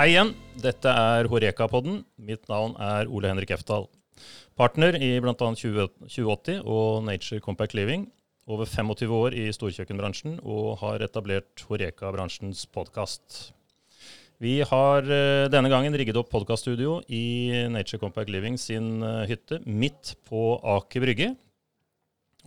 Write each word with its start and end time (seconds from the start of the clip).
Hei 0.00 0.14
igjen. 0.14 0.30
Dette 0.56 0.88
er 0.88 1.26
Horeka-podden. 1.28 1.98
Mitt 2.24 2.46
navn 2.48 2.72
er 2.80 3.10
Ole 3.12 3.28
Henrik 3.28 3.50
Eftal. 3.52 3.82
Partner 4.56 4.96
i 4.96 5.10
bl.a. 5.20 5.34
2080 5.36 6.62
og 6.64 7.02
Nature 7.04 7.42
Compact 7.44 7.74
Living. 7.76 8.06
Over 8.48 8.64
25 8.64 9.12
år 9.12 9.34
i 9.36 9.42
storkjøkkenbransjen 9.52 10.38
og 10.40 10.78
har 10.80 11.04
etablert 11.04 11.66
Horeka-bransjens 11.68 12.62
podkast. 12.72 13.50
Vi 14.40 14.54
har 14.70 15.04
eh, 15.04 15.50
denne 15.52 15.68
gangen 15.68 15.92
rigget 16.00 16.16
opp 16.16 16.32
podkaststudio 16.32 17.02
i 17.12 17.68
Nature 17.68 18.00
Compact 18.00 18.32
Living 18.32 18.56
sin 18.56 19.02
eh, 19.04 19.26
hytte 19.28 19.60
midt 19.66 20.14
på 20.30 20.54
Aker 20.78 21.04
Brygge. 21.04 21.34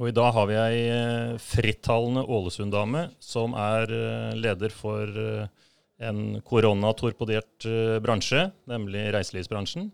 Og 0.02 0.10
i 0.10 0.16
dag 0.18 0.34
har 0.40 0.50
vi 0.50 0.58
ei 0.58 0.80
eh, 0.88 1.36
frittalende 1.38 2.26
Ålesund-dame 2.26 3.12
som 3.22 3.54
er 3.54 3.94
leder 4.42 4.74
for 4.74 5.22
en 6.04 6.40
koronatorpedert 6.46 7.68
bransje, 8.04 8.48
nemlig 8.70 9.10
reiselivsbransjen. 9.16 9.90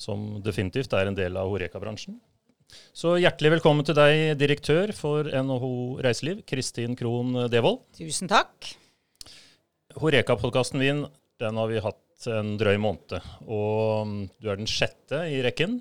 Som 0.00 0.42
definitivt 0.42 0.94
er 0.96 1.08
en 1.08 1.16
del 1.18 1.36
av 1.38 1.52
Horeka-bransjen. 1.52 2.18
Så 2.96 3.14
hjertelig 3.20 3.56
velkommen 3.56 3.86
til 3.86 3.96
deg, 3.96 4.34
direktør 4.40 4.90
for 4.96 5.28
NHO 5.28 6.00
Reiseliv, 6.02 6.42
Kristin 6.48 6.96
Krohn 6.98 7.46
Devold. 7.52 7.84
Tusen 7.98 8.30
takk. 8.30 8.72
Horeka-podkasten 10.00 10.82
min 10.82 11.04
den 11.42 11.58
har 11.58 11.70
vi 11.70 11.82
hatt 11.82 12.26
en 12.30 12.54
drøy 12.58 12.78
måned. 12.80 13.18
Og 13.46 14.06
mm, 14.08 14.22
du 14.40 14.48
er 14.50 14.60
den 14.60 14.70
sjette 14.70 15.24
i 15.30 15.40
rekken, 15.44 15.80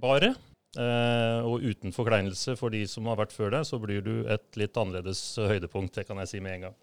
bare. 0.00 0.34
Eh, 0.78 1.40
og 1.42 1.64
uten 1.66 1.94
forkleinelse 1.94 2.54
for 2.60 2.72
de 2.72 2.84
som 2.88 3.08
har 3.10 3.18
vært 3.18 3.34
før 3.34 3.56
deg, 3.56 3.66
så 3.66 3.80
blir 3.82 4.04
du 4.06 4.14
et 4.30 4.60
litt 4.60 4.76
annerledes 4.78 5.22
høydepunkt. 5.40 5.96
Det 5.98 6.06
kan 6.08 6.20
jeg 6.22 6.32
si 6.34 6.42
med 6.44 6.58
en 6.58 6.68
gang. 6.68 6.78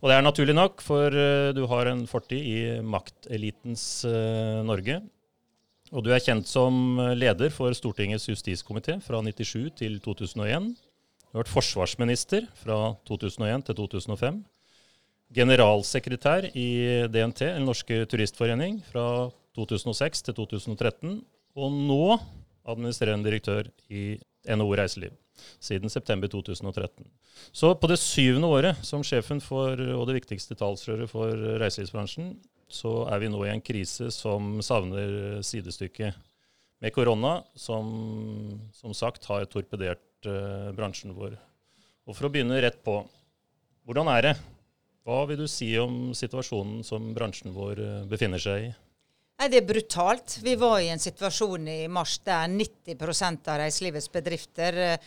Og 0.00 0.08
det 0.08 0.16
er 0.16 0.24
naturlig 0.24 0.56
nok, 0.56 0.80
for 0.84 1.12
uh, 1.12 1.50
du 1.56 1.64
har 1.68 1.90
en 1.90 2.06
fortid 2.08 2.40
i 2.40 2.60
maktelitens 2.80 4.04
uh, 4.08 4.60
Norge. 4.64 5.00
Og 5.90 6.06
du 6.06 6.12
er 6.14 6.22
kjent 6.22 6.46
som 6.48 7.00
leder 7.18 7.50
for 7.52 7.74
Stortingets 7.74 8.28
justiskomité 8.30 9.00
fra 9.02 9.20
97 9.26 9.74
til 9.80 9.98
2001. 10.00 10.70
Du 10.70 11.34
har 11.34 11.42
vært 11.42 11.52
forsvarsminister 11.52 12.46
fra 12.62 12.94
2001 13.10 13.66
til 13.68 13.78
2005 13.82 14.40
generalsekretær 15.34 16.50
i 16.58 16.68
DNT, 17.10 17.40
Den 17.54 17.66
norske 17.68 18.04
turistforening, 18.10 18.80
fra 18.90 19.30
2006 19.58 20.26
til 20.26 20.34
2013. 20.34 21.20
Og 21.58 21.72
nå 21.74 22.18
administrerende 22.68 23.26
direktør 23.26 23.70
i 23.90 24.18
NHO 24.46 24.74
Reiseliv 24.78 25.14
siden 25.62 25.92
september 25.92 26.30
2013. 26.30 27.06
Så 27.52 27.72
på 27.78 27.90
det 27.90 28.00
syvende 28.02 28.50
året 28.50 28.80
som 28.86 29.04
sjefen 29.06 29.42
for, 29.44 29.78
og 29.78 30.06
det 30.08 30.20
viktigste 30.20 30.56
talsrøret 30.58 31.10
for 31.10 31.34
reiselivsbransjen, 31.62 32.34
så 32.70 33.04
er 33.10 33.22
vi 33.22 33.30
nå 33.32 33.42
i 33.46 33.52
en 33.52 33.64
krise 33.64 34.12
som 34.14 34.60
savner 34.62 35.40
sidestykke 35.46 36.12
med 36.80 36.94
korona, 36.94 37.40
som 37.58 37.90
som 38.72 38.94
sagt 38.96 39.26
har 39.28 39.48
torpedert 39.50 40.28
uh, 40.28 40.70
bransjen 40.76 41.12
vår. 41.16 41.34
Og 42.06 42.16
for 42.16 42.28
å 42.28 42.32
begynne 42.32 42.60
rett 42.62 42.78
på, 42.86 43.02
hvordan 43.88 44.08
er 44.14 44.28
det 44.28 44.34
hva 45.08 45.24
vil 45.26 45.40
du 45.40 45.48
si 45.48 45.70
om 45.80 46.12
situasjonen 46.16 46.84
som 46.86 47.10
bransjen 47.16 47.54
vår 47.56 47.80
eh, 47.80 48.02
befinner 48.10 48.38
seg 48.42 48.66
i? 48.66 48.70
Nei, 49.40 49.48
Det 49.48 49.56
er 49.56 49.64
brutalt. 49.64 50.34
Vi 50.44 50.52
var 50.60 50.80
i 50.84 50.90
en 50.92 51.00
situasjon 51.00 51.68
i 51.72 51.88
mars 51.88 52.18
der 52.28 52.44
90 52.52 53.48
av 53.48 53.54
reiselivets 53.56 54.10
bedrifter 54.12 54.76
eh, 54.84 54.98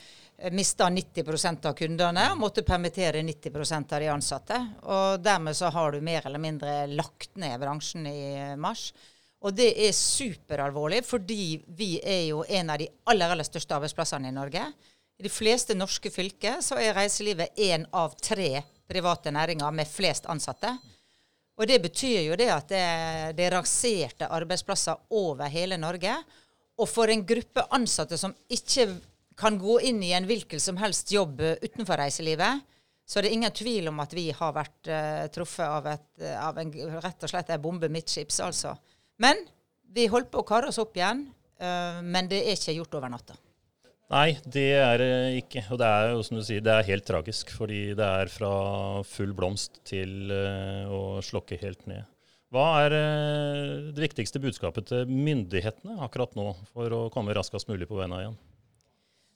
mista 0.49 0.87
90% 0.89 1.67
av 1.69 1.75
kundene 1.77 2.23
og 2.31 2.39
måtte 2.41 2.63
permittere 2.65 3.21
90 3.21 3.93
av 3.93 3.99
de 4.01 4.07
ansatte. 4.09 4.57
Og 4.89 5.21
Dermed 5.21 5.53
så 5.53 5.69
har 5.69 5.93
du 5.93 6.01
mer 6.01 6.25
eller 6.25 6.41
mindre 6.41 6.87
lagt 6.89 7.35
ned 7.37 7.59
bransjen 7.61 8.07
i 8.09 8.23
eh, 8.31 8.55
mars. 8.57 8.87
Og 9.45 9.53
det 9.53 9.69
er 9.85 9.93
superalvorlig, 9.93 11.03
fordi 11.05 11.61
vi 11.67 11.99
er 12.01 12.25
jo 12.31 12.41
en 12.49 12.73
av 12.73 12.81
de 12.81 12.89
aller, 13.05 13.35
aller 13.35 13.45
største 13.45 13.77
arbeidsplassene 13.77 14.31
i 14.31 14.33
Norge. 14.33 14.65
I 15.21 15.27
de 15.27 15.29
fleste 15.29 15.77
norske 15.77 16.09
fylker 16.09 16.57
så 16.65 16.81
er 16.81 16.97
reiselivet 16.97 17.53
én 17.53 17.85
av 17.93 18.17
tre 18.17 18.63
private 18.89 19.29
næringer 19.29 19.77
med 19.77 19.93
flest 19.93 20.25
ansatte. 20.25 20.73
Og 21.59 21.69
det 21.69 21.79
betyr 21.83 22.23
jo 22.25 22.37
det 22.39 22.49
at 22.49 22.69
det, 22.71 22.83
det 23.37 23.45
er 23.45 23.55
raserte 23.59 24.29
arbeidsplasser 24.33 25.13
over 25.13 25.51
hele 25.53 25.77
Norge. 25.77 26.15
Og 26.81 26.89
for 26.89 27.11
en 27.13 27.25
gruppe 27.27 27.65
ansatte 27.75 28.17
som 28.17 28.33
ikke 28.49 28.87
kan 29.37 29.57
gå 29.61 29.79
inn 29.89 30.01
i 30.05 30.13
en 30.17 30.25
hvilken 30.29 30.61
som 30.61 30.77
helst 30.81 31.11
jobb 31.13 31.41
utenfor 31.61 32.01
reiselivet, 32.01 32.63
så 33.05 33.19
er 33.19 33.27
det 33.27 33.33
ingen 33.35 33.53
tvil 33.53 33.89
om 33.91 33.99
at 34.01 34.13
vi 34.15 34.29
har 34.33 34.53
vært 34.55 34.89
uh, 34.89 35.25
truffet 35.33 35.65
av, 35.67 35.87
et, 35.91 36.25
av 36.39 36.57
en, 36.61 36.71
rett 37.03 37.25
og 37.25 37.31
slett 37.31 37.51
en 37.51 37.61
bombe 37.61 37.89
midtskips, 37.91 38.39
altså. 38.45 38.73
Men 39.21 39.41
vi 39.93 40.07
holdt 40.09 40.31
på 40.31 40.41
å 40.41 40.47
karre 40.47 40.71
oss 40.71 40.79
opp 40.81 40.95
igjen. 40.97 41.25
Uh, 41.61 41.99
men 42.01 42.29
det 42.31 42.41
er 42.45 42.55
ikke 42.57 42.77
gjort 42.79 42.95
over 42.97 43.11
natta. 43.13 43.35
Nei, 44.13 44.35
det 44.45 44.69
er 44.77 45.01
det 45.01 45.11
ikke. 45.39 45.63
Og 45.73 45.79
det 45.81 45.89
er 45.89 46.11
jo 46.13 46.23
som 46.25 46.37
du 46.37 46.43
sier, 46.45 46.61
det 46.63 46.73
er 46.73 46.89
helt 46.91 47.05
tragisk. 47.07 47.53
Fordi 47.57 47.81
det 47.97 48.09
er 48.21 48.31
fra 48.31 48.53
full 49.09 49.33
blomst 49.37 49.81
til 49.89 50.29
uh, 50.29 50.85
å 50.93 51.03
slokke 51.25 51.57
helt 51.63 51.87
ned. 51.89 52.05
Hva 52.53 52.67
er 52.83 52.93
uh, 52.93 53.91
det 53.95 54.03
viktigste 54.03 54.41
budskapet 54.43 54.91
til 54.91 55.09
myndighetene 55.09 55.97
akkurat 56.05 56.37
nå 56.37 56.51
for 56.69 56.93
å 56.93 57.07
komme 57.13 57.33
raskest 57.33 57.71
mulig 57.71 57.89
på 57.89 57.97
beina 57.97 58.21
igjen? 58.21 58.37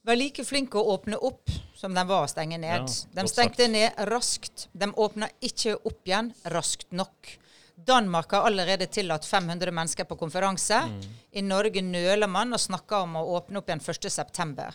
Vær 0.07 0.15
like 0.15 0.45
flinke 0.47 0.79
å 0.79 0.93
åpne 0.93 1.17
opp 1.25 1.51
som 1.75 1.95
de 1.97 2.03
var 2.07 2.23
å 2.23 2.29
stenge 2.31 2.59
ned. 2.61 2.85
Ja, 2.85 3.17
de 3.17 3.27
stengte 3.27 3.65
sagt. 3.65 3.73
ned 3.73 3.97
raskt. 4.07 4.67
De 4.77 4.87
åpna 4.93 5.27
ikke 5.43 5.75
opp 5.81 6.07
igjen 6.07 6.31
raskt 6.53 6.93
nok. 6.95 7.33
Danmark 7.77 8.31
har 8.33 8.47
allerede 8.49 8.87
tillatt 8.89 9.25
500 9.25 9.71
mennesker 9.71 10.03
på 10.09 10.17
konferanse. 10.17 10.79
Mm. 10.89 11.01
I 11.31 11.41
Norge 11.45 11.81
nøler 11.85 12.27
man 12.27 12.53
og 12.57 12.61
snakker 12.61 13.05
om 13.05 13.19
å 13.19 13.25
åpne 13.37 13.61
opp 13.61 13.69
igjen 13.69 13.83
1.9. 13.83 14.65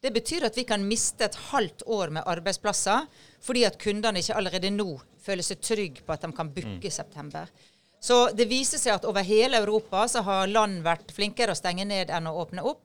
Det 0.00 0.10
betyr 0.10 0.48
at 0.48 0.56
vi 0.56 0.64
kan 0.66 0.82
miste 0.82 1.28
et 1.28 1.36
halvt 1.50 1.84
år 1.86 2.10
med 2.16 2.26
arbeidsplasser 2.26 3.06
fordi 3.44 3.66
at 3.68 3.78
kundene 3.78 4.18
ikke 4.18 4.38
allerede 4.40 4.72
nå 4.74 4.88
føler 5.20 5.46
seg 5.46 5.60
trygge 5.62 6.02
på 6.06 6.14
at 6.14 6.24
de 6.24 6.32
kan 6.34 6.50
booke 6.50 6.80
i 6.80 6.90
mm. 6.90 6.96
september. 6.96 7.50
Så 8.00 8.30
det 8.32 8.48
viser 8.48 8.80
seg 8.80 8.96
at 8.96 9.06
over 9.06 9.22
hele 9.22 9.60
Europa 9.60 10.06
så 10.08 10.24
har 10.24 10.50
land 10.50 10.80
vært 10.82 11.12
flinkere 11.12 11.52
å 11.52 11.58
stenge 11.58 11.84
ned 11.84 12.10
enn 12.10 12.30
å 12.30 12.38
åpne 12.42 12.64
opp. 12.64 12.82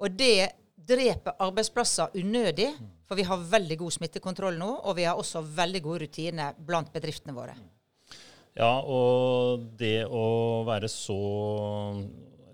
Og 0.00 0.14
det 0.14 0.52
dreper 0.86 1.34
arbeidsplasser 1.42 2.14
unødig, 2.14 2.70
for 3.08 3.18
vi 3.18 3.26
har 3.26 3.48
veldig 3.50 3.80
god 3.80 3.96
smittekontroll 3.96 4.58
nå, 4.60 4.70
og 4.86 4.96
vi 4.96 5.06
har 5.08 5.18
også 5.18 5.42
veldig 5.42 5.82
gode 5.82 6.04
rutiner 6.06 6.54
blant 6.58 6.92
bedriftene 6.94 7.34
våre. 7.34 7.56
Ja, 8.56 8.72
og 8.80 9.66
det 9.76 10.06
å 10.08 10.64
være 10.66 10.88
så 10.92 11.18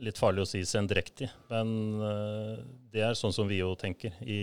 Litt 0.02 0.18
farlig 0.18 0.42
å 0.42 0.48
si 0.50 0.64
sendrektig, 0.66 1.28
men 1.46 1.68
uh, 2.02 2.56
det 2.90 3.04
er 3.06 3.14
sånn 3.14 3.30
som 3.30 3.46
vi 3.46 3.60
òg 3.62 3.76
tenker. 3.78 4.16
I, 4.26 4.40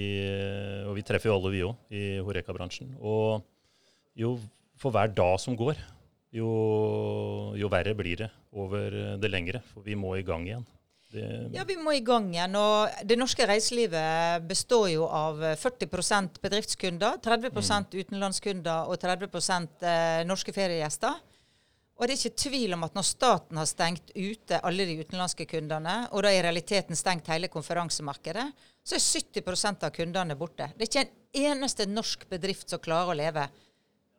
og 0.88 0.94
vi 0.96 1.03
treffer 1.03 1.28
jo 1.28 1.34
alle, 1.36 1.52
vi 1.52 1.66
òg, 1.68 1.81
i 1.92 2.03
Horeka-bransjen. 2.24 2.94
Og 3.03 3.44
jo 4.16 4.38
for 4.80 4.96
hver 4.96 5.12
dag 5.12 5.36
som 5.44 5.58
går, 5.59 5.75
jo, 6.31 6.50
jo, 7.59 7.69
verre 7.72 7.92
blir 7.98 8.24
det 8.24 8.30
over 8.56 8.96
det 9.19 9.31
lengre. 9.34 9.59
For 9.74 9.84
vi 9.84 10.00
må 10.00 10.16
i 10.16 10.24
gang 10.24 10.48
igjen. 10.48 10.64
Det 11.09 11.25
ja, 11.56 11.64
vi 11.68 11.75
må 11.81 11.92
i 11.98 12.03
gang 12.06 12.30
igjen. 12.31 12.56
Og 12.56 13.03
det 13.09 13.18
norske 13.19 13.48
reiselivet 13.50 14.46
består 14.48 14.92
jo 14.94 15.08
av 15.09 15.42
40% 15.59 16.40
bedriftskunder, 16.44 17.19
30 17.25 17.52
mm. 17.52 17.90
utenlandskunder 18.00 18.92
og 18.92 19.00
30 19.02 19.28
eh, 19.81 20.22
norske 20.30 20.53
feriegjester. 20.56 21.18
Og 22.00 22.08
det 22.08 22.16
er 22.16 22.22
ikke 22.22 22.44
tvil 22.48 22.74
om 22.78 22.86
at 22.88 22.94
når 22.96 23.04
staten 23.04 23.58
har 23.60 23.68
stengt 23.68 24.14
ute 24.16 24.62
alle 24.63 24.86
de 24.88 25.01
utenlandske 25.01 25.44
kundene, 25.51 25.96
og 26.16 26.24
da 26.24 26.31
i 26.31 26.40
realiteten 26.40 26.96
stengt 26.96 27.28
hele 27.28 27.50
konferansemarkedet, 27.51 28.46
så 28.88 28.96
er 28.96 29.04
70% 29.04 29.84
av 29.84 29.92
kundene 29.92 30.38
borte. 30.40 30.69
Det 30.78 30.86
er 30.86 30.90
ikke 30.90 31.04
en 31.04 31.50
eneste 31.51 31.90
norsk 31.92 32.24
bedrift 32.31 32.72
som 32.72 32.80
klarer 32.80 33.12
å 33.12 33.18
leve 33.19 33.44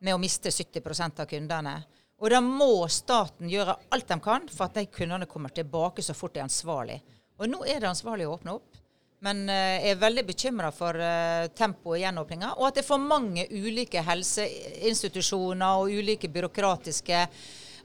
med 0.05 0.13
å 0.13 0.21
miste 0.21 0.53
70% 0.53 1.25
av 1.25 1.31
kundene. 1.31 1.79
Og 2.21 2.29
da 2.29 2.43
må 2.45 2.85
staten 2.93 3.49
gjøre 3.49 3.79
alt 3.97 4.13
de 4.13 4.19
kan 4.21 4.45
for 4.53 4.67
at 4.69 4.77
de 4.77 4.85
kundene 4.93 5.29
kommer 5.29 5.53
tilbake 5.57 6.05
så 6.05 6.13
fort 6.17 6.37
det 6.37 6.43
er 6.43 6.51
ansvarlig. 6.51 6.99
Og 7.41 7.49
nå 7.49 7.63
er 7.65 7.81
det 7.81 7.89
ansvarlig 7.89 8.29
å 8.29 8.37
åpne 8.37 8.59
opp. 8.59 8.77
Men 9.25 9.43
uh, 9.49 9.57
jeg 9.81 9.95
er 9.95 10.05
veldig 10.05 10.27
bekymra 10.29 10.69
for 10.73 10.97
uh, 10.97 11.49
tempoet 11.57 12.01
i 12.01 12.05
gjenåpninga, 12.05 12.55
og 12.57 12.69
at 12.69 12.77
det 12.77 12.85
er 12.85 12.89
for 12.89 13.01
mange 13.01 13.45
ulike 13.53 14.05
helseinstitusjoner 14.05 15.81
og 15.81 15.93
ulike 15.93 16.29
byråkratiske 16.33 17.25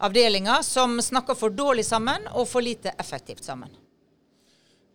avdelinger 0.04 0.64
som 0.66 0.98
snakker 1.02 1.38
for 1.38 1.54
dårlig 1.54 1.86
sammen 1.88 2.28
og 2.34 2.48
for 2.50 2.66
lite 2.66 2.94
effektivt 3.00 3.46
sammen. 3.46 3.72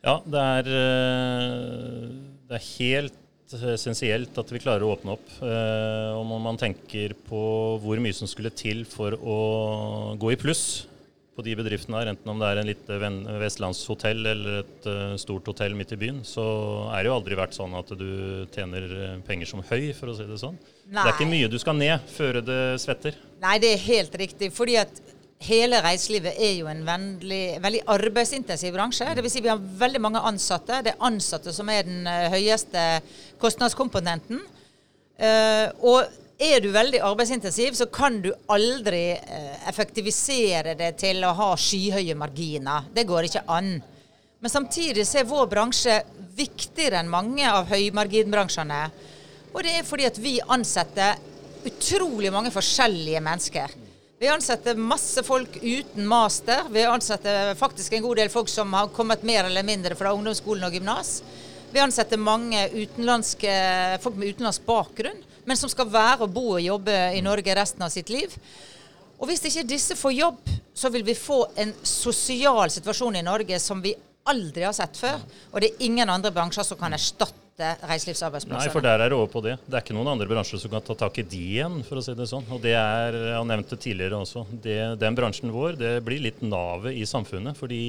Ja, 0.00 0.18
det 0.24 0.40
er, 0.40 0.68
eh, 0.80 2.04
det 2.48 2.56
er 2.56 2.68
helt 2.78 3.16
essensielt 3.50 4.38
at 4.38 4.52
vi 4.52 4.60
klarer 4.62 4.86
å 4.86 4.94
åpne 4.94 5.16
opp. 5.16 5.32
Eh, 5.42 6.10
og 6.16 6.24
når 6.28 6.40
man 6.44 6.60
tenker 6.60 7.14
på 7.26 7.42
hvor 7.82 8.00
mye 8.00 8.16
som 8.16 8.30
skulle 8.30 8.52
til 8.54 8.84
for 8.88 9.16
å 9.18 10.16
gå 10.20 10.32
i 10.32 10.40
pluss 10.40 10.86
på 11.36 11.44
de 11.46 11.54
bedriftene 11.56 12.00
her, 12.00 12.10
enten 12.10 12.32
om 12.32 12.40
det 12.40 12.48
er 12.50 12.60
en 12.60 12.68
lite 12.68 12.96
vestlandshotell 13.40 14.26
eller 14.32 14.58
et 14.60 14.88
uh, 14.90 15.14
stort 15.20 15.46
hotell 15.48 15.76
midt 15.78 15.94
i 15.94 16.00
byen, 16.00 16.20
så 16.26 16.44
er 16.90 17.04
det 17.04 17.10
jo 17.10 17.16
aldri 17.16 17.38
vært 17.38 17.56
sånn 17.56 17.76
at 17.78 17.92
du 17.96 18.10
tjener 18.54 19.20
penger 19.28 19.48
som 19.48 19.62
høy, 19.70 19.92
for 19.96 20.10
å 20.10 20.16
si 20.18 20.26
det 20.28 20.40
sånn. 20.42 20.58
Nei. 20.90 21.04
Det 21.04 21.06
er 21.06 21.14
ikke 21.14 21.30
mye 21.30 21.52
du 21.52 21.56
skal 21.62 21.78
ned 21.78 22.10
før 22.12 22.40
det 22.44 22.60
svetter. 22.82 23.16
Nei, 23.42 23.56
det 23.62 23.74
er 23.76 23.84
helt 23.86 24.20
riktig. 24.20 24.50
fordi 24.52 24.76
at 24.82 25.02
hele 25.46 25.80
reiselivet 25.80 26.36
er 26.36 26.56
jo 26.58 26.68
en 26.68 26.82
veldig, 26.84 27.44
veldig 27.64 27.82
arbeidsintensiv 27.94 28.74
bransje. 28.76 29.08
Dvs. 29.16 29.32
Si 29.32 29.44
vi 29.44 29.52
har 29.52 29.60
veldig 29.80 30.02
mange 30.02 30.20
ansatte. 30.28 30.82
Det 30.84 30.92
er 30.92 31.06
ansatte 31.08 31.54
som 31.56 31.70
er 31.72 31.86
den 31.88 32.10
høyeste 32.34 32.88
kostnadskomponenten. 33.40 34.42
Uh, 35.20 35.68
og 35.84 36.19
er 36.40 36.62
du 36.64 36.70
veldig 36.72 37.02
arbeidsintensiv, 37.04 37.74
så 37.76 37.86
kan 37.92 38.20
du 38.24 38.30
aldri 38.52 39.12
uh, 39.14 39.68
effektivisere 39.68 40.74
det 40.78 40.94
til 41.02 41.20
å 41.26 41.34
ha 41.36 41.50
skyhøye 41.60 42.16
marginer. 42.16 42.88
Det 42.94 43.04
går 43.08 43.28
ikke 43.28 43.44
an. 43.52 43.74
Men 44.40 44.52
samtidig 44.52 45.04
er 45.04 45.28
vår 45.28 45.50
bransje 45.50 45.98
viktigere 46.38 47.02
enn 47.02 47.12
mange 47.12 47.44
av 47.44 47.68
høymarginbransjene. 47.68 48.80
Og 49.52 49.60
det 49.66 49.76
er 49.76 49.86
fordi 49.86 50.06
at 50.08 50.20
vi 50.22 50.38
ansetter 50.40 51.18
utrolig 51.68 52.32
mange 52.32 52.52
forskjellige 52.54 53.20
mennesker. 53.20 53.76
Vi 54.20 54.28
ansetter 54.28 54.76
masse 54.76 55.22
folk 55.24 55.54
uten 55.62 56.04
master. 56.08 56.66
Vi 56.72 56.82
ansetter 56.84 57.54
faktisk 57.56 57.94
en 57.96 58.04
god 58.04 58.20
del 58.20 58.32
folk 58.32 58.50
som 58.52 58.72
har 58.76 58.90
kommet 58.92 59.22
mer 59.24 59.46
eller 59.48 59.64
mindre 59.64 59.96
fra 59.96 60.12
ungdomsskolen 60.16 60.66
og 60.66 60.76
gymnas. 60.76 61.14
Vi 61.72 61.80
ansetter 61.80 62.20
mange 62.20 62.66
folk 62.68 64.18
med 64.18 64.34
utenlandsk 64.34 64.66
bakgrunn, 64.66 65.22
men 65.50 65.58
som 65.58 65.70
skal 65.72 65.88
være 65.90 66.28
og 66.28 66.30
bo 66.30 66.44
og 66.54 66.62
jobbe 66.62 66.94
i 67.18 67.22
Norge 67.26 67.56
resten 67.58 67.82
av 67.82 67.90
sitt 67.90 68.12
liv. 68.12 68.30
Og 69.18 69.26
Hvis 69.28 69.42
ikke 69.50 69.66
disse 69.68 69.96
får 69.98 70.14
jobb, 70.14 70.52
så 70.72 70.88
vil 70.94 71.02
vi 71.04 71.16
få 71.18 71.42
en 71.60 71.74
sosial 71.84 72.70
situasjon 72.72 73.18
i 73.18 73.26
Norge 73.26 73.58
som 73.60 73.82
vi 73.82 73.92
aldri 74.30 74.64
har 74.64 74.76
sett 74.76 74.96
før. 75.00 75.18
Og 75.50 75.60
det 75.60 75.72
er 75.72 75.86
ingen 75.88 76.08
andre 76.08 76.30
bransjer 76.32 76.64
som 76.64 76.78
kan 76.80 76.94
erstatte 76.94 77.74
reiselivsarbeidsplassene. 77.90 78.62
Nei, 78.62 78.72
for 78.72 78.84
der 78.84 79.02
er 79.02 79.10
det 79.10 79.18
over 79.18 79.28
på 79.32 79.42
det. 79.44 79.58
Det 79.66 79.76
er 79.76 79.84
ikke 79.84 79.96
noen 79.98 80.12
andre 80.14 80.28
bransjer 80.30 80.62
som 80.62 80.72
kan 80.72 80.86
ta 80.86 80.96
tak 81.02 81.18
i 81.20 81.26
de 81.28 81.42
igjen, 81.56 81.80
for 81.84 82.00
å 82.00 82.04
si 82.04 82.14
det 82.16 82.28
sånn. 82.30 82.46
Og 82.54 82.62
det 82.64 82.76
er, 82.78 83.18
jeg 83.34 83.48
nevnte 83.50 83.80
tidligere 83.80 84.22
også, 84.22 84.46
det, 84.64 84.78
den 85.02 85.18
bransjen 85.18 85.52
vår 85.52 85.76
det 85.80 85.94
blir 86.06 86.22
litt 86.30 86.40
navet 86.46 86.96
i 86.96 87.04
samfunnet. 87.08 87.58
Fordi 87.58 87.82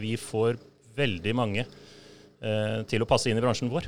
vi 0.00 0.16
får 0.18 0.56
veldig 0.96 1.36
mange 1.38 1.66
eh, 1.66 2.80
til 2.90 3.04
å 3.04 3.08
passe 3.08 3.30
inn 3.30 3.38
i 3.38 3.44
bransjen 3.44 3.70
vår. 3.70 3.86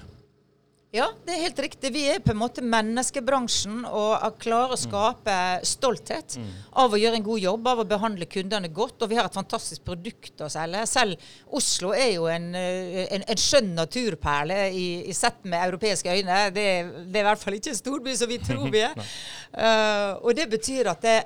Ja, 0.94 1.08
det 1.26 1.32
er 1.34 1.40
helt 1.48 1.58
riktig. 1.58 1.90
Vi 1.90 2.04
er 2.06 2.20
på 2.22 2.30
en 2.30 2.38
måte 2.38 2.62
menneskebransjen 2.62 3.82
og 3.88 4.36
klarer 4.38 4.76
å 4.76 4.78
skape 4.78 5.34
stolthet 5.66 6.36
mm. 6.38 6.52
av 6.84 6.94
å 6.94 7.00
gjøre 7.00 7.18
en 7.18 7.26
god 7.26 7.42
jobb, 7.42 7.66
av 7.72 7.82
å 7.82 7.86
behandle 7.90 8.28
kundene 8.30 8.70
godt. 8.70 9.02
Og 9.02 9.10
vi 9.10 9.18
har 9.18 9.26
et 9.26 9.34
fantastisk 9.34 9.82
produkt 9.88 10.44
å 10.46 10.50
selge. 10.52 10.84
Selv 10.86 11.18
Oslo 11.58 11.90
er 11.98 12.12
jo 12.12 12.28
en, 12.30 12.46
eh, 12.54 13.08
en, 13.08 13.26
en 13.26 13.42
skjønn 13.42 13.72
naturperle 13.74 14.60
i, 14.70 14.86
i, 15.10 15.16
sett 15.18 15.42
med 15.42 15.66
europeiske 15.66 16.14
øyne. 16.14 16.38
Det, 16.54 16.68
det, 17.08 17.18
er 17.18 17.24
i 17.24 17.28
hvert 17.32 17.42
fall 17.42 17.58
ikke 17.58 17.74
en 17.74 17.80
storby 17.80 18.14
som 18.14 18.30
vi 18.30 18.38
tror 18.46 18.70
vi 18.70 18.86
er. 18.86 18.94
uh, 19.64 20.22
og 20.22 20.30
det 20.38 20.46
betyr 20.54 20.94
at 20.94 21.02
det, 21.02 21.18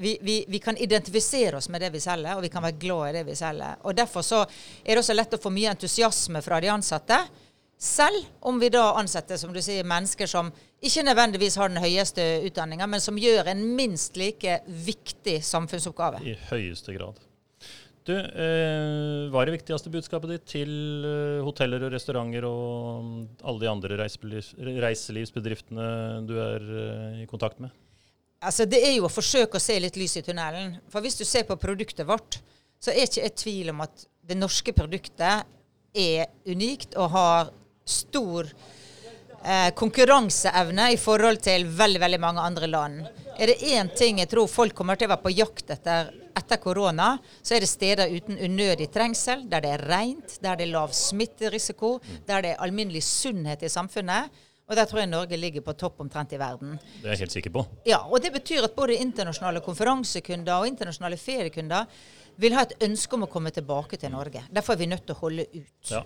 vi, 0.00 0.16
vi, 0.24 0.40
vi, 0.48 0.64
kan 0.64 0.80
identifisere 0.80 1.60
oss 1.60 1.68
med 1.68 1.84
det 1.84 1.92
vi 1.92 2.00
selger, 2.00 2.40
og 2.40 2.48
vi 2.48 2.54
kan 2.56 2.64
være 2.64 2.80
glad 2.80 3.10
i 3.10 3.16
det 3.20 3.28
vi 3.28 3.36
selger. 3.36 3.76
Og 3.84 3.96
Derfor 3.96 4.24
så 4.24 4.40
er 4.46 4.94
det 4.94 5.02
også 5.04 5.20
lett 5.20 5.36
å 5.36 5.44
få 5.44 5.52
mye 5.52 5.76
entusiasme 5.76 6.40
fra 6.40 6.64
de 6.64 6.72
ansatte. 6.72 7.20
Selv 7.82 8.28
om 8.46 8.60
vi 8.62 8.68
da 8.70 8.92
ansetter 8.94 9.34
som 9.40 9.50
du 9.50 9.58
sier, 9.58 9.82
mennesker 9.82 10.28
som 10.30 10.52
ikke 10.86 11.02
nødvendigvis 11.02 11.56
har 11.58 11.70
den 11.72 11.82
høyeste 11.82 12.22
utdanninga, 12.46 12.86
men 12.86 13.02
som 13.02 13.16
gjør 13.18 13.48
en 13.50 13.62
minst 13.74 14.14
like 14.20 14.60
viktig 14.86 15.40
samfunnsoppgave. 15.42 16.20
I 16.22 16.36
høyeste 16.52 16.94
grad. 16.94 17.18
Du, 18.06 18.12
eh, 18.14 19.30
Hva 19.30 19.42
er 19.42 19.50
det 19.50 19.56
viktigste 19.56 19.90
budskapet 19.90 20.30
ditt 20.30 20.46
til 20.52 20.70
eh, 21.06 21.42
hoteller 21.42 21.82
og 21.86 21.92
restauranter 21.94 22.46
og 22.46 23.02
mm, 23.02 23.24
alle 23.50 23.62
de 23.62 23.70
andre 23.70 23.98
reiselivsbedriftene 24.86 25.86
du 26.26 26.34
er 26.42 26.68
eh, 26.82 27.20
i 27.22 27.26
kontakt 27.30 27.58
med? 27.62 27.74
Altså, 28.42 28.66
Det 28.66 28.78
er 28.78 28.94
jo 28.96 29.06
å 29.06 29.10
forsøke 29.10 29.58
å 29.58 29.62
se 29.62 29.78
litt 29.82 29.98
lys 29.98 30.16
i 30.18 30.22
tunnelen. 30.26 30.76
For 30.90 31.02
hvis 31.02 31.18
du 31.18 31.24
ser 31.26 31.46
på 31.50 31.58
produktet 31.58 32.06
vårt, 32.06 32.38
så 32.82 32.94
er 32.94 33.06
ikke 33.06 33.22
jeg 33.26 33.34
tvil 33.42 33.74
om 33.74 33.82
at 33.86 34.06
det 34.22 34.38
norske 34.38 34.74
produktet 34.74 35.50
er 35.94 36.30
unikt 36.46 36.94
og 36.98 37.10
har 37.14 37.50
stor 37.84 38.48
eh, 39.44 39.70
konkurranseevne 39.78 40.92
i 40.94 40.98
forhold 41.00 41.42
til 41.44 41.66
veldig, 41.66 42.00
veldig 42.00 42.20
mange 42.22 42.40
andre 42.40 42.70
land. 42.70 43.04
Er 43.38 43.52
det 43.52 43.62
én 43.72 43.90
ting 43.96 44.20
jeg 44.22 44.30
tror 44.30 44.50
folk 44.50 44.74
kommer 44.76 44.98
til 44.98 45.08
å 45.08 45.14
være 45.14 45.26
på 45.26 45.36
jakt 45.36 45.72
etter 45.74 46.12
etter 46.32 46.56
korona, 46.56 47.18
så 47.42 47.56
er 47.56 47.64
det 47.64 47.68
steder 47.70 48.12
uten 48.12 48.38
unødig 48.40 48.88
trengsel, 48.92 49.44
der 49.50 49.64
det 49.64 49.74
er 49.74 49.84
rent, 49.90 50.38
der 50.40 50.56
det 50.56 50.64
er 50.66 50.72
lav 50.72 50.94
smitterisiko, 50.96 51.98
der 52.28 52.44
det 52.44 52.54
er 52.54 52.64
alminnelig 52.64 53.02
sunnhet 53.04 53.62
i 53.62 53.70
samfunnet. 53.72 54.32
Og 54.70 54.78
der 54.78 54.86
tror 54.88 55.02
jeg 55.02 55.10
Norge 55.10 55.36
ligger 55.36 55.64
på 55.66 55.74
topp 55.76 56.00
omtrent 56.00 56.32
i 56.32 56.38
verden. 56.40 56.78
Det 57.02 57.10
er 57.10 57.16
jeg 57.16 57.24
helt 57.26 57.34
sikker 57.34 57.52
på. 57.52 57.64
Ja, 57.84 57.98
og 58.06 58.22
Det 58.22 58.32
betyr 58.32 58.64
at 58.64 58.76
både 58.76 58.96
internasjonale 58.96 59.60
konferansekunder 59.60 60.62
og 60.62 60.70
internasjonale 60.70 61.18
feriekunder 61.20 61.90
vil 62.40 62.54
ha 62.56 62.62
et 62.64 62.78
ønske 62.86 63.18
om 63.18 63.26
å 63.26 63.30
komme 63.30 63.52
tilbake 63.52 63.98
til 64.00 64.14
Norge. 64.14 64.46
Derfor 64.48 64.72
er 64.72 64.80
vi 64.80 64.88
nødt 64.88 65.04
til 65.04 65.16
å 65.16 65.22
holde 65.26 65.44
ut. 65.52 65.90
Ja. 65.90 66.04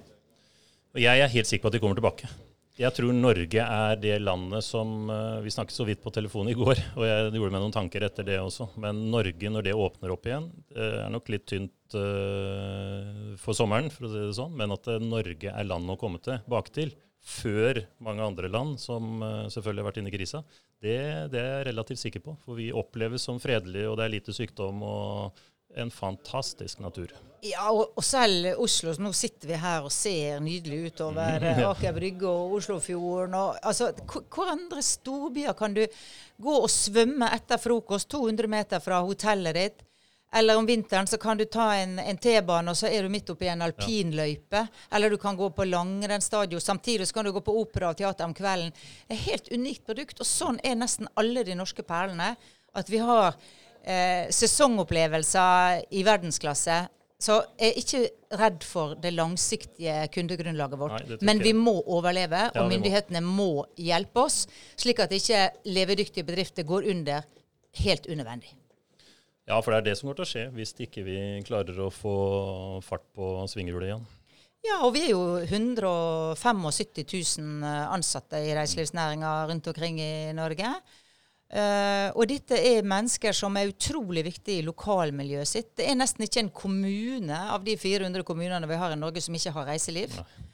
Og 0.97 1.03
jeg 1.05 1.21
er 1.21 1.29
helt 1.29 1.49
sikker 1.49 1.67
på 1.67 1.69
at 1.69 1.75
de 1.77 1.81
kommer 1.83 1.99
tilbake. 1.99 2.29
Jeg 2.77 2.93
tror 2.97 3.13
Norge 3.13 3.63
er 3.63 3.99
det 4.01 4.15
landet 4.21 4.65
som 4.65 5.09
eh, 5.13 5.43
Vi 5.45 5.53
snakket 5.53 5.77
så 5.77 5.85
vidt 5.89 6.03
på 6.05 6.13
telefonen 6.13 6.53
i 6.53 6.57
går, 6.57 6.81
og 6.97 7.05
jeg 7.05 7.31
gjorde 7.37 7.53
meg 7.53 7.63
noen 7.63 7.75
tanker 7.75 8.05
etter 8.05 8.25
det 8.25 8.37
også. 8.41 8.71
Men 8.81 9.03
Norge, 9.13 9.53
når 9.53 9.65
det 9.65 9.75
åpner 9.77 10.13
opp 10.13 10.29
igjen, 10.29 10.51
er 10.73 11.09
nok 11.13 11.29
litt 11.33 11.47
tynt 11.49 11.97
uh, 11.97 13.33
for 13.41 13.57
sommeren, 13.57 13.89
for 13.93 14.09
å 14.09 14.13
si 14.13 14.23
det 14.25 14.37
sånn. 14.37 14.57
Men 14.57 14.73
at 14.77 14.89
Norge 15.05 15.53
er 15.53 15.69
landet 15.69 15.97
å 15.97 16.01
komme 16.01 16.21
til 16.25 16.93
før 17.27 17.81
mange 18.07 18.23
andre 18.23 18.49
land, 18.53 18.77
som 18.79 19.19
selvfølgelig 19.51 19.83
har 19.83 19.89
vært 19.89 19.97
inne 19.99 20.13
i 20.13 20.15
krisa, 20.15 20.45
det, 20.79 20.99
det, 21.33 21.41
er 21.41 21.49
jeg 21.57 21.67
relativt 21.73 22.03
sikker 22.05 22.23
på. 22.23 22.37
For 22.45 22.61
vi 22.61 22.69
oppleves 22.77 23.25
som 23.27 23.41
fredelige, 23.43 23.89
og 23.91 23.97
det 23.99 24.05
er 24.07 24.15
lite 24.15 24.37
sykdom. 24.37 24.85
og 24.87 25.41
en 25.77 25.91
fantastisk 25.91 26.81
natur. 26.83 27.13
Ja, 27.45 27.69
og, 27.71 27.93
og, 27.95 28.05
selv 28.05 28.49
Oslo. 28.63 28.95
Nå 29.03 29.13
sitter 29.15 29.53
vi 29.53 29.59
her 29.61 29.87
og 29.87 29.93
ser 29.95 30.41
nydelig 30.43 30.91
utover 30.91 31.39
mm, 31.43 31.49
ja. 31.63 31.71
Aker 31.71 31.97
Brygge 31.97 32.29
og 32.31 32.57
Oslofjorden. 32.59 33.37
Og, 33.39 33.59
altså, 33.63 33.93
hvor 34.07 34.53
andre 34.53 34.83
storbyer 34.83 35.57
kan 35.59 35.77
du 35.77 35.85
gå 36.43 36.55
og 36.57 36.71
svømme 36.73 37.29
etter 37.37 37.61
frokost 37.61 38.11
200 38.15 38.51
meter 38.51 38.83
fra 38.83 39.03
hotellet 39.07 39.61
ditt? 39.61 39.85
Eller 40.37 40.59
om 40.59 40.67
vinteren 40.67 41.07
så 41.07 41.17
kan 41.23 41.39
du 41.39 41.45
ta 41.49 41.69
en, 41.79 42.01
en 42.03 42.19
T-bane, 42.19 42.73
og 42.73 42.77
så 42.77 42.91
er 42.91 43.07
du 43.07 43.13
midt 43.13 43.31
oppi 43.31 43.47
en 43.49 43.63
alpinløype. 43.63 44.65
Ja. 44.67 44.89
Eller 44.97 45.13
du 45.13 45.17
kan 45.23 45.37
gå 45.39 45.49
på 45.55 45.65
langrennsstadion. 45.65 46.61
Samtidig 46.61 47.07
så 47.09 47.15
kan 47.15 47.29
du 47.29 47.33
gå 47.33 47.41
på 47.47 47.55
opera 47.61 47.93
og 47.93 48.01
teater 48.01 48.27
om 48.27 48.35
kvelden. 48.37 48.75
Det 48.75 49.15
er 49.15 49.21
et 49.21 49.29
helt 49.31 49.53
unikt 49.55 49.87
produkt. 49.87 50.21
Og 50.21 50.29
sånn 50.29 50.59
er 50.67 50.77
nesten 50.77 51.09
alle 51.17 51.47
de 51.47 51.57
norske 51.57 51.87
perlene. 51.87 52.35
At 52.77 52.91
vi 52.93 53.01
har 53.01 53.39
eh, 53.87 54.27
sesongopplevelser 54.35 55.87
i 55.97 56.05
verdensklasse. 56.07 56.83
Så 57.17 57.39
jeg 57.57 57.71
er 57.71 57.79
ikke 57.81 58.01
redd 58.37 58.65
for 58.67 58.93
det 59.01 59.15
langsiktige 59.15 59.95
kundegrunnlaget 60.13 60.81
vårt. 60.81 60.99
Nei, 61.09 61.17
Men 61.25 61.41
vi 61.41 61.55
må 61.57 61.79
overleve, 61.81 62.43
ja, 62.51 62.61
og 62.61 62.69
myndighetene 62.69 63.23
må. 63.25 63.33
må 63.37 63.65
hjelpe 63.81 64.27
oss, 64.27 64.45
slik 64.77 65.01
at 65.01 65.15
ikke 65.17 65.49
levedyktige 65.65 66.27
bedrifter 66.29 66.67
går 66.69 66.91
under 66.93 67.25
helt 67.81 68.07
unødvendig. 68.07 68.53
Ja, 69.47 69.61
for 69.63 69.73
det 69.73 69.79
er 69.79 69.87
det 69.89 69.97
som 69.99 70.11
går 70.11 70.19
til 70.19 70.27
å 70.27 70.29
skje 70.29 70.45
hvis 70.57 70.75
ikke 70.83 71.07
vi 71.07 71.19
klarer 71.47 71.79
å 71.87 71.89
få 71.95 72.15
fart 72.85 73.07
på 73.15 73.33
svinghjulet 73.49 73.93
igjen. 73.93 74.07
Ja, 74.67 74.81
og 74.83 74.97
vi 74.97 75.05
er 75.07 75.13
jo 75.13 75.39
175 75.39 77.05
000 77.39 77.67
ansatte 77.95 78.41
i 78.43 78.55
reiselivsnæringa 78.57 79.35
rundt 79.47 79.69
omkring 79.71 80.01
i 80.03 80.33
Norge. 80.35 80.73
Uh, 81.47 82.11
og 82.19 82.25
dette 82.27 82.59
er 82.59 82.87
mennesker 82.87 83.35
som 83.37 83.55
er 83.55 83.71
utrolig 83.71 84.25
viktige 84.27 84.61
i 84.61 84.67
lokalmiljøet 84.67 85.51
sitt. 85.51 85.71
Det 85.79 85.87
er 85.87 85.95
nesten 85.99 86.27
ikke 86.27 86.43
en 86.43 86.51
kommune 86.51 87.39
av 87.55 87.63
de 87.67 87.77
400 87.79 88.27
kommunene 88.27 88.67
vi 88.67 88.79
har 88.81 88.95
i 88.95 88.99
Norge 88.99 89.23
som 89.23 89.37
ikke 89.39 89.55
har 89.55 89.69
reiseliv. 89.71 90.17
Nei. 90.19 90.47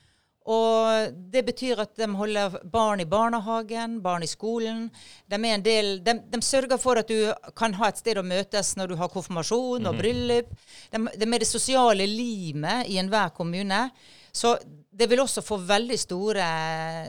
Og 0.50 1.12
det 1.30 1.44
betyr 1.46 1.80
at 1.84 1.92
de 1.98 2.08
holder 2.18 2.56
barn 2.66 3.00
i 3.00 3.06
barnehagen, 3.06 4.00
barn 4.02 4.24
i 4.26 4.30
skolen. 4.30 4.88
De, 5.30 5.38
del, 5.62 6.00
de, 6.02 6.16
de, 6.32 6.40
sørger 6.42 6.80
for 6.82 6.98
at 6.98 7.08
du 7.08 7.30
kan 7.56 7.74
ha 7.78 7.88
et 7.88 8.00
sted 8.02 8.18
å 8.18 8.26
møtes 8.26 8.74
når 8.76 8.90
du 8.90 8.96
har 8.98 9.12
konfirmasjon 9.12 9.86
og 9.86 9.94
mhm. 9.94 10.00
bryllup. 10.00 10.50
De, 10.90 11.04
de 11.14 11.28
er 11.28 11.44
det 11.44 11.50
sosiale 11.50 12.08
limet 12.10 12.90
i 12.90 12.98
enhver 12.98 13.30
kommune. 13.36 13.86
Så 14.34 14.56
det 14.92 15.08
vil 15.08 15.22
også 15.22 15.40
få 15.44 15.56
veldig 15.64 15.96
store 16.00 16.46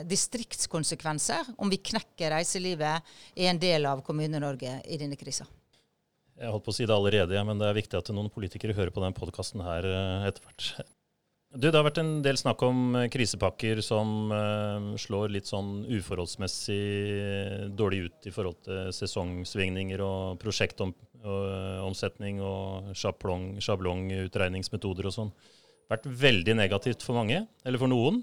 distriktskonsekvenser 0.08 1.52
om 1.60 1.68
vi 1.72 1.82
knekker 1.84 2.32
reiselivet 2.32 3.04
i 3.36 3.48
en 3.50 3.60
del 3.60 3.84
av 3.90 4.00
Kommune-Norge 4.06 4.78
i 4.88 4.98
denne 5.00 5.18
krisa. 5.20 5.44
Jeg 6.34 6.50
holdt 6.50 6.64
på 6.66 6.72
å 6.72 6.74
si 6.74 6.86
det 6.88 6.94
allerede, 6.94 7.44
men 7.46 7.60
det 7.60 7.68
er 7.68 7.76
viktig 7.76 7.98
at 7.98 8.08
noen 8.14 8.30
politikere 8.32 8.74
hører 8.74 8.90
på 8.94 9.02
denne 9.02 9.14
podkasten 9.14 9.60
her 9.62 9.86
eh, 9.86 10.24
etter 10.30 10.42
hvert. 10.42 10.62
Du, 11.54 11.68
Det 11.68 11.76
har 11.76 11.86
vært 11.86 12.00
en 12.02 12.16
del 12.24 12.38
snakk 12.40 12.64
om 12.66 12.96
eh, 12.98 13.06
krisepakker 13.12 13.78
som 13.84 14.32
uh, 14.32 14.96
slår 14.98 15.30
litt 15.36 15.46
sånn 15.46 15.84
uforholdsmessig 15.86 16.80
dårlig 17.78 18.08
ut 18.08 18.26
i 18.26 18.32
forhold 18.34 18.58
til 18.66 18.90
sesongsvingninger 18.96 20.02
og 20.02 20.40
prosjektomsetning 20.42 22.42
og, 22.42 22.90
og 22.90 22.98
sjablong, 22.98 23.52
sjablongutregningsmetoder 23.62 25.06
og 25.12 25.16
sånn 25.20 25.30
vært 25.90 26.06
veldig 26.06 26.54
negativt 26.56 27.02
for 27.04 27.14
mange, 27.18 27.46
eller 27.64 27.78
for 27.78 27.90
noen. 27.92 28.22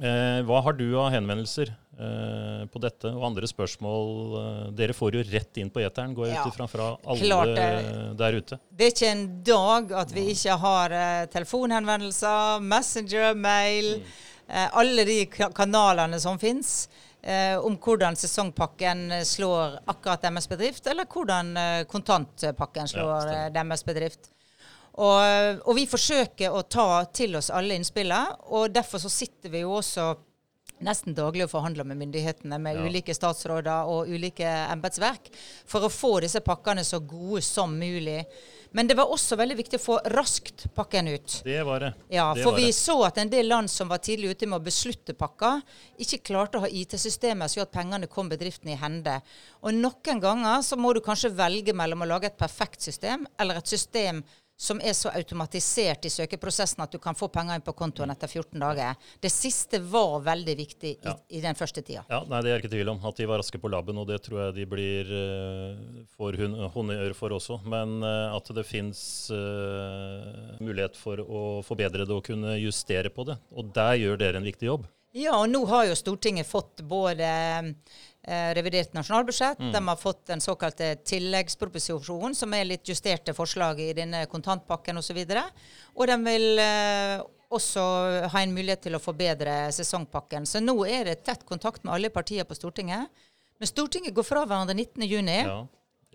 Eh, 0.00 0.40
hva 0.48 0.62
har 0.64 0.72
du 0.78 0.86
av 0.96 1.10
henvendelser 1.12 1.68
eh, 2.00 2.62
på 2.72 2.80
dette 2.80 3.10
og 3.12 3.24
andre 3.26 3.44
spørsmål. 3.50 4.06
Eh, 4.40 4.70
dere 4.78 4.94
får 4.96 5.18
jo 5.18 5.24
rett 5.28 5.58
inn 5.60 5.68
på 5.74 5.82
eteren, 5.84 6.14
går 6.16 6.30
jeg 6.30 6.36
Ja. 6.38 6.44
ut 6.46 6.54
ifra 6.54 6.68
fra 6.72 6.86
alle 7.04 7.20
Klart 7.26 8.16
der 8.16 8.32
ute. 8.38 8.58
Det 8.72 8.86
er 8.86 8.94
ikke 8.94 9.10
en 9.10 9.26
dag 9.44 9.92
at 9.92 10.14
vi 10.16 10.24
ikke 10.32 10.56
har 10.62 10.90
eh, 10.96 11.26
telefonhenvendelser, 11.34 12.60
Messenger, 12.64 13.34
mail, 13.36 14.02
eh, 14.48 14.68
alle 14.72 15.04
de 15.04 15.26
kanalene 15.26 16.18
som 16.20 16.38
fins. 16.38 16.88
Eh, 17.22 17.58
om 17.60 17.76
hvordan 17.76 18.16
sesongpakken 18.16 19.10
slår 19.28 19.82
akkurat 19.86 20.22
deres 20.24 20.46
bedrift, 20.48 20.86
eller 20.88 21.04
hvordan 21.04 21.52
kontantpakken 21.86 22.88
slår 22.88 23.28
eh, 23.28 23.48
deres 23.52 23.84
bedrift. 23.84 24.30
Og, 24.94 25.60
og 25.66 25.76
vi 25.78 25.86
forsøker 25.86 26.50
å 26.54 26.64
ta 26.66 27.04
til 27.14 27.36
oss 27.38 27.50
alle 27.54 27.78
innspillene, 27.78 28.34
og 28.50 28.72
derfor 28.74 28.98
så 29.02 29.12
sitter 29.12 29.52
vi 29.54 29.62
jo 29.62 29.76
også 29.78 30.10
nesten 30.80 31.12
daglig 31.12 31.44
og 31.44 31.50
forhandler 31.52 31.84
med 31.84 31.98
myndighetene, 32.00 32.56
med 32.58 32.78
Ja. 32.78 32.86
ulike 32.88 33.12
statsråder 33.14 33.84
og 33.90 34.08
ulike 34.08 34.48
embetsverk, 34.72 35.28
for 35.68 35.84
å 35.84 35.92
få 35.92 36.20
disse 36.24 36.40
pakkene 36.40 36.84
så 36.84 37.00
gode 37.04 37.42
som 37.44 37.74
mulig. 37.78 38.24
Men 38.72 38.86
det 38.86 38.94
var 38.96 39.10
også 39.10 39.36
veldig 39.36 39.56
viktig 39.58 39.76
å 39.80 39.82
få 39.82 39.96
raskt 40.14 40.68
pakken 40.74 41.08
ut. 41.10 41.40
Det 41.44 41.62
var 41.66 41.80
det. 41.80 41.94
Ja, 42.08 42.32
det 42.34 42.44
for 42.44 42.54
vi 42.54 42.66
det. 42.70 42.74
så 42.78 43.04
at 43.04 43.18
en 43.18 43.28
del 43.28 43.48
land 43.50 43.68
som 43.70 43.88
var 43.90 43.98
tidlig 43.98 44.30
ute 44.30 44.46
med 44.46 44.60
å 44.60 44.64
beslutte 44.64 45.12
pakker, 45.12 45.60
ikke 45.98 46.22
klarte 46.30 46.56
å 46.56 46.60
ha 46.64 46.68
IT-systemer 46.70 47.48
som 47.50 47.60
gjorde 47.60 47.68
at 47.68 47.78
pengene 47.82 48.06
kom 48.08 48.30
bedriften 48.30 48.70
i 48.70 48.78
hende. 48.78 49.20
Og 49.62 49.74
noen 49.74 50.20
ganger 50.22 50.62
så 50.62 50.78
må 50.78 50.94
du 50.94 51.00
kanskje 51.00 51.34
velge 51.34 51.74
mellom 51.74 52.06
å 52.06 52.08
lage 52.08 52.30
et 52.30 52.38
perfekt 52.38 52.80
system, 52.80 53.26
eller 53.38 53.58
et 53.58 53.66
system 53.66 54.22
som 54.60 54.80
er 54.84 54.92
så 54.92 55.08
automatisert 55.16 56.04
i 56.04 56.10
søkeprosessen 56.12 56.82
at 56.84 56.92
du 56.92 56.98
kan 57.00 57.16
få 57.16 57.30
penger 57.32 57.56
inn 57.56 57.64
på 57.64 57.72
kontoen 57.78 58.12
etter 58.12 58.28
14 58.28 58.60
dager. 58.60 58.98
Det 59.24 59.30
siste 59.32 59.80
var 59.80 60.18
veldig 60.26 60.56
viktig 60.58 60.90
i, 60.90 60.98
Ja. 61.06 61.14
i 61.32 61.40
den 61.40 61.56
første 61.56 61.80
tida. 61.80 62.04
Ja, 62.10 62.20
nei, 62.28 62.42
Det 62.42 62.50
er 62.50 62.58
jeg 62.58 62.64
ikke 62.64 62.74
tvil 62.76 62.92
om. 62.92 63.00
At 63.08 63.16
de 63.16 63.28
var 63.30 63.40
raske 63.40 63.60
på 63.62 63.70
labben, 63.72 63.96
og 63.96 64.06
det 64.10 64.20
tror 64.26 64.42
jeg 64.44 64.58
de 64.60 64.66
blir 64.68 65.08
uh, 65.08 66.04
får 66.18 66.36
honnør 66.74 67.16
for 67.16 67.32
også. 67.32 67.60
Men 67.64 68.02
eh, 68.04 68.36
at 68.36 68.52
det 68.54 68.66
fins 68.68 69.30
mulighet 70.60 70.96
for 70.96 71.20
å 71.24 71.42
forbedre 71.64 72.04
det 72.04 72.14
og 72.14 72.24
kunne 72.28 72.58
justere 72.60 73.08
på 73.12 73.24
det. 73.28 73.38
Og 73.56 73.72
der 73.74 73.96
gjør 74.00 74.20
dere 74.20 74.40
en 74.40 74.48
viktig 74.48 74.68
jobb. 74.68 74.88
Ja, 75.16 75.32
og 75.40 75.48
nå 75.50 75.64
har 75.66 75.88
jo 75.88 75.96
Stortinget 75.98 76.46
fått 76.46 76.84
både 76.86 77.26
eh, 77.26 77.70
revidert 78.28 78.92
nasjonalbudsjett, 78.92 79.58
de 79.72 79.80
har 79.88 79.96
fått 79.96 80.26
den 80.26 80.40
såkalte 80.44 80.94
tilleggsproposisjonen, 81.08 82.34
som 82.36 82.52
er 82.54 82.68
litt 82.68 82.88
justerte 82.88 83.34
forslag 83.34 83.80
i 83.80 83.92
denne 83.96 84.26
kontantpakken 84.28 85.00
osv. 85.00 85.22
Og, 85.22 85.30
så 85.32 85.44
og 85.96 86.10
de 86.10 86.18
vil 86.26 86.60
eh, 86.60 87.22
også 87.50 87.82
ha 88.30 88.42
en 88.42 88.54
mulighet 88.54 88.84
til 88.86 88.96
å 88.96 89.02
forbedre 89.02 89.56
sesongpakken. 89.74 90.46
Så 90.46 90.62
nå 90.62 90.76
er 90.86 91.08
det 91.08 91.22
tett 91.26 91.46
kontakt 91.48 91.84
med 91.84 91.94
alle 91.96 92.12
partier 92.14 92.46
på 92.46 92.54
Stortinget. 92.58 93.08
Men 93.60 93.68
Stortinget 93.68 94.14
går 94.14 94.26
fra 94.26 94.44
hverandre 94.46 94.76
19.6. 94.76 95.30
Ja. 95.40 95.60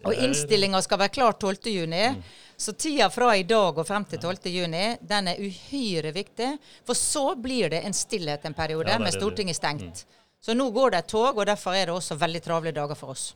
Og 0.06 0.20
innstillinga 0.22 0.82
skal 0.86 1.00
være 1.02 1.14
klar 1.16 1.38
12.6. 1.40 2.20
Så 2.58 2.74
tida 2.80 3.08
fra 3.12 3.32
i 3.36 3.44
dag 3.48 3.78
og 3.78 3.88
frem 3.88 4.06
til 4.08 4.22
12.6, 4.22 5.02
den 5.02 5.32
er 5.32 5.42
uhyre 5.42 6.14
viktig. 6.16 6.52
For 6.88 6.98
så 6.98 7.34
blir 7.40 7.74
det 7.74 7.82
en 7.88 7.96
stillhet 7.96 8.46
en 8.46 8.56
periode 8.56 8.92
Ja, 8.92 9.00
det 9.00 9.08
med 9.08 9.18
Stortinget 9.18 9.58
stengt. 9.60 10.06
Så 10.46 10.54
nå 10.54 10.70
går 10.70 10.94
det 10.94 11.02
et 11.02 11.08
tog, 11.10 11.40
og 11.40 11.46
derfor 11.50 11.74
er 11.74 11.90
det 11.90 11.94
også 11.96 12.20
veldig 12.22 12.42
travle 12.46 12.74
dager 12.74 12.98
for 13.00 13.16
oss. 13.16 13.32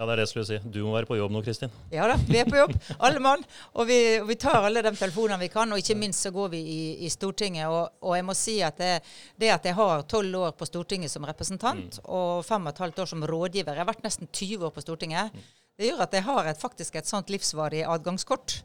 Ja, 0.00 0.06
det 0.08 0.14
er 0.14 0.18
det 0.18 0.24
jeg 0.24 0.30
skulle 0.30 0.48
si. 0.48 0.56
Du 0.72 0.78
må 0.82 0.94
være 0.96 1.06
på 1.06 1.18
jobb 1.18 1.30
nå, 1.34 1.42
Kristin. 1.44 1.70
Ja 1.92 2.06
da, 2.08 2.16
vi 2.26 2.38
er 2.40 2.48
på 2.48 2.56
jobb, 2.56 2.72
alle 3.06 3.20
mann. 3.22 3.42
Og 3.76 3.84
vi, 3.86 3.98
og 4.18 4.30
vi 4.30 4.36
tar 4.40 4.64
alle 4.64 4.82
de 4.82 4.90
telefonene 4.96 5.36
vi 5.44 5.50
kan, 5.52 5.70
og 5.70 5.78
ikke 5.82 5.98
minst 6.00 6.24
så 6.24 6.32
går 6.34 6.48
vi 6.56 6.60
i, 6.72 6.80
i 7.04 7.10
Stortinget. 7.12 7.68
Og, 7.68 8.00
og 8.08 8.16
jeg 8.16 8.26
må 8.26 8.34
si 8.34 8.56
at 8.66 8.80
det, 8.80 8.94
det 9.38 9.52
at 9.54 9.68
jeg 9.68 9.76
har 9.76 10.06
tolv 10.10 10.40
år 10.40 10.56
på 10.56 10.66
Stortinget 10.66 11.12
som 11.12 11.28
representant, 11.28 12.00
og 12.08 12.40
fem 12.48 12.64
og 12.64 12.72
et 12.72 12.82
halvt 12.86 13.04
år 13.04 13.12
som 13.12 13.28
rådgiver, 13.30 13.76
jeg 13.76 13.84
har 13.84 13.90
vært 13.92 14.08
nesten 14.08 14.32
20 14.32 14.66
år 14.70 14.74
på 14.74 14.86
Stortinget, 14.88 15.36
det 15.78 15.92
gjør 15.92 16.02
at 16.08 16.16
jeg 16.16 16.26
har 16.32 16.48
et, 16.48 16.64
faktisk 16.64 16.96
et 16.96 17.12
sånt 17.12 17.30
livsvarig 17.30 17.84
adgangskort. 17.84 18.62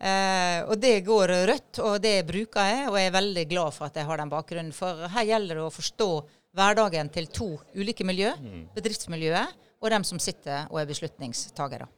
Eh, 0.00 0.64
og 0.64 0.80
det 0.80 0.96
går 1.04 1.36
rødt, 1.44 1.84
og 1.84 2.00
det 2.00 2.24
bruker 2.24 2.72
jeg, 2.72 2.88
og 2.88 2.96
jeg 2.96 3.12
er 3.12 3.18
veldig 3.20 3.48
glad 3.52 3.76
for 3.76 3.86
at 3.86 4.00
jeg 4.00 4.08
har 4.08 4.24
den 4.24 4.32
bakgrunnen. 4.32 4.72
For 4.72 5.08
her 5.12 5.28
gjelder 5.28 5.60
det 5.60 5.66
å 5.68 5.72
forstå 5.76 6.12
hverdagen 6.56 7.10
til 7.14 7.28
to 7.30 7.48
ulike 7.78 8.04
miljø, 8.06 8.32
bedriftsmiljøet 8.74 9.56
og 9.80 9.90
dem 9.94 10.04
som 10.06 10.20
sitter 10.22 10.66
og 10.70 10.80
er 10.82 10.88
beslutningstagere. 10.90 11.88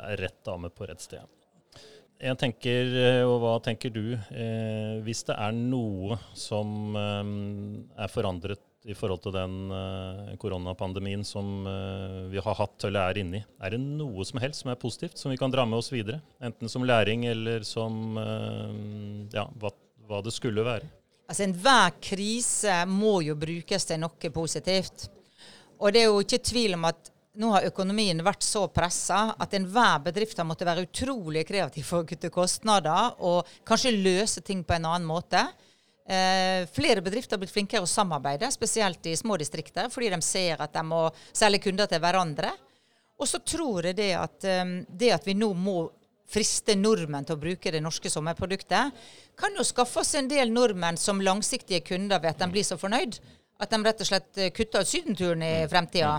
Er 0.00 0.16
rett 0.20 0.40
dame 0.46 0.70
på 0.72 0.86
rett 0.88 1.02
sted. 1.02 1.24
Jeg 2.20 2.36
tenker, 2.36 2.90
eh, 3.00 3.22
og 3.24 3.38
hva 3.40 3.54
tenker 3.64 3.88
du, 3.94 4.12
eh, 4.12 4.98
hvis 5.06 5.22
det 5.24 5.36
er 5.40 5.54
noe 5.56 6.18
som 6.36 6.96
eh, 7.00 8.02
er 8.04 8.12
forandret 8.12 8.60
i 8.84 8.92
forhold 8.96 9.22
til 9.24 9.32
den 9.32 9.72
eh, 9.72 10.36
koronapandemien 10.40 11.24
som 11.24 11.64
eh, 11.68 12.28
vi 12.32 12.40
har 12.44 12.56
hatt 12.60 12.84
eller 12.84 13.08
er 13.08 13.22
inni, 13.22 13.40
er 13.60 13.72
det 13.72 13.80
noe 13.80 14.24
som 14.28 14.40
helst 14.40 14.64
som 14.64 14.72
er 14.72 14.80
positivt, 14.80 15.16
som 15.20 15.32
vi 15.32 15.40
kan 15.40 15.52
dra 15.52 15.64
med 15.64 15.80
oss 15.80 15.88
videre? 15.92 16.20
Enten 16.44 16.68
som 16.68 16.84
læring 16.84 17.24
eller 17.28 17.64
som 17.64 18.16
eh, 18.20 18.78
ja, 19.36 19.48
hva, 19.56 19.72
hva 20.08 20.20
det 20.24 20.36
skulle 20.36 20.64
være. 20.64 20.88
Altså 21.30 21.46
Enhver 21.46 21.94
krise 22.02 22.82
må 22.90 23.20
jo 23.22 23.36
brukes 23.38 23.86
til 23.86 24.00
noe 24.02 24.30
positivt. 24.34 25.06
Og 25.78 25.94
det 25.94 26.02
er 26.02 26.10
jo 26.10 26.20
ikke 26.24 26.42
tvil 26.42 26.74
om 26.74 26.88
at 26.90 27.10
nå 27.40 27.52
har 27.54 27.68
økonomien 27.68 28.18
vært 28.26 28.42
så 28.42 28.64
pressa 28.74 29.36
at 29.38 29.54
enhver 29.54 30.02
bedrift 30.08 30.40
har 30.40 30.48
måttet 30.48 30.66
være 30.66 30.88
utrolig 30.88 31.44
kreativ 31.46 31.86
for 31.86 32.02
å 32.02 32.08
kutte 32.08 32.32
kostnader 32.34 33.14
og 33.22 33.46
kanskje 33.68 33.94
løse 33.94 34.42
ting 34.42 34.64
på 34.66 34.74
en 34.74 34.88
annen 34.90 35.06
måte. 35.06 35.44
Eh, 36.10 36.66
flere 36.74 37.04
bedrifter 37.06 37.36
har 37.36 37.44
blitt 37.44 37.54
flinkere 37.54 37.86
å 37.86 37.88
samarbeide, 37.88 38.50
spesielt 38.50 39.06
i 39.06 39.14
små 39.14 39.38
distrikter, 39.38 39.86
fordi 39.94 40.10
de 40.10 40.18
ser 40.26 40.58
at 40.58 40.74
de 40.74 40.82
må 40.82 41.04
selge 41.30 41.62
kunder 41.68 41.86
til 41.86 42.02
hverandre. 42.02 42.50
Og 43.20 43.30
så 43.30 43.38
tror 43.38 43.86
jeg 43.86 44.00
det 44.00 44.10
at, 44.18 44.42
eh, 44.42 44.76
det 44.90 45.14
at 45.14 45.30
vi 45.30 45.38
nå 45.38 45.52
må 45.54 45.84
friste 46.30 46.76
nordmenn 46.78 47.26
til 47.26 47.36
å 47.36 47.42
bruke 47.42 47.72
det 47.74 47.82
norske 47.82 48.10
sommerproduktet, 48.12 48.96
kan 49.38 49.56
jo 49.58 49.66
skaffe 49.66 50.02
oss 50.02 50.14
en 50.18 50.30
del 50.30 50.52
nordmenn 50.54 50.98
som 51.00 51.22
langsiktige 51.24 51.82
kunder 51.86 52.22
ved 52.22 52.34
at 52.34 52.42
de 52.42 52.50
blir 52.52 52.66
så 52.66 52.78
fornøyd 52.80 53.18
at 53.60 53.70
de 53.70 53.84
rett 53.84 54.02
og 54.02 54.08
slett 54.08 54.40
eh, 54.40 54.52
kutter 54.56 54.84
ut 54.84 54.88
sydenturen 54.88 55.44
i 55.44 55.54
fremtida. 55.68 56.16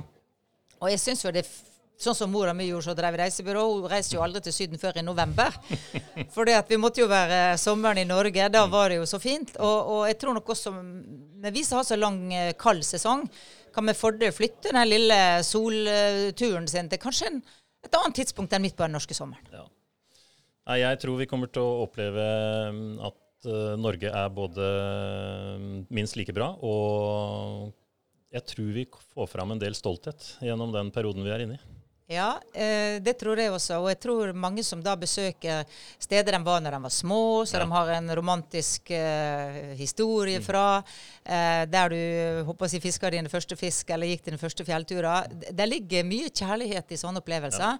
Og 0.81 0.89
jeg 0.91 1.01
synes 1.01 1.25
jo 1.25 1.33
det 1.33 1.45
er 1.45 1.51
Sånn 2.01 2.15
som 2.17 2.31
mora 2.33 2.49
mi 2.57 2.65
gjorde, 2.65 2.87
så 2.87 2.93
drev 2.97 3.13
reisebyrå. 3.19 3.61
Hun 3.75 3.83
reiste 3.91 4.15
jo 4.15 4.23
aldri 4.25 4.39
til 4.41 4.55
Syden 4.55 4.79
før 4.81 4.95
i 4.97 5.03
november. 5.05 5.53
Fordi 6.35 6.55
at 6.57 6.71
vi 6.71 6.79
måtte 6.81 7.03
jo 7.03 7.05
være 7.11 7.59
sommeren 7.61 7.99
i 8.01 8.07
Norge. 8.09 8.47
Da 8.49 8.63
var 8.71 8.89
det 8.89 8.97
jo 8.97 9.03
så 9.05 9.19
fint. 9.21 9.51
Og, 9.61 9.91
og 9.93 10.01
jeg 10.09 10.17
tror 10.17 10.33
nok 10.33 10.49
også 10.49 10.73
Men 10.73 11.53
vi 11.53 11.61
som 11.61 11.77
har 11.77 11.85
så 11.85 11.99
lang 11.99 12.17
eh, 12.33 12.55
kald 12.57 12.81
sesong, 12.87 13.27
kan 13.69 13.85
med 13.85 13.99
fordel 13.99 14.33
flytte 14.33 14.73
den 14.73 14.89
lille 14.89 15.19
solturen 15.45 16.65
sin 16.67 16.89
til 16.89 17.01
kanskje 17.05 17.29
en, 17.29 17.37
et 17.85 18.01
annet 18.01 18.17
tidspunkt 18.17 18.57
enn 18.57 18.65
midt 18.65 18.79
på 18.79 18.87
den 18.87 18.97
norske 18.97 19.13
sommeren. 19.13 19.45
Ja. 19.53 19.67
Nei, 20.71 20.85
jeg 20.85 21.01
tror 21.03 21.17
vi 21.19 21.27
kommer 21.27 21.49
til 21.51 21.65
å 21.67 21.83
oppleve 21.83 22.25
mm, 22.71 22.91
at 23.03 23.47
eh, 23.49 23.73
Norge 23.75 24.07
er 24.07 24.29
både 24.31 24.67
mm, 25.59 25.73
minst 25.91 26.15
like 26.15 26.31
bra, 26.31 26.53
og 26.63 27.73
jeg 28.31 28.45
tror 28.53 28.69
vi 28.77 28.85
får 28.87 29.27
fram 29.27 29.51
en 29.51 29.59
del 29.59 29.75
stolthet 29.75 30.37
gjennom 30.39 30.71
den 30.71 30.93
perioden 30.95 31.27
vi 31.27 31.33
er 31.35 31.43
inne 31.43 31.57
i. 31.59 31.81
Ja, 32.11 32.41
eh, 32.55 32.99
det 33.03 33.13
tror 33.19 33.39
jeg 33.39 33.51
også. 33.51 33.77
Og 33.79 33.89
jeg 33.91 33.99
tror 34.03 34.31
mange 34.35 34.63
som 34.67 34.81
da 34.83 34.97
besøker 34.99 35.67
steder 35.99 36.35
de 36.35 36.41
var 36.43 36.63
når 36.63 36.75
de 36.75 36.81
var 36.85 36.93
små, 36.95 37.21
så 37.47 37.59
Ja. 37.59 37.65
de 37.65 37.71
har 37.71 37.91
en 37.97 38.15
romantisk 38.15 38.91
eh, 38.91 39.75
historie 39.79 40.39
fra, 40.43 40.83
eh, 41.25 41.65
der 41.65 41.89
du 41.89 42.43
håper 42.47 42.67
å 42.67 42.69
si, 42.69 42.79
fiska 42.79 43.11
dine 43.11 43.31
første 43.31 43.55
fisk 43.55 43.89
eller 43.89 44.07
gikk 44.07 44.25
dine 44.25 44.39
første 44.39 44.63
fjellturer. 44.67 45.27
Det 45.51 45.67
ligger 45.69 46.03
mye 46.03 46.29
kjærlighet 46.29 46.91
i 46.91 46.99
sånne 46.99 47.23
opplevelser. 47.23 47.79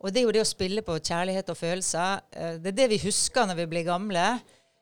Og 0.00 0.12
det 0.12 0.22
er 0.22 0.26
jo 0.28 0.32
det 0.32 0.44
å 0.44 0.48
spille 0.48 0.84
på 0.84 0.96
kjærlighet 0.96 1.52
og 1.52 1.58
følelser. 1.58 2.24
Eh, 2.32 2.56
det 2.62 2.72
er 2.72 2.78
det 2.78 2.88
vi 2.94 3.04
husker 3.04 3.48
når 3.48 3.60
vi 3.60 3.68
blir 3.74 3.86
gamle. 3.88 4.24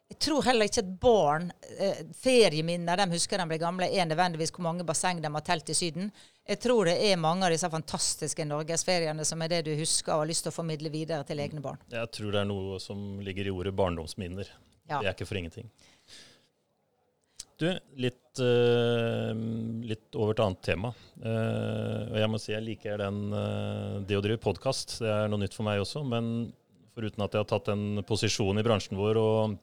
Jeg 0.08 0.20
tror 0.24 0.46
heller 0.46 0.70
ikke 0.70 0.80
at 0.80 0.92
barn, 1.02 1.50
eh, 1.76 1.98
ferieminner 2.16 2.96
de 2.96 3.06
husker 3.12 3.36
de 3.38 3.46
blir 3.50 3.60
gamle, 3.60 3.90
er 3.92 4.06
nødvendigvis 4.08 4.54
hvor 4.54 4.64
mange 4.64 4.86
basseng 4.88 5.20
de 5.20 5.28
har 5.34 5.44
telt 5.44 5.68
i 5.68 5.76
Syden. 5.76 6.12
Jeg 6.48 6.62
tror 6.64 6.88
det 6.88 6.96
er 7.10 7.20
mange 7.20 7.44
av 7.44 7.52
disse 7.52 7.68
fantastiske 7.68 8.46
norgesferiene 8.48 9.26
som 9.28 9.42
er 9.42 9.52
det 9.52 9.64
du 9.66 9.74
husker 9.76 10.14
og 10.14 10.22
har 10.22 10.30
lyst 10.30 10.46
til 10.46 10.54
å 10.54 10.56
formidle 10.56 10.88
videre 10.94 11.26
til 11.28 11.42
egne 11.44 11.60
barn. 11.60 11.82
Jeg 11.92 12.08
tror 12.14 12.32
det 12.32 12.40
er 12.40 12.48
noe 12.48 12.78
som 12.80 13.20
ligger 13.20 13.50
i 13.50 13.52
ordet 13.52 13.74
barndomsminner. 13.76 14.48
Ja. 14.88 15.02
Det 15.02 15.10
er 15.10 15.12
ikke 15.12 15.28
for 15.28 15.42
ingenting. 15.42 15.68
Du, 17.58 17.66
litt, 17.98 18.38
uh, 18.38 19.34
litt 19.82 20.14
over 20.14 20.36
til 20.36 20.44
annet 20.44 20.60
tema. 20.62 20.92
Uh, 21.18 22.06
og 22.06 22.18
jeg 22.20 22.30
må 22.30 22.38
si 22.38 22.52
jeg 22.52 22.62
liker 22.62 23.00
den, 23.02 23.16
uh, 23.34 23.96
det 24.06 24.14
å 24.14 24.22
drive 24.22 24.38
podkast. 24.44 25.00
Det 25.02 25.10
er 25.10 25.26
noe 25.30 25.42
nytt 25.42 25.56
for 25.56 25.66
meg 25.66 25.82
også. 25.82 26.04
Men 26.06 26.52
foruten 26.94 27.24
at 27.26 27.34
jeg 27.34 27.42
har 27.42 27.48
tatt 27.50 27.72
en 27.74 28.04
posisjon 28.06 28.62
i 28.62 28.64
bransjen 28.66 28.98
vår 28.98 29.18
og, 29.18 29.56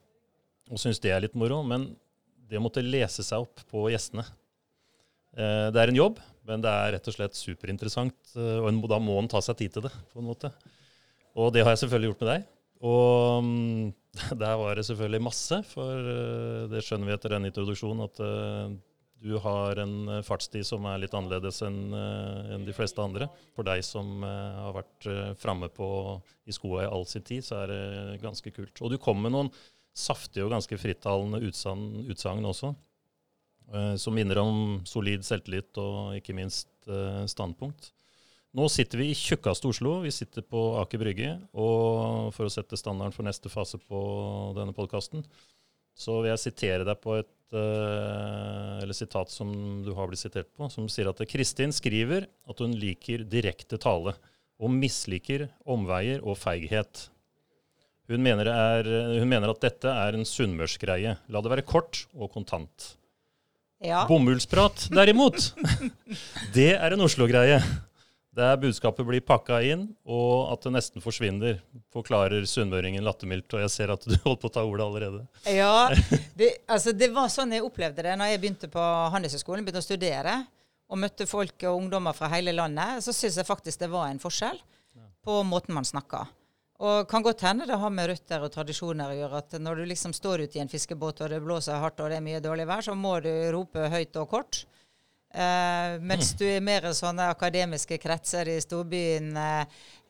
og 0.67 0.81
syns 0.81 0.99
det 0.99 1.13
er 1.15 1.23
litt 1.23 1.39
moro. 1.39 1.61
Men 1.63 1.93
det 2.51 2.59
å 2.59 2.65
måtte 2.65 2.83
lese 2.83 3.23
seg 3.23 3.47
opp 3.47 3.63
på 3.71 3.87
gjestene 3.89 4.21
Det 5.33 5.79
er 5.81 5.89
en 5.89 5.97
jobb, 5.97 6.19
men 6.45 6.61
det 6.61 6.69
er 6.69 6.91
rett 6.93 7.07
og 7.09 7.15
slett 7.15 7.39
superinteressant. 7.39 8.35
og 8.35 8.67
en, 8.69 8.83
da 8.91 8.99
må 9.01 9.15
en 9.17 9.31
ta 9.31 9.41
seg 9.41 9.57
tid 9.63 9.73
til 9.73 9.87
det, 9.87 9.93
på 10.11 10.19
en 10.19 10.27
måte. 10.27 10.51
Og 11.39 11.49
det 11.55 11.63
har 11.63 11.73
jeg 11.73 11.85
selvfølgelig 11.85 12.11
gjort 12.11 12.21
med 12.25 12.31
deg. 12.33 12.45
Og 12.85 13.47
mm, 13.47 13.87
der 14.41 14.57
var 14.59 14.75
det 14.75 14.85
selvfølgelig 14.87 15.23
masse, 15.23 15.61
for 15.67 16.09
eh, 16.11 16.65
det 16.71 16.83
skjønner 16.85 17.09
vi 17.09 17.15
etter 17.15 17.33
denne 17.35 17.49
introduksjonen, 17.51 18.03
at 18.05 18.21
eh, 18.23 18.75
du 19.25 19.37
har 19.41 19.79
en 19.81 19.95
eh, 20.11 20.23
fartstid 20.25 20.65
som 20.67 20.85
er 20.89 21.01
litt 21.03 21.15
annerledes 21.17 21.61
enn 21.65 22.65
de 22.67 22.75
fleste 22.75 23.01
andre. 23.03 23.27
For 23.57 23.67
deg 23.67 23.83
som 23.85 24.23
har 24.25 24.75
vært 24.75 25.09
framme 25.41 25.71
i 25.71 26.55
skoa 26.55 26.85
i 26.85 26.89
all 26.89 27.07
sin 27.09 27.25
tid, 27.25 27.45
så 27.45 27.63
er 27.63 27.73
det 27.73 28.21
ganske 28.23 28.53
kult. 28.55 28.81
Og 28.81 28.93
du 28.93 28.99
kom 29.01 29.21
med 29.23 29.35
noen 29.35 29.51
saftige 29.95 30.45
og 30.45 30.51
ganske 30.51 30.77
frittalende 30.79 31.39
utsagn 31.47 32.49
også, 32.49 32.73
som 33.97 34.13
minner 34.13 34.41
om 34.41 34.57
solid 34.85 35.23
selvtillit 35.25 35.79
og 35.79 36.17
ikke 36.19 36.35
minst 36.35 36.67
standpunkt. 37.31 37.93
Nå 38.55 38.69
sitter 38.71 39.01
vi 39.01 39.09
i 39.11 39.15
tjukkeste 39.17 39.67
Oslo. 39.67 39.97
Vi 40.05 40.13
sitter 40.15 40.43
på 40.47 40.59
Aker 40.79 41.01
Brygge. 41.01 41.33
Og 41.59 42.29
for 42.35 42.47
å 42.47 42.51
sette 42.53 42.77
standarden 42.79 43.11
for 43.11 43.27
neste 43.27 43.51
fase 43.51 43.75
på 43.81 43.99
denne 44.55 44.71
podkasten, 44.75 45.25
så 45.95 46.21
vil 46.21 46.31
jeg 46.31 46.43
sitere 46.45 46.85
deg 46.87 47.01
på 47.03 47.17
et 47.17 47.55
uh, 47.55 48.79
eller 48.79 48.95
sitat 48.95 49.31
som 49.31 49.49
du 49.83 49.91
har 49.97 50.07
blitt 50.07 50.23
sitert 50.23 50.47
på, 50.55 50.69
som 50.71 50.87
sier 50.91 51.09
at 51.11 51.19
Kristin 51.27 51.75
skriver 51.75 52.29
at 52.47 52.63
hun 52.63 52.75
liker 52.79 53.25
direkte 53.27 53.79
tale, 53.81 54.15
og 54.55 54.71
misliker 54.71 55.49
omveier 55.67 56.23
og 56.23 56.37
feighet. 56.39 57.09
Hun 58.07 58.23
mener, 58.23 58.47
er, 58.47 58.87
hun 59.19 59.27
mener 59.27 59.51
at 59.51 59.63
dette 59.65 59.91
er 59.91 60.15
en 60.15 60.23
sunnmørsgreie. 60.27 61.17
La 61.27 61.41
det 61.43 61.51
være 61.51 61.65
kort 61.67 62.05
og 62.13 62.31
kontant. 62.31 62.93
Ja. 63.83 64.05
Bomullsprat, 64.07 64.87
derimot, 64.95 65.51
det 66.55 66.71
er 66.77 66.95
en 66.95 67.03
Oslo-greie. 67.03 67.59
Der 68.35 68.57
budskapet 68.59 69.07
blir 69.07 69.23
pakka 69.23 69.61
inn, 69.63 69.85
og 70.03 70.49
at 70.51 70.65
det 70.65 70.73
nesten 70.75 71.03
forsvinner, 71.03 71.61
forklarer 71.95 72.43
sunnmøringen 72.49 73.05
lattermildt. 73.05 73.47
Og 73.55 73.63
jeg 73.63 73.71
ser 73.71 73.93
at 73.93 74.03
du 74.03 74.15
holdt 74.25 74.41
på 74.43 74.51
å 74.51 74.55
ta 74.57 74.65
ordet 74.67 74.83
allerede. 74.83 75.21
Ja, 75.47 75.87
det, 76.39 76.51
altså 76.67 76.91
det 76.91 77.13
var 77.15 77.31
sånn 77.31 77.55
jeg 77.55 77.63
opplevde 77.63 78.03
det 78.03 78.17
når 78.19 78.33
jeg 78.33 78.43
begynte 78.43 78.71
på 78.71 78.85
Handelshøyskolen, 79.15 79.63
begynte 79.63 79.83
å 79.83 79.87
studere 79.87 80.41
og 80.91 80.99
møtte 81.01 81.25
folk 81.29 81.63
og 81.63 81.79
ungdommer 81.79 82.17
fra 82.17 82.29
hele 82.35 82.53
landet. 82.55 82.99
Så 83.05 83.15
syns 83.15 83.39
jeg 83.39 83.47
faktisk 83.47 83.85
det 83.85 83.91
var 83.93 84.11
en 84.11 84.21
forskjell 84.21 84.59
på 85.25 85.39
måten 85.47 85.73
man 85.73 85.87
snakka. 85.87 86.25
Og 86.85 87.07
kan 87.07 87.23
godt 87.23 87.45
hende 87.47 87.65
det 87.69 87.77
har 87.79 87.91
med 87.93 88.09
røtter 88.11 88.43
og 88.43 88.51
tradisjoner 88.51 89.13
å 89.13 89.15
gjøre 89.15 89.39
at 89.39 89.55
når 89.63 89.79
du 89.79 89.89
liksom 89.93 90.11
står 90.13 90.43
ute 90.43 90.59
i 90.59 90.61
en 90.61 90.71
fiskebåt 90.71 91.23
og 91.23 91.31
det 91.31 91.39
blåser 91.43 91.79
hardt 91.79 92.01
og 92.03 92.11
det 92.11 92.19
er 92.19 92.25
mye 92.25 92.43
dårlig 92.43 92.67
vær, 92.67 92.83
så 92.83 92.97
må 92.99 93.15
du 93.23 93.31
rope 93.55 93.87
høyt 93.93 94.19
og 94.19 94.27
kort. 94.33 94.65
Uh, 95.35 95.97
mens 95.99 96.29
du 96.39 96.45
i 96.47 96.61
mer 96.63 96.85
sånne 96.95 97.25
akademiske 97.33 97.97
kretser 97.99 98.47
i 98.53 98.55
storbyen 98.63 99.33
uh, 99.35 99.65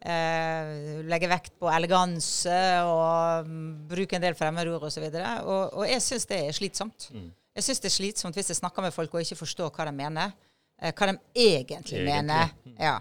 uh, 0.05 0.74
legger 1.10 1.32
vekt 1.32 1.55
på 1.58 1.72
eleganse 1.74 2.60
og 2.86 3.48
um, 3.48 3.55
bruker 3.89 4.20
en 4.20 4.27
del 4.27 4.38
fremmedord 4.38 4.86
osv. 4.86 5.08
Og, 5.10 5.17
og, 5.17 5.79
og 5.82 5.89
jeg 5.89 6.03
syns 6.05 6.29
det 6.29 6.38
er 6.44 6.53
slitsomt. 6.53 7.08
Mm. 7.15 7.32
Jeg 7.58 7.65
syns 7.65 7.82
det 7.82 7.89
er 7.89 7.96
slitsomt 7.96 8.38
hvis 8.38 8.53
jeg 8.53 8.60
snakker 8.60 8.86
med 8.86 8.94
folk 8.94 9.17
og 9.17 9.25
ikke 9.25 9.39
forstår 9.39 9.74
hva 9.74 9.88
de 9.89 9.96
mener. 9.98 10.38
hva 10.77 11.10
de 11.10 11.15
egentlig, 11.34 11.72
egentlig. 11.72 12.05
mener. 12.05 12.53
Mm. 12.67 12.77
Ja. 12.86 12.96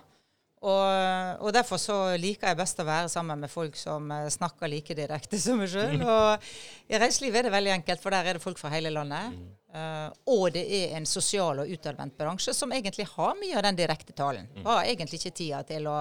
Og, 0.64 0.84
og, 1.44 1.50
derfor 1.52 1.76
så 1.76 1.96
liker 2.16 2.48
jeg 2.48 2.56
best 2.56 2.78
å 2.80 2.86
være 2.88 3.10
sammen 3.12 3.42
med 3.44 3.52
folk 3.52 3.76
som 3.76 4.08
snakker 4.32 4.70
like 4.72 4.96
direkte 4.96 5.36
som 5.42 5.60
meg 5.60 5.68
sjøl. 5.74 6.00
Og 6.00 6.46
i 6.88 7.02
reiselivet 7.02 7.42
er 7.42 7.50
det 7.50 7.52
veldig 7.58 7.74
enkelt, 7.74 8.00
for 8.00 8.16
der 8.16 8.30
er 8.30 8.38
det 8.38 8.46
folk 8.46 8.62
fra 8.62 8.72
hele 8.72 8.94
landet. 8.94 9.34
Mm. 9.34 9.50
Uh, 9.74 10.06
og 10.30 10.52
det 10.54 10.62
er 10.70 10.92
en 10.94 11.06
sosial 11.08 11.64
og 11.64 11.70
utadvendt 11.70 12.14
bransje 12.18 12.52
som 12.54 12.70
egentlig 12.74 13.08
har 13.10 13.32
mye 13.40 13.56
av 13.58 13.64
den 13.66 13.78
direkte 13.80 14.14
talen. 14.14 14.46
Mm. 14.54 14.62
Har 14.68 14.86
egentlig 14.86 15.18
ikke 15.18 15.34
tida 15.34 15.62
til 15.66 15.88
å 15.90 15.96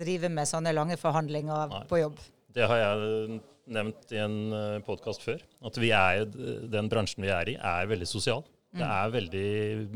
drive 0.00 0.28
med 0.32 0.48
sånne 0.48 0.74
lange 0.76 0.98
forhandlinger 1.00 1.72
Nei. 1.72 1.80
på 1.88 2.02
jobb. 2.02 2.20
Det 2.52 2.66
har 2.68 2.82
jeg 2.82 3.40
nevnt 3.70 4.12
i 4.12 4.20
en 4.20 4.38
eh, 4.56 4.78
podkast 4.84 5.24
før. 5.24 5.42
At 5.64 5.78
vi 5.80 5.92
er, 5.94 6.24
den 6.72 6.88
bransjen 6.92 7.24
vi 7.24 7.32
er 7.32 7.52
i, 7.52 7.56
er 7.56 7.90
veldig 7.90 8.08
sosial. 8.08 8.42
Mm. 8.72 8.80
Det 8.80 8.88
er 8.88 9.14
veldig 9.14 9.50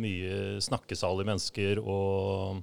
mye 0.05 0.39
snakkesalige 0.65 1.29
mennesker 1.31 1.81
og, 1.83 2.63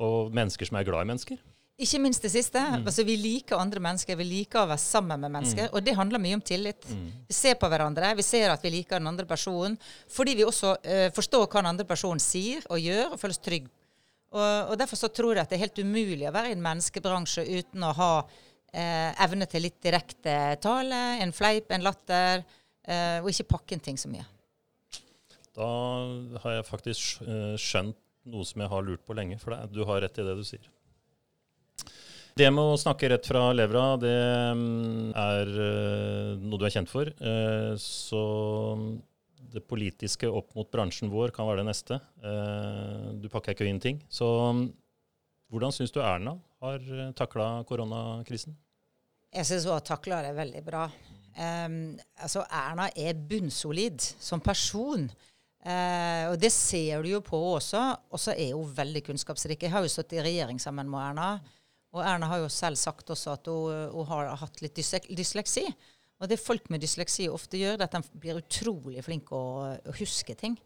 og 0.00 0.34
mennesker 0.36 0.68
som 0.68 0.80
er 0.80 0.88
glad 0.88 1.06
i 1.06 1.10
mennesker. 1.12 1.40
Ikke 1.80 2.00
minst 2.02 2.24
det 2.24 2.30
siste. 2.32 2.60
Mm. 2.60 2.82
Altså, 2.84 3.04
vi 3.08 3.14
liker 3.16 3.56
andre 3.56 3.80
mennesker. 3.80 4.18
Vi 4.20 4.26
liker 4.28 4.62
å 4.62 4.68
være 4.68 4.82
sammen 4.82 5.22
med 5.22 5.32
mennesker. 5.32 5.70
Mm. 5.70 5.74
Og 5.76 5.84
det 5.86 5.94
handler 5.96 6.20
mye 6.20 6.36
om 6.36 6.42
tillit. 6.44 6.84
Mm. 6.90 7.06
Vi 7.30 7.36
ser 7.36 7.56
på 7.60 7.68
hverandre. 7.72 8.10
Vi 8.18 8.24
ser 8.26 8.52
at 8.52 8.64
vi 8.64 8.72
liker 8.74 9.00
den 9.00 9.08
andre 9.08 9.24
personen. 9.28 9.78
Fordi 10.12 10.34
vi 10.36 10.44
også 10.44 10.74
uh, 10.76 11.06
forstår 11.16 11.46
hva 11.46 11.62
den 11.62 11.70
andre 11.72 11.86
personen 11.88 12.20
sier 12.20 12.66
og 12.68 12.82
gjør, 12.84 13.14
og 13.14 13.22
føles 13.22 13.40
trygg. 13.40 13.70
Og, 14.30 14.42
og, 14.42 14.74
Derfor 14.78 15.00
så 15.00 15.08
tror 15.14 15.32
jeg 15.34 15.42
at 15.46 15.52
det 15.52 15.56
er 15.56 15.64
helt 15.64 15.80
umulig 15.80 16.28
å 16.28 16.34
være 16.34 16.52
i 16.52 16.56
en 16.58 16.66
menneskebransje 16.66 17.46
uten 17.48 17.86
å 17.88 17.94
ha 17.96 18.10
uh, 18.20 19.24
evne 19.24 19.48
til 19.50 19.64
litt 19.64 19.80
direkte 19.82 20.36
tale, 20.62 21.00
en 21.24 21.32
fleip, 21.34 21.72
en 21.72 21.86
latter, 21.86 22.44
uh, 22.44 23.18
og 23.22 23.32
ikke 23.32 23.48
pakke 23.56 23.76
inn 23.78 23.84
ting 23.88 23.98
så 24.00 24.12
mye. 24.12 24.26
Da 25.56 25.70
har 26.44 26.60
jeg 26.60 26.68
faktisk 26.68 27.24
skjønt 27.58 27.96
noe 28.30 28.46
som 28.46 28.60
jeg 28.62 28.70
har 28.70 28.84
lurt 28.84 29.02
på 29.08 29.16
lenge. 29.16 29.40
For 29.40 29.56
du 29.72 29.82
har 29.88 30.04
rett 30.04 30.20
i 30.20 30.26
det 30.28 30.36
du 30.38 30.44
sier. 30.46 30.68
Det 32.40 32.46
med 32.48 32.70
å 32.72 32.76
snakke 32.80 33.10
rett 33.12 33.26
fra 33.28 33.50
levra, 33.52 33.98
det 34.00 34.16
mm, 34.56 35.10
er 35.12 35.50
uh, 35.60 36.38
noe 36.40 36.56
du 36.56 36.62
er 36.64 36.72
kjent 36.72 36.88
for. 36.88 37.10
Uh, 37.20 37.74
så 37.76 38.20
det 39.52 39.60
politiske 39.68 40.30
opp 40.30 40.54
mot 40.56 40.70
bransjen 40.72 41.12
vår 41.12 41.34
kan 41.36 41.50
være 41.50 41.60
det 41.60 41.66
neste. 41.68 41.98
Uh, 42.24 43.12
du 43.20 43.28
pakker 43.28 43.52
ikke 43.52 43.68
inn 43.68 43.82
ting. 43.82 44.00
Så 44.08 44.24
um, 44.24 44.62
hvordan 45.52 45.76
syns 45.76 45.92
du 45.92 46.00
Erna 46.00 46.38
har 46.64 46.88
takla 47.18 47.50
koronakrisen? 47.68 48.56
Jeg 49.36 49.50
syns 49.50 49.68
hun 49.68 49.76
har 49.76 49.84
takla 49.84 50.22
det 50.24 50.32
veldig 50.40 50.64
bra. 50.64 50.88
Um, 51.36 51.92
altså 52.24 52.46
Erna 52.48 52.88
er 52.96 53.20
bunnsolid 53.20 54.00
som 54.16 54.40
person. 54.40 55.10
Uh, 55.60 56.32
og 56.32 56.40
det 56.40 56.54
ser 56.56 57.04
du 57.04 57.12
jo 57.18 57.24
på 57.26 57.44
også. 57.52 57.84
Og 58.08 58.24
så 58.24 58.32
er 58.32 58.56
hun 58.56 58.76
veldig 58.80 59.10
kunnskapsrik. 59.12 59.68
Jeg 59.68 59.76
har 59.76 59.84
jo 59.84 59.92
stått 59.92 60.16
i 60.16 60.24
regjering 60.24 60.62
sammen 60.62 60.88
med 60.88 61.10
Erna. 61.10 61.32
Og 61.90 62.04
Erna 62.06 62.28
har 62.30 62.42
jo 62.44 62.50
selv 62.52 62.78
sagt 62.78 63.10
også 63.10 63.34
at 63.34 63.48
hun, 63.50 63.88
hun 63.94 64.08
har 64.12 64.34
hatt 64.38 64.60
litt 64.62 64.78
dysleksi. 64.78 65.64
Og 66.20 66.28
det 66.30 66.38
folk 66.38 66.68
med 66.70 66.82
dysleksi 66.84 67.30
ofte 67.32 67.58
gjør, 67.58 67.78
er 67.80 67.86
at 67.88 67.96
de 67.96 68.20
blir 68.20 68.42
utrolig 68.42 69.02
flinke 69.04 69.34
å, 69.34 69.70
å 69.74 69.96
huske 69.98 70.36
ting. 70.38 70.58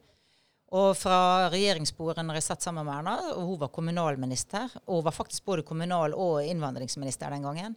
Og 0.75 0.91
fra 0.99 1.47
regjeringsbordet 1.53 2.25
når 2.27 2.41
jeg 2.41 2.47
satt 2.49 2.65
sammen 2.67 2.87
med 2.89 2.97
Erna, 2.97 3.15
og 3.37 3.53
hun 3.53 3.61
var 3.61 3.71
kommunalminister, 3.75 4.73
og 4.89 4.99
hun 4.99 5.05
var 5.07 5.15
faktisk 5.15 5.45
både 5.47 5.67
kommunal- 5.67 6.17
og 6.19 6.41
innvandringsminister 6.43 7.31
den 7.31 7.47
gangen, 7.47 7.77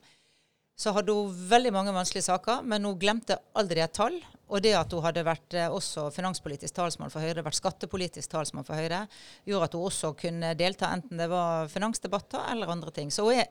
så 0.78 0.94
hadde 0.94 1.14
hun 1.14 1.38
veldig 1.50 1.72
mange 1.74 1.94
vanskelige 1.96 2.28
saker, 2.28 2.62
men 2.70 2.86
hun 2.86 2.98
glemte 3.02 3.40
aldri 3.58 3.82
et 3.82 3.96
tall. 3.98 4.20
Og 4.48 4.62
det 4.64 4.76
at 4.80 4.94
hun 4.94 5.04
hadde 5.04 5.26
vært 5.28 5.56
eh, 5.58 5.72
også 5.74 6.06
finanspolitisk 6.16 6.76
talsmann 6.78 7.12
for 7.12 7.26
Høyre, 7.26 7.44
vært 7.44 7.58
skattepolitisk 7.58 8.32
talsmann 8.32 8.68
for 8.68 8.80
Høyre, 8.80 9.02
gjorde 9.48 9.68
at 9.68 9.76
hun 9.76 9.88
også 9.90 10.14
kunne 10.20 10.54
delta 10.60 10.94
enten 10.96 11.20
det 11.20 11.28
var 11.32 11.68
finansdebatter 11.72 12.46
eller 12.54 12.72
andre 12.72 12.94
ting. 12.96 13.12
Så 13.12 13.26
hun 13.28 13.42
er 13.42 13.50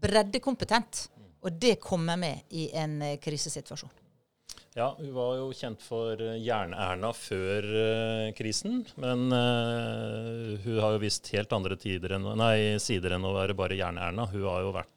breddekompetent, 0.00 1.08
og 1.44 1.58
det 1.60 1.80
kommer 1.82 2.16
med 2.20 2.46
i 2.56 2.70
en 2.78 3.00
eh, 3.04 3.18
krisesituasjon. 3.20 3.92
Ja, 4.78 4.92
hun 4.94 5.10
var 5.16 5.34
jo 5.40 5.50
kjent 5.58 5.82
for 5.82 6.22
eh, 6.22 6.38
Jern-Erna 6.38 7.10
før 7.16 7.66
uh, 7.66 8.30
krisen. 8.38 8.84
Men 9.02 9.26
uh, 9.34 10.54
hun 10.62 10.78
har 10.78 10.94
jo 10.94 11.02
visst 11.02 11.26
helt 11.34 11.50
andre 11.52 11.74
enn, 11.74 12.30
nei, 12.38 12.78
sider 12.78 13.16
enn 13.16 13.26
å 13.26 13.34
være 13.34 13.58
bare 13.58 13.78
Jern-Erna. 13.80 14.28
Hun 14.30 14.46
har 14.46 14.62
jo 14.62 14.72
vært 14.78 14.94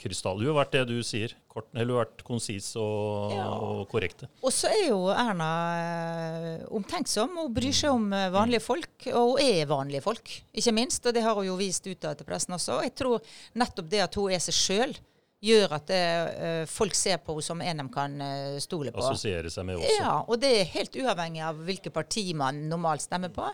krystall. 0.00 0.40
Du 0.40 0.48
har 0.50 0.56
vært 0.60 0.74
det 0.74 0.82
du 0.90 0.98
sier. 1.06 1.34
Kort, 1.50 1.66
eller 1.74 2.00
vært 2.00 2.22
konsis 2.26 2.68
og, 2.78 3.34
ja. 3.34 3.46
og 3.50 3.82
korrekte. 3.90 4.28
Og 4.44 4.54
så 4.54 4.70
er 4.70 4.84
jo 4.88 5.00
Erna 5.10 5.50
eh, 5.80 6.64
omtenksom 6.76 7.40
og 7.42 7.52
bryr 7.56 7.74
seg 7.74 7.94
om 7.94 8.10
eh, 8.14 8.28
vanlige 8.34 8.62
folk. 8.64 8.92
Og 9.12 9.34
hun 9.34 9.42
er 9.44 9.70
vanlige 9.70 10.04
folk, 10.04 10.34
ikke 10.52 10.74
minst. 10.76 11.06
Og 11.06 11.16
det 11.16 11.24
har 11.26 11.38
hun 11.38 11.48
jo 11.48 11.58
vist 11.58 11.86
utad 11.90 12.20
til 12.20 12.28
pressen 12.28 12.56
også. 12.56 12.78
Og 12.78 12.86
jeg 12.86 12.94
tror 13.02 13.32
nettopp 13.58 13.90
det 13.90 14.04
at 14.06 14.20
hun 14.20 14.36
er 14.36 14.44
seg 14.44 14.58
sjøl, 14.58 14.94
gjør 15.40 15.72
at 15.72 15.86
det, 15.88 16.04
uh, 16.36 16.64
folk 16.68 16.92
ser 16.92 17.16
på 17.24 17.32
henne 17.32 17.46
som 17.46 17.62
en 17.64 17.78
de 17.80 17.86
kan 17.94 18.16
stole 18.60 18.92
på. 18.92 19.00
Assosiere 19.00 19.48
seg 19.48 19.64
med 19.64 19.78
også. 19.80 19.94
Ja, 19.96 20.18
og 20.20 20.36
det 20.42 20.50
er 20.58 20.72
helt 20.74 20.98
uavhengig 21.00 21.40
av 21.48 21.62
hvilket 21.64 21.94
parti 21.96 22.26
man 22.36 22.66
normalt 22.68 23.06
stemmer 23.06 23.32
på. 23.32 23.48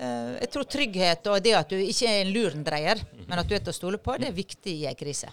Eh, 0.00 0.34
jeg 0.40 0.50
tror 0.54 0.64
trygghet 0.64 1.26
og 1.28 1.42
det 1.44 1.52
at 1.58 1.72
du 1.72 1.76
ikke 1.76 2.08
er 2.08 2.22
en 2.22 2.32
lurendreier, 2.32 3.02
men 3.26 3.40
at 3.40 3.48
du 3.48 3.52
er 3.56 3.60
til 3.64 3.72
å 3.74 3.76
stole 3.76 4.00
på, 4.00 4.16
det 4.20 4.30
er 4.30 4.36
viktig 4.36 4.76
i 4.82 4.86
en 4.88 4.96
krise. 4.96 5.28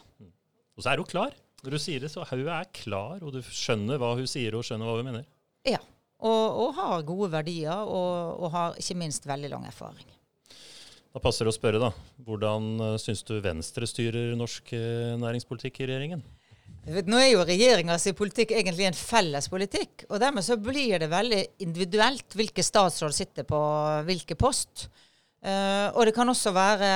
Og 0.75 0.83
så 0.83 0.91
er 0.91 1.01
hun 1.01 1.07
klar. 1.07 1.35
Når 1.63 1.73
du 1.73 1.81
sier 1.81 2.03
det, 2.03 2.11
så 2.13 2.25
hun 2.27 2.49
er 2.53 2.67
klar, 2.75 3.23
og 3.23 3.31
du 3.33 3.39
skjønner 3.41 3.99
hva 4.01 4.11
hun 4.19 4.27
sier 4.29 4.55
og 4.57 4.65
skjønner 4.67 4.89
hva 4.89 4.99
hun 4.99 5.07
mener. 5.07 5.23
Ja, 5.67 5.79
og, 6.19 6.59
og 6.61 6.75
har 6.77 7.07
gode 7.07 7.31
verdier, 7.33 7.87
og, 7.87 8.37
og, 8.43 8.51
har 8.53 8.77
ikke 8.77 8.99
minst 8.99 9.25
veldig 9.27 9.51
lang 9.55 9.65
erfaring. 9.69 10.13
Da 11.15 11.21
passer 11.23 11.47
det 11.47 11.53
å 11.53 11.57
spørre, 11.57 11.81
da. 11.81 11.89
Hvordan 12.27 12.67
uh, 12.83 12.89
syns 13.01 13.23
du 13.25 13.37
Venstre 13.41 13.87
styrer 13.89 14.35
norsk 14.37 14.69
uh, 14.75 15.15
næringspolitikk 15.21 15.81
i 15.81 15.89
regjeringen? 15.89 16.21
Nå 16.87 17.17
er 17.19 17.33
jo 17.33 17.43
regjeringas 17.43 18.05
politikk 18.15 18.53
egentlig 18.55 18.85
en 18.87 18.95
felles 18.95 19.49
politikk. 19.51 20.05
og 20.07 20.21
Dermed 20.23 20.45
så 20.45 20.55
blir 20.55 21.01
det 21.03 21.09
veldig 21.11 21.41
individuelt 21.65 22.37
hvilke 22.37 22.63
statsråd 22.63 23.15
sitter 23.15 23.47
på 23.47 23.59
hvilke 24.07 24.37
post. 24.39 24.87
Uh, 25.43 25.91
og 25.93 26.07
det 26.07 26.15
kan 26.15 26.27
også 26.31 26.51
være 26.55 26.87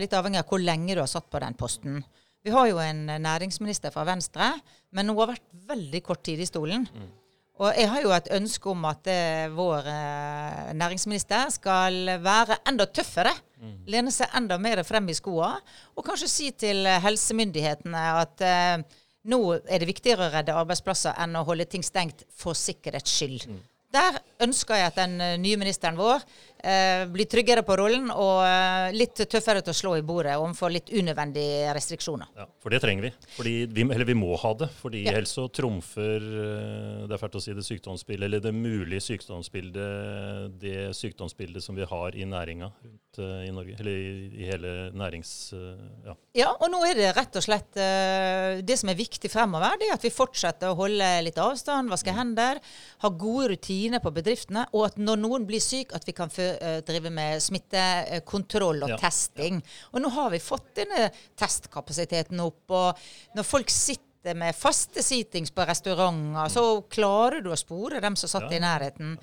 litt 0.00 0.14
avhengig 0.16 0.40
av 0.40 0.48
hvor 0.48 0.62
lenge 0.62 0.94
du 0.94 1.02
har 1.02 1.10
satt 1.10 1.26
på 1.30 1.42
den 1.42 1.58
posten. 1.58 1.98
Vi 2.46 2.54
har 2.54 2.70
jo 2.70 2.78
en 2.80 3.02
næringsminister 3.20 3.92
fra 3.92 4.06
Venstre, 4.08 4.54
men 4.96 5.10
hun 5.10 5.18
har 5.18 5.34
vært 5.34 5.50
veldig 5.68 6.00
kort 6.06 6.22
tid 6.24 6.40
i 6.40 6.48
stolen. 6.48 6.86
Mm. 6.88 7.10
Og 7.60 7.76
jeg 7.76 7.90
har 7.92 8.00
jo 8.00 8.12
et 8.16 8.30
ønske 8.32 8.70
om 8.72 8.86
at 8.88 9.08
eh, 9.12 9.50
vår 9.52 9.88
eh, 9.92 10.70
næringsminister 10.80 11.50
skal 11.52 12.14
være 12.24 12.62
enda 12.70 12.86
tøffere. 12.88 13.34
Mm. 13.60 13.74
Lene 13.92 14.14
seg 14.14 14.32
enda 14.38 14.56
mer 14.56 14.80
frem 14.88 15.10
i 15.12 15.16
skoa. 15.18 15.52
Og 15.92 16.06
kanskje 16.06 16.30
si 16.32 16.48
til 16.56 16.88
helsemyndighetene 17.04 18.04
at 18.22 18.46
eh, 18.46 18.99
nå 19.28 19.40
er 19.58 19.82
det 19.82 19.88
viktigere 19.90 20.28
å 20.28 20.32
redde 20.32 20.56
arbeidsplasser 20.56 21.18
enn 21.20 21.36
å 21.36 21.44
holde 21.48 21.66
ting 21.68 21.84
stengt 21.84 22.24
for 22.32 22.56
sikkerhets 22.56 23.12
skyld. 23.18 23.46
Mm. 23.50 23.60
Der 23.90 24.20
ønsker 24.46 24.78
jeg 24.78 24.92
at 24.92 24.98
den 25.00 25.16
eh, 25.20 25.36
nye 25.42 25.58
ministeren 25.58 25.98
vår 25.98 26.22
eh, 26.62 27.04
blir 27.10 27.28
tryggere 27.30 27.62
på 27.66 27.76
rollen 27.78 28.10
og 28.12 28.42
eh, 28.44 28.90
litt 28.96 29.22
tøffere 29.30 29.62
til 29.64 29.72
å 29.72 29.76
slå 29.76 29.92
i 29.98 30.04
bordet 30.06 30.36
overfor 30.38 30.72
litt 30.72 30.90
unødvendige 30.92 31.72
restriksjoner. 31.76 32.30
Ja, 32.38 32.46
For 32.62 32.72
det 32.72 32.82
trenger 32.84 33.08
vi. 33.08 33.12
Fordi 33.36 33.54
vi 33.70 33.86
eller 33.86 34.08
vi 34.08 34.16
må 34.18 34.34
ha 34.40 34.52
det. 34.60 34.70
fordi 34.80 35.04
ja. 35.04 35.14
ellers 35.14 35.34
så 35.36 35.46
trumfer 35.48 36.24
eh, 36.24 37.06
det 37.06 37.16
er 37.16 37.22
fælt 37.22 37.38
å 37.40 37.42
si 37.44 37.54
det 37.56 37.66
sykdomsbildet, 37.66 38.26
eller 38.28 38.44
det 38.44 38.54
mulige 38.56 39.02
sykdomsbildet, 39.04 40.56
det 40.60 40.90
sykdomsbildet 40.96 41.64
som 41.64 41.78
vi 41.78 41.88
har 41.88 42.16
i 42.16 42.26
næringa 42.28 42.70
rundt 42.70 43.20
i 43.20 43.50
Norge. 43.54 43.76
Eller 43.80 43.96
i, 43.96 44.12
i 44.42 44.50
hele 44.50 44.74
nærings... 44.96 45.32
Ja. 46.04 46.14
ja, 46.36 46.50
og 46.54 46.70
nå 46.72 46.80
er 46.86 46.96
det 46.96 47.10
rett 47.16 47.34
og 47.36 47.42
slett 47.44 47.74
Det 47.74 48.76
som 48.78 48.88
er 48.88 48.96
viktig 48.96 49.28
fremover, 49.32 49.74
det 49.80 49.88
er 49.90 49.96
at 49.96 50.04
vi 50.04 50.12
fortsetter 50.14 50.70
å 50.70 50.78
holde 50.78 51.08
litt 51.26 51.38
avstand, 51.40 51.90
vaske 51.92 52.14
hender, 52.14 52.60
ha 53.02 53.10
gode 53.10 53.50
rutiner 53.54 54.02
på 54.02 54.12
bedriftene, 54.14 54.66
og 54.72 54.86
at 54.90 55.00
når 55.00 55.20
noen 55.20 55.46
blir 55.48 55.62
syk, 55.62 55.94
at 55.96 56.06
vi 56.06 56.14
kan 56.16 56.30
uh, 56.30 56.49
drive 56.86 57.12
med 57.14 57.42
smittekontroll 57.42 58.86
og 58.86 58.94
ja. 58.94 59.00
testing. 59.00 59.60
Og 59.94 60.04
nå 60.04 60.12
har 60.14 60.30
vi 60.34 60.42
fått 60.42 60.72
denne 60.82 61.08
testkapasiteten 61.38 62.40
opp. 62.44 62.64
og 62.70 63.36
når 63.36 63.46
folk 63.46 63.70
sitter 63.72 64.36
med 64.36 64.56
faste 64.56 65.02
seatings 65.02 65.52
på 65.54 65.64
restauranter, 65.64 66.52
så 66.52 66.64
klarer 66.92 67.40
du 67.44 67.52
å 67.52 67.58
spore 67.58 68.02
dem 68.04 68.16
som 68.20 68.28
satt 68.32 68.50
ja. 68.50 68.58
i 68.58 68.64
nærheten. 68.64 69.18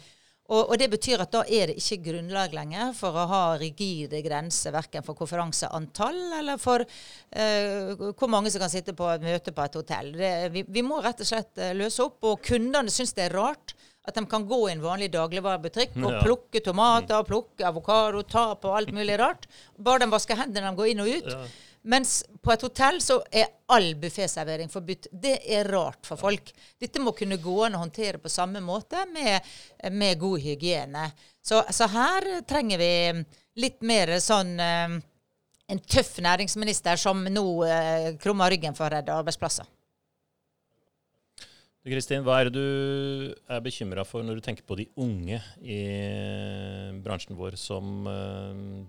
Og, 0.47 0.69
og, 0.71 0.77
Det 0.79 0.87
betyr 0.91 1.21
at 1.25 1.33
da 1.33 1.41
er 1.43 1.71
det 1.71 1.81
ikke 1.81 2.05
grunnlag 2.05 2.53
lenger 2.55 2.93
for 2.95 3.15
å 3.19 3.25
ha 3.27 3.41
rigide 3.59 4.21
grenser 4.23 4.71
verken 4.75 5.03
for 5.03 5.17
konferanseantall 5.19 6.19
eller 6.39 6.61
for 6.61 6.83
uh, 6.87 8.13
hvor 8.15 8.31
mange 8.31 8.51
som 8.53 8.63
kan 8.63 8.71
sitte 8.71 8.95
på 8.95 9.09
et 9.11 9.25
møte 9.25 9.51
på 9.51 9.65
et 9.65 9.75
hotell. 9.79 10.13
Det, 10.15 10.31
vi, 10.55 10.63
vi, 10.63 10.85
må 10.87 11.01
rett 11.03 11.23
og 11.23 11.27
slett 11.27 11.51
uh, 11.59 11.73
løse 11.75 12.05
opp. 12.05 12.21
Og 12.29 12.39
kundene 12.47 12.93
syns 12.93 13.11
det 13.17 13.27
er 13.27 13.35
rart 13.35 13.66
at 14.07 14.15
de 14.15 14.23
kan 14.29 14.45
gå 14.47 14.59
i 14.67 14.71
en 14.71 14.83
vanlig 14.83 15.09
dagligvarebutikk 15.11 15.97
og 15.99 16.21
plukke 16.23 16.61
tomater, 16.63 17.25
plukke 17.27 17.65
avokado, 17.67 18.23
ta 18.23 18.53
på 18.59 18.71
alt 18.71 18.93
mulig 18.95 19.17
rart. 19.19 19.49
Bare 19.75 20.05
de 20.05 20.11
vasker 20.11 20.39
hendene 20.39 20.69
når 20.69 20.75
de 20.75 20.81
går 20.81 20.91
inn 20.93 21.03
og 21.03 21.11
ut. 21.11 21.33
Ja. 21.33 21.47
Mens 21.87 22.17
på 22.43 22.51
et 22.51 22.63
hotell 22.65 22.97
så 23.03 23.19
er 23.31 23.51
all 23.71 23.93
bufféservering 23.99 24.71
forbudt. 24.71 25.07
Det 25.11 25.37
er 25.55 25.69
rart 25.71 26.07
for 26.07 26.19
folk. 26.19 26.49
Dette 26.79 26.99
må 27.03 27.13
kunne 27.15 27.39
gå 27.39 27.57
an 27.63 27.77
å 27.77 27.83
håndtere 27.83 28.19
på 28.19 28.31
samme 28.31 28.59
måte 28.63 29.05
med, 29.13 29.45
med 29.91 30.19
god 30.19 30.43
hygiene. 30.43 31.05
Så, 31.43 31.61
så, 31.71 31.87
her 31.91 32.27
trenger 32.47 32.81
vi 32.81 32.91
litt 33.63 33.79
mer 33.87 34.17
sånn 34.23 34.57
eh, 34.59 34.97
en 35.67 35.79
tøff 35.83 36.17
næringsminister 36.23 36.99
som 36.99 37.23
nå 37.23 37.47
eh, 37.67 38.13
krummer 38.19 38.51
ryggen 38.51 38.75
for 38.75 38.87
å 38.87 38.97
redde 38.97 39.15
arbeidsplasser. 39.15 39.67
Kristin, 41.87 42.23
hva 42.25 42.41
er 42.41 42.49
det 42.49 42.59
du 42.59 43.33
er 43.47 43.63
bekymra 43.63 44.03
for 44.07 44.25
når 44.25 44.39
du 44.39 44.43
tenker 44.43 44.65
på 44.67 44.75
de 44.75 44.89
unge 44.99 45.39
i 45.63 45.79
bransjen 47.03 47.37
vår, 47.39 47.55
som 47.59 48.09
uh, 48.09 48.83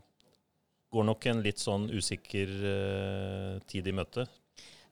går 0.91 1.07
nok 1.07 1.29
en 1.31 1.43
litt 1.45 1.63
sånn 1.63 1.87
usikker 1.95 2.53
uh, 2.65 3.55
tid 3.71 3.87
i 3.87 3.95
møte? 3.95 4.27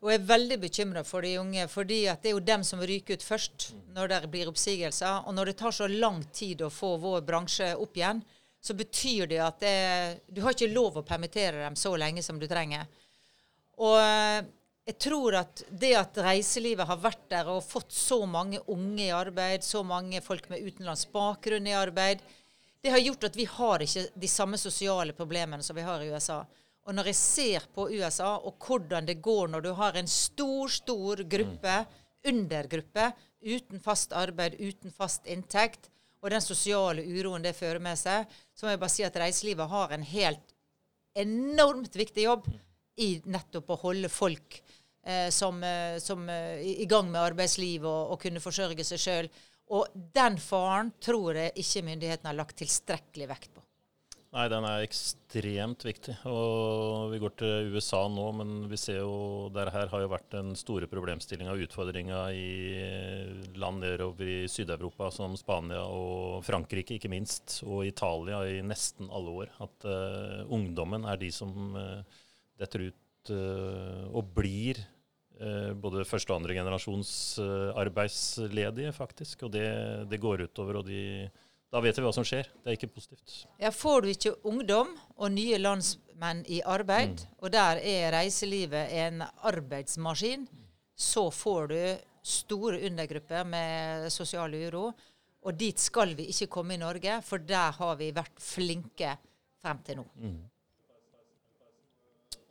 Jeg 0.06 0.20
er 0.20 0.26
veldig 0.28 0.58
bekymra 0.62 1.02
for 1.08 1.24
de 1.26 1.32
unge, 1.40 1.64
fordi 1.72 2.04
det 2.06 2.30
er 2.30 2.36
jo 2.36 2.44
dem 2.44 2.62
som 2.68 2.82
ryker 2.84 3.18
ut 3.18 3.24
først 3.26 3.72
når 3.96 4.12
det 4.12 4.20
blir 4.30 4.50
oppsigelser. 4.52 5.24
Og 5.26 5.34
når 5.34 5.50
det 5.50 5.56
tar 5.64 5.74
så 5.74 5.88
lang 5.90 6.20
tid 6.30 6.62
å 6.62 6.70
få 6.70 6.92
vår 7.02 7.24
bransje 7.26 7.72
opp 7.74 7.98
igjen, 7.98 8.20
så 8.62 8.76
betyr 8.76 9.26
det 9.30 9.40
at 9.42 9.58
det, 9.62 9.74
du 10.30 10.44
har 10.44 10.54
ikke 10.54 10.70
lov 10.70 11.00
å 11.00 11.06
permittere 11.06 11.64
dem 11.64 11.74
så 11.78 11.96
lenge 11.98 12.22
som 12.22 12.38
du 12.38 12.46
trenger. 12.50 12.86
Og 13.82 13.98
jeg 14.86 14.98
tror 15.02 15.34
at 15.40 15.64
det 15.70 15.92
at 15.98 16.18
reiselivet 16.22 16.86
har 16.86 16.98
vært 17.02 17.24
der 17.32 17.48
og 17.50 17.64
fått 17.66 17.90
så 17.90 18.20
mange 18.30 18.60
unge 18.70 19.08
i 19.08 19.14
arbeid, 19.14 19.64
så 19.66 19.82
mange 19.82 20.20
folk 20.22 20.46
med 20.52 20.62
utenlandsk 20.62 21.10
bakgrunn 21.14 21.66
i 21.66 21.74
arbeid, 21.74 22.22
det 22.84 22.92
har 22.94 23.02
gjort 23.02 23.26
at 23.26 23.36
vi 23.38 23.48
har 23.50 23.82
ikke 23.82 24.04
de 24.14 24.28
samme 24.30 24.58
sosiale 24.62 25.16
problemene 25.16 25.64
som 25.66 25.74
vi 25.74 25.82
har 25.82 26.04
i 26.04 26.12
USA. 26.14 26.44
Og 26.86 26.94
når 26.94 27.10
jeg 27.10 27.18
ser 27.18 27.66
på 27.74 27.88
USA 27.90 28.36
og 28.36 28.62
hvordan 28.62 29.08
det 29.08 29.18
går 29.24 29.50
når 29.50 29.64
du 29.64 29.72
har 29.74 29.98
en 29.98 30.06
stor, 30.06 30.70
stor 30.70 31.24
gruppe, 31.26 31.80
undergruppe, 32.30 33.08
uten 33.42 33.82
fast 33.82 34.14
arbeid, 34.14 34.54
uten 34.60 34.94
fast 34.94 35.26
inntekt, 35.26 35.90
og 36.22 36.30
den 36.30 36.42
sosiale 36.42 37.02
uroen 37.02 37.42
det 37.42 37.56
fører 37.58 37.82
med 37.82 37.98
seg, 37.98 38.30
så 38.54 38.66
må 38.66 38.76
jeg 38.76 38.82
bare 38.84 38.94
si 38.94 39.04
at 39.06 39.18
reiselivet 39.18 39.70
har 39.70 39.92
en 39.94 40.06
helt 40.06 40.54
enormt 41.18 41.98
viktig 41.98 42.28
jobb 42.28 42.46
i 43.02 43.16
nettopp 43.26 43.74
å 43.74 43.80
holde 43.82 44.10
folk 44.12 44.60
som, 45.30 45.62
eh, 45.62 45.98
som 46.02 46.26
eh, 46.28 46.62
i 46.82 46.86
gang 46.90 47.10
med 47.12 47.22
arbeidsliv 47.22 47.86
og, 47.86 48.14
og 48.14 48.22
kunne 48.22 48.42
forsørge 48.42 48.86
seg 48.86 49.02
sjøl. 49.02 49.30
Og 49.76 49.86
den 50.14 50.38
faren 50.42 50.92
tror 51.02 51.38
jeg 51.38 51.54
ikke 51.62 51.84
myndighetene 51.86 52.32
har 52.32 52.38
lagt 52.38 52.58
tilstrekkelig 52.58 53.30
vekt 53.30 53.54
på. 53.54 53.62
Nei, 54.36 54.48
den 54.52 54.66
er 54.68 54.82
ekstremt 54.84 55.84
viktig. 55.86 56.12
Og 56.28 57.12
vi 57.12 57.20
går 57.22 57.34
til 57.40 57.70
USA 57.72 58.02
nå, 58.10 58.24
men 58.36 58.50
vi 58.68 58.78
ser 58.78 58.98
jo 58.98 59.46
der 59.54 59.70
her 59.72 59.88
har 59.88 60.02
jo 60.02 60.10
vært 60.12 60.26
den 60.34 60.50
store 60.58 60.88
problemstillinga 60.90 61.54
og 61.54 61.62
utfordringa 61.64 62.20
i 62.36 63.54
land 63.56 63.80
nedover 63.80 64.28
i 64.28 64.36
Syd-Europa, 64.50 65.08
som 65.14 65.38
Spania 65.40 65.86
og 65.88 66.44
Frankrike 66.44 66.98
ikke 66.98 67.10
minst, 67.14 67.62
og 67.64 67.86
Italia 67.88 68.42
i 68.50 68.60
nesten 68.66 69.08
alle 69.08 69.38
år. 69.44 69.54
At 69.64 69.88
uh, 69.88 70.42
ungdommen 70.52 71.08
er 71.08 71.22
de 71.22 71.32
som 71.32 71.78
uh, 71.78 72.20
detter 72.60 72.90
ut 72.90 73.32
uh, 73.32 74.04
og 74.12 74.34
blir 74.36 74.84
Eh, 74.84 74.95
både 75.76 76.04
første 76.08 76.32
og 76.32 76.40
andre 76.40 76.56
generasjons 76.56 77.10
eh, 77.42 77.72
arbeidsledige, 77.76 78.92
faktisk. 78.96 79.46
Og 79.46 79.52
det, 79.52 79.66
det 80.10 80.20
går 80.22 80.46
utover, 80.46 80.80
og 80.80 80.88
de, 80.88 81.28
da 81.72 81.82
vet 81.84 81.98
vi 81.98 82.04
hva 82.06 82.12
som 82.16 82.26
skjer. 82.26 82.48
Det 82.62 82.72
er 82.72 82.78
ikke 82.78 82.94
positivt. 82.94 83.42
Ja, 83.60 83.72
Får 83.74 84.04
du 84.04 84.10
ikke 84.12 84.36
ungdom 84.48 84.94
og 85.16 85.32
nye 85.34 85.60
landsmenn 85.60 86.44
i 86.48 86.62
arbeid, 86.64 87.20
mm. 87.20 87.36
og 87.42 87.52
der 87.52 87.82
er 87.84 88.14
reiselivet 88.16 88.94
en 89.04 89.24
arbeidsmaskin, 89.44 90.48
så 90.96 91.28
får 91.28 91.72
du 91.72 91.78
store 92.26 92.80
undergrupper 92.88 93.44
med 93.46 94.08
sosial 94.10 94.56
uro. 94.66 94.88
Og 95.46 95.54
dit 95.54 95.78
skal 95.78 96.16
vi 96.18 96.30
ikke 96.32 96.48
komme 96.50 96.74
i 96.74 96.80
Norge, 96.80 97.20
for 97.22 97.38
der 97.38 97.76
har 97.76 97.98
vi 98.00 98.08
vært 98.14 98.40
flinke 98.42 99.12
frem 99.62 99.82
til 99.86 100.00
nå. 100.00 100.06
Mm. 100.18 100.38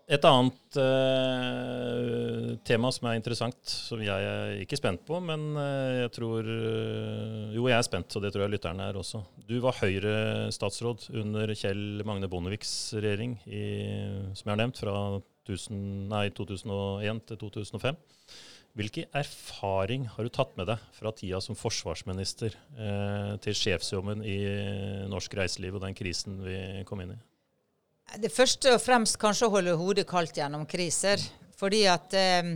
Et 0.05 0.21
annet 0.29 0.77
uh, 0.77 2.51
tema 2.61 2.91
som 2.93 3.07
er 3.09 3.15
interessant, 3.17 3.57
som 3.65 4.03
jeg 4.05 4.27
er 4.29 4.59
ikke 4.61 4.77
spent 4.77 5.01
på, 5.07 5.17
men 5.17 5.47
uh, 5.57 6.03
jeg 6.03 6.11
tror 6.19 6.45
uh, 6.45 7.49
Jo, 7.55 7.65
jeg 7.71 7.79
er 7.79 7.87
spent, 7.87 8.13
og 8.13 8.21
det 8.21 8.29
tror 8.35 8.45
jeg 8.45 8.53
lytterne 8.53 8.85
er 8.85 8.99
også. 9.01 9.23
Du 9.49 9.55
var 9.63 9.79
Høyre-statsråd 9.79 11.07
under 11.23 11.55
Kjell 11.57 12.05
Magne 12.05 12.29
Bondeviks 12.29 12.93
regjering, 12.99 13.39
i, 13.49 13.65
som 14.37 14.45
jeg 14.45 14.53
har 14.53 14.61
nevnt, 14.61 14.85
fra 14.85 14.95
1000, 15.49 15.83
nei, 16.13 16.27
2001 16.37 17.25
til 17.31 17.41
2005. 17.47 18.01
Hvilken 18.77 19.09
erfaring 19.17 20.05
har 20.13 20.27
du 20.27 20.35
tatt 20.35 20.53
med 20.59 20.69
deg 20.69 20.89
fra 20.93 21.15
tida 21.17 21.39
som 21.41 21.57
forsvarsminister 21.57 22.57
til 23.41 23.55
sjefsjobben 23.55 24.19
i 24.27 24.41
norsk 25.07 25.37
reiseliv 25.39 25.79
og 25.79 25.85
den 25.87 25.95
krisen 25.95 26.43
vi 26.43 26.59
kom 26.85 26.99
inn 27.01 27.15
i? 27.15 27.23
Det 28.15 28.31
første 28.31 28.75
og 28.75 28.83
fremst 28.83 29.17
kanskje 29.19 29.49
å 29.49 29.55
holde 29.57 29.75
hodet 29.79 30.05
kaldt 30.07 30.37
gjennom 30.37 30.67
kriser. 30.69 31.21
Fordi 31.55 31.85
at 31.89 32.13
eh, 32.15 32.55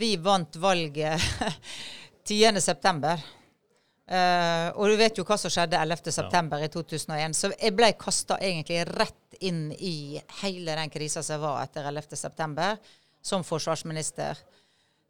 vi 0.00 0.14
vant 0.16 0.56
valget 0.60 1.20
10.9. 2.28 3.18
Uh, 4.10 4.74
og 4.74 4.90
du 4.90 4.96
vet 4.98 5.18
jo 5.20 5.22
hva 5.22 5.36
som 5.38 5.52
skjedde 5.54 5.78
11.9. 5.78 6.24
Ja. 6.34 6.58
i 6.66 6.70
2001. 6.72 7.36
Så 7.38 7.52
jeg 7.52 7.74
ble 7.78 7.92
kasta 7.98 8.40
egentlig 8.42 8.80
rett 8.88 9.36
inn 9.46 9.68
i 9.70 10.18
hele 10.40 10.74
den 10.74 10.90
krisa 10.90 11.22
som 11.22 11.42
var 11.44 11.62
etter 11.62 11.86
11.9. 11.86 12.72
som 13.22 13.46
forsvarsminister. 13.46 14.40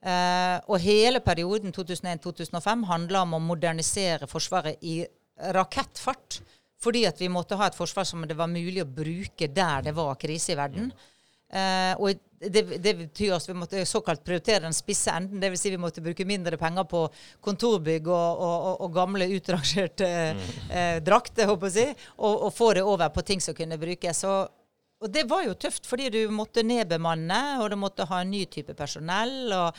Uh, 0.04 0.60
og 0.68 0.80
hele 0.84 1.20
perioden 1.24 1.72
2001-2005 1.76 2.84
handla 2.88 3.24
om 3.24 3.36
å 3.36 3.42
modernisere 3.44 4.28
Forsvaret 4.28 4.84
i 4.84 5.00
rakettfart. 5.56 6.42
Fordi 6.80 7.04
at 7.08 7.20
vi 7.20 7.28
måtte 7.32 7.58
ha 7.60 7.68
et 7.68 7.76
forsvar 7.76 8.06
som 8.08 8.24
det 8.26 8.36
var 8.38 8.50
mulig 8.50 8.82
å 8.82 8.88
bruke 8.88 9.50
der 9.52 9.88
det 9.88 9.96
var 9.96 10.18
krise 10.20 10.54
i 10.54 10.58
verden. 10.58 10.92
Uh, 11.50 11.94
og 11.98 12.20
det, 12.40 12.62
det, 12.78 12.92
betyr 12.94 13.34
at 13.34 13.48
vi 13.48 13.56
måtte 13.58 13.80
såkalt 13.88 14.22
prioritere 14.24 14.62
den 14.64 14.76
spisse 14.76 15.12
enden. 15.12 15.42
Dvs. 15.42 15.64
Si 15.64 15.72
vi 15.74 15.80
måtte 15.82 16.04
bruke 16.04 16.24
mindre 16.24 16.56
penger 16.60 16.86
på 16.88 17.02
kontorbygg 17.42 18.06
og, 18.06 18.44
og, 18.46 18.54
og, 18.54 18.78
og 18.86 18.94
gamle 18.94 19.26
utrangerte 19.34 20.08
uh, 20.70 20.96
drakter, 21.04 21.50
håper 21.50 21.74
jeg, 21.74 21.98
og, 22.16 22.46
og 22.46 22.54
få 22.54 22.72
det 22.78 22.86
over 22.86 23.12
på 23.12 23.26
ting 23.26 23.42
som 23.44 23.56
kunne 23.58 23.80
brukes. 23.82 24.24
Og 25.00 25.08
det 25.08 25.24
var 25.30 25.46
jo 25.46 25.56
tøft, 25.56 25.86
fordi 25.88 26.10
du 26.12 26.18
måtte 26.32 26.62
nedbemanne, 26.66 27.40
og 27.62 27.70
du 27.72 27.76
måtte 27.80 28.04
ha 28.10 28.20
en 28.20 28.30
ny 28.30 28.42
type 28.52 28.74
personell. 28.76 29.48
Og, 29.56 29.78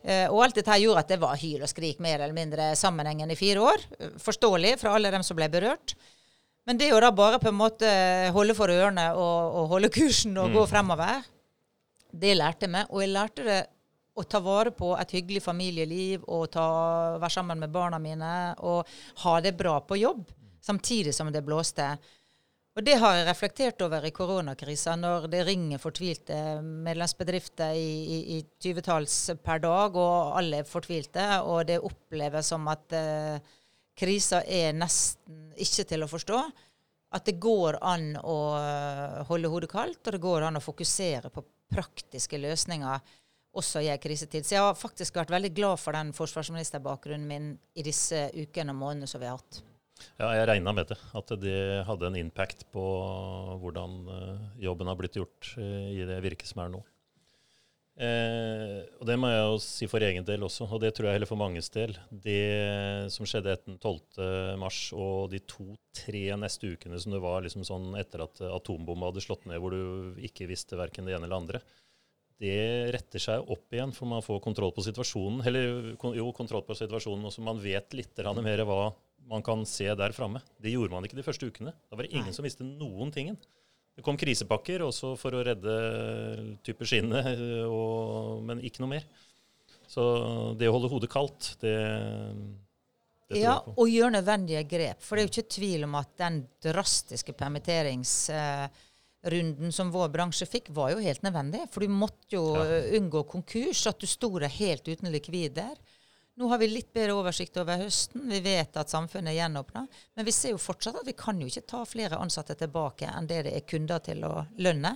eh, 0.00 0.24
og 0.30 0.46
alt 0.46 0.56
dette 0.56 0.78
gjorde 0.80 1.02
at 1.04 1.12
det 1.12 1.18
var 1.20 1.36
hyl 1.36 1.60
og 1.60 1.68
skrik 1.68 2.00
mer 2.00 2.22
eller 2.22 2.32
mindre 2.32 2.70
sammenhengende 2.80 3.36
i 3.36 3.40
fire 3.40 3.66
år. 3.68 3.84
Forståelig 4.24 4.78
fra 4.80 4.94
alle 4.96 5.12
dem 5.12 5.26
som 5.28 5.36
ble 5.36 5.50
berørt. 5.52 5.92
Men 6.68 6.78
det 6.78 6.92
å 6.94 7.00
da 7.02 7.10
bare 7.14 7.40
på 7.42 7.50
en 7.50 7.58
måte 7.58 7.90
holde 8.34 8.54
for 8.54 8.70
ørene 8.70 9.08
og, 9.18 9.58
og 9.58 9.70
holde 9.74 9.90
kursen 9.92 10.36
og 10.38 10.50
mm. 10.50 10.56
gå 10.56 10.66
fremover, 10.70 11.24
det 12.12 12.36
lærte 12.38 12.68
jeg 12.68 12.74
meg. 12.76 12.90
Og 12.92 13.02
jeg 13.02 13.12
lærte 13.12 13.46
det 13.46 13.60
å 14.12 14.24
ta 14.28 14.42
vare 14.44 14.72
på 14.76 14.92
et 15.00 15.14
hyggelig 15.16 15.42
familieliv 15.42 16.26
og 16.28 16.50
ta, 16.52 16.66
være 17.18 17.32
sammen 17.32 17.62
med 17.62 17.72
barna 17.72 17.98
mine 18.02 18.32
og 18.68 18.88
ha 19.24 19.38
det 19.42 19.54
bra 19.58 19.78
på 19.80 19.98
jobb, 20.02 20.26
samtidig 20.62 21.14
som 21.16 21.32
det 21.32 21.44
blåste. 21.46 21.94
Og 22.72 22.84
det 22.86 22.94
har 23.02 23.18
jeg 23.18 23.26
reflektert 23.28 23.82
over 23.84 24.04
i 24.08 24.12
koronakrisa, 24.16 24.94
når 24.96 25.26
det 25.32 25.42
ringer 25.44 25.80
fortvilte 25.80 26.36
medlemsbedrifter 26.62 27.76
i, 27.76 28.38
20-talls 28.64 29.16
per 29.44 29.60
dag, 29.60 29.98
og 30.00 30.38
alle 30.38 30.62
er 30.62 30.68
fortvilte, 30.68 31.26
og 31.44 31.66
det 31.68 31.82
oppleves 31.84 32.48
som 32.48 32.70
at 32.72 32.96
uh, 32.96 33.52
krisa 34.02 34.42
er 34.42 34.74
nesten 34.76 35.54
ikke 35.62 35.86
til 35.88 36.04
å 36.04 36.10
forstå. 36.10 36.42
At 37.12 37.26
det 37.28 37.36
går 37.42 37.76
an 37.84 38.14
å 38.18 38.36
uh, 38.56 39.18
holde 39.28 39.50
hodet 39.52 39.68
kaldt, 39.70 40.00
og 40.06 40.14
det 40.14 40.22
går 40.22 40.46
an 40.48 40.56
å 40.58 40.64
fokusere 40.64 41.28
på 41.32 41.44
praktiske 41.72 42.40
løsninger 42.40 43.12
også 43.52 43.82
i 43.84 43.90
en 43.92 44.00
krisetid. 44.00 44.46
Så 44.46 44.56
jeg 44.56 44.64
har 44.64 44.78
faktisk 44.78 45.18
vært 45.20 45.32
veldig 45.32 45.52
glad 45.56 45.80
for 45.80 45.96
den 45.96 46.12
forsvarsministerbakgrunnen 46.16 47.28
min 47.28 47.52
i 47.76 47.84
disse 47.84 48.30
ukene 48.32 48.72
og 48.72 48.80
månedene 48.80 49.10
som 49.10 49.20
vi 49.20 49.28
har 49.28 49.36
hatt. 49.36 49.60
Ja, 50.18 50.32
jeg 50.34 50.48
regna 50.48 50.72
med 50.74 50.88
det. 50.90 50.98
At 51.14 51.32
det 51.42 51.58
hadde 51.86 52.08
en 52.08 52.18
impact 52.18 52.64
på 52.74 52.84
hvordan 53.62 53.98
eh, 54.16 54.46
jobben 54.64 54.90
har 54.90 54.98
blitt 54.98 55.18
gjort 55.20 55.52
eh, 55.60 55.92
i 56.00 56.06
det 56.08 56.18
virket 56.24 56.48
som 56.48 56.64
er 56.64 56.72
nå. 56.72 56.80
Eh, 58.02 58.78
og 58.98 59.06
det 59.06 59.14
må 59.20 59.28
jeg 59.30 59.42
jo 59.44 59.58
si 59.62 59.86
for 59.90 60.02
egen 60.02 60.24
del 60.26 60.42
også, 60.42 60.66
og 60.66 60.80
det 60.82 60.90
tror 60.96 61.08
jeg 61.08 61.18
heller 61.18 61.30
for 61.30 61.38
manges 61.38 61.70
del. 61.70 61.92
Det 62.10 63.10
som 63.14 63.28
skjedde 63.28 63.52
etter 63.54 63.76
12.3 63.78 64.96
og 64.98 65.30
de 65.30 65.42
to-tre 65.46 66.24
neste 66.40 66.72
ukene 66.72 66.98
som 66.98 67.14
det 67.14 67.22
var 67.22 67.44
liksom 67.44 67.62
sånn 67.68 67.92
etter 68.00 68.24
at 68.26 68.42
atombomba 68.48 69.12
hadde 69.12 69.22
slått 69.22 69.46
ned, 69.46 69.60
hvor 69.62 69.76
du 69.76 70.18
ikke 70.26 70.50
visste 70.50 70.80
verken 70.80 71.06
det 71.06 71.14
ene 71.14 71.28
eller 71.28 71.38
andre, 71.44 71.62
det 72.42 72.90
retter 72.96 73.22
seg 73.22 73.50
opp 73.54 73.70
igjen, 73.74 73.92
for 73.94 74.10
man 74.10 74.24
får 74.24 74.40
kontroll 74.42 74.72
på 74.74 74.82
situasjonen. 74.82 75.44
Eller 75.46 75.92
jo, 76.18 76.26
kontroll 76.34 76.64
på 76.66 76.74
situasjonen, 76.74 77.28
og 77.28 77.34
så 77.34 77.44
man 77.44 77.60
vet 77.62 77.94
litt 77.94 78.18
mer 78.42 78.64
hva 78.66 78.80
man 79.30 79.44
kan 79.46 79.62
se 79.68 79.86
der 79.94 80.14
framme. 80.16 80.42
Det 80.58 80.72
gjorde 80.72 80.96
man 80.96 81.06
ikke 81.06 81.20
de 81.20 81.26
første 81.26 81.46
ukene. 81.46 81.74
Da 81.86 81.98
var 81.98 82.08
det 82.08 82.16
ingen 82.18 82.34
som 82.34 82.42
visste 82.42 82.66
noen 82.66 83.14
tingen. 83.14 83.38
Det 83.92 84.00
kom 84.04 84.16
krisepakker 84.16 84.82
også 84.86 85.16
for 85.20 85.34
å 85.36 85.42
redde 85.44 85.72
type 86.64 86.86
skinnet, 86.88 87.26
men 88.46 88.62
ikke 88.64 88.80
noe 88.84 88.94
mer. 88.94 89.04
Så 89.92 90.02
det 90.56 90.70
å 90.70 90.74
holde 90.76 90.88
hodet 90.88 91.10
kaldt, 91.12 91.50
det, 91.60 91.76
det 93.28 93.42
Ja, 93.42 93.58
og 93.60 93.90
gjøre 93.90 94.16
nødvendige 94.16 94.62
grep. 94.70 95.02
For 95.04 95.16
det 95.16 95.20
er 95.20 95.26
jo 95.26 95.32
ikke 95.34 95.56
tvil 95.58 95.80
om 95.84 95.94
at 96.00 96.10
den 96.22 96.36
drastiske 96.64 97.32
permitteringsrunden 97.36 99.70
som 99.76 99.92
vår 99.92 100.08
bransje 100.14 100.46
fikk, 100.48 100.66
var 100.72 100.88
jo 100.94 101.04
helt 101.04 101.22
nødvendig. 101.26 101.62
For 101.74 101.80
du 101.84 101.88
måtte 101.92 102.32
jo 102.38 102.44
ja. 102.56 102.64
unngå 102.96 103.20
konkurs, 103.28 103.80
at 103.90 104.00
du 104.00 104.06
sto 104.08 104.28
der 104.38 104.56
helt 104.56 104.84
uten 104.88 105.12
likvider. 105.12 105.76
Nå 106.34 106.48
har 106.48 106.58
vi 106.58 106.68
litt 106.70 106.92
bedre 106.96 107.12
oversikt 107.18 107.58
over 107.60 107.82
høsten. 107.82 108.24
Vi 108.30 108.40
vet 108.40 108.76
at 108.80 108.90
samfunnet 108.90 109.34
er 109.34 109.42
gjenåpna. 109.42 109.84
Men 110.16 110.26
vi 110.26 110.32
ser 110.32 110.54
jo 110.54 110.60
fortsatt 110.60 110.96
at 111.02 111.08
vi 111.08 111.16
kan 111.18 111.40
jo 111.40 111.48
ikke 111.50 111.66
ta 111.68 111.82
flere 111.88 112.20
ansatte 112.20 112.56
tilbake 112.56 113.10
enn 113.10 113.28
det 113.28 113.42
det 113.48 113.52
er 113.58 113.66
kunder 113.68 114.00
til 114.04 114.24
å 114.24 114.46
lønne. 114.64 114.94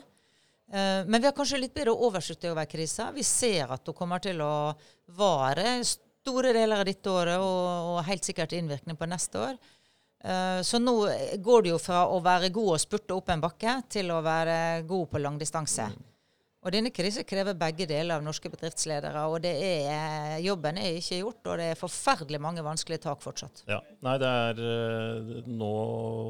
Uh, 0.73 1.05
men 1.07 1.21
vi 1.21 1.29
har 1.29 1.37
kanskje 1.37 1.61
litt 1.61 1.77
bedre 1.77 1.93
oversikt 1.93 2.49
over 2.49 2.65
krisa. 2.67 3.11
Vi 3.15 3.23
ser 3.23 3.71
at 3.77 3.87
hun 3.87 3.99
kommer 3.99 4.25
til 4.25 4.41
å 4.43 4.73
vare 5.19 5.79
store 5.85 6.57
deler 6.57 6.81
av 6.81 6.89
dette 6.89 7.13
året, 7.13 7.39
og, 7.39 7.93
og 7.93 8.05
helt 8.09 8.27
sikkert 8.27 8.57
innvirkning 8.57 8.97
på 8.99 9.07
neste 9.07 9.45
år. 9.51 9.61
Uh, 10.25 10.65
så 10.65 10.81
nå 10.81 10.97
går 11.45 11.67
det 11.67 11.75
jo 11.75 11.79
fra 11.79 12.07
å 12.09 12.19
være 12.25 12.49
god 12.51 12.73
og 12.79 12.83
spurte 12.83 13.15
opp 13.15 13.29
en 13.31 13.45
bakke, 13.45 13.79
til 13.93 14.11
å 14.11 14.25
være 14.25 14.59
god 14.89 15.11
på 15.13 15.23
langdistanse. 15.23 15.93
Mm. 15.93 16.13
Og 16.67 16.73
denne 16.75 16.91
krisen 16.91 17.23
krever 17.23 17.55
begge 17.55 17.87
deler 17.87 18.19
av 18.19 18.25
norske 18.27 18.51
bedriftsledere. 18.51 19.21
og 19.31 19.45
er, 19.47 20.41
Jobben 20.43 20.81
er 20.83 20.97
ikke 20.99 21.21
gjort, 21.21 21.45
og 21.47 21.61
det 21.61 21.69
er 21.71 21.79
forferdelig 21.79 22.41
mange 22.43 22.65
vanskelige 22.67 23.05
tak 23.05 23.23
fortsatt. 23.23 23.63
Ja, 23.71 23.79
Nei, 24.03 24.17
det 24.19 24.27
er 24.27 24.59
uh, 24.59 25.47
nå 25.47 25.71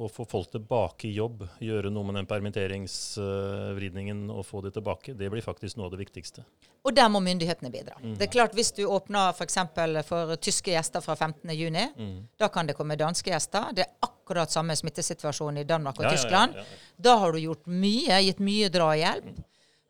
å 0.04 0.10
få 0.12 0.26
folk 0.28 0.52
tilbake 0.52 1.08
i 1.08 1.14
jobb, 1.16 1.46
gjøre 1.64 1.88
noe 1.92 2.10
med 2.10 2.20
den 2.20 2.28
permitteringsvridningen 2.28 4.26
uh, 4.28 4.36
og 4.36 4.44
få 4.44 4.60
de 4.66 4.74
tilbake, 4.76 5.16
det 5.16 5.32
blir 5.32 5.44
faktisk 5.44 5.80
noe 5.80 5.88
av 5.88 5.96
det 5.96 6.02
viktigste. 6.04 6.44
Og 6.84 6.94
der 6.94 7.08
må 7.10 7.24
myndighetene 7.24 7.72
bidra. 7.72 7.96
Mm. 8.02 8.14
Det 8.20 8.28
er 8.28 8.32
klart 8.36 8.54
Hvis 8.54 8.70
du 8.76 8.84
åpner 8.84 9.32
f.eks. 9.32 9.56
For, 9.72 10.04
for 10.06 10.36
tyske 10.36 10.70
gjester 10.70 11.02
fra 11.02 11.16
15.6, 11.16 11.96
mm. 11.96 12.14
da 12.38 12.52
kan 12.52 12.68
det 12.68 12.76
komme 12.78 12.94
danske 13.00 13.32
gjester. 13.32 13.72
Det 13.74 13.88
er 13.88 14.06
akkurat 14.06 14.52
samme 14.52 14.76
smittesituasjon 14.76 15.64
i 15.64 15.66
Danmark 15.66 15.98
og 15.98 16.06
ja, 16.06 16.14
Tyskland. 16.14 16.54
Ja, 16.54 16.62
ja, 16.62 17.02
da 17.08 17.18
har 17.24 17.34
du 17.34 17.40
gjort 17.42 17.66
mye, 17.66 18.20
gitt 18.28 18.44
mye 18.44 18.70
drahjelp. 18.70 19.32
Mm. 19.32 19.44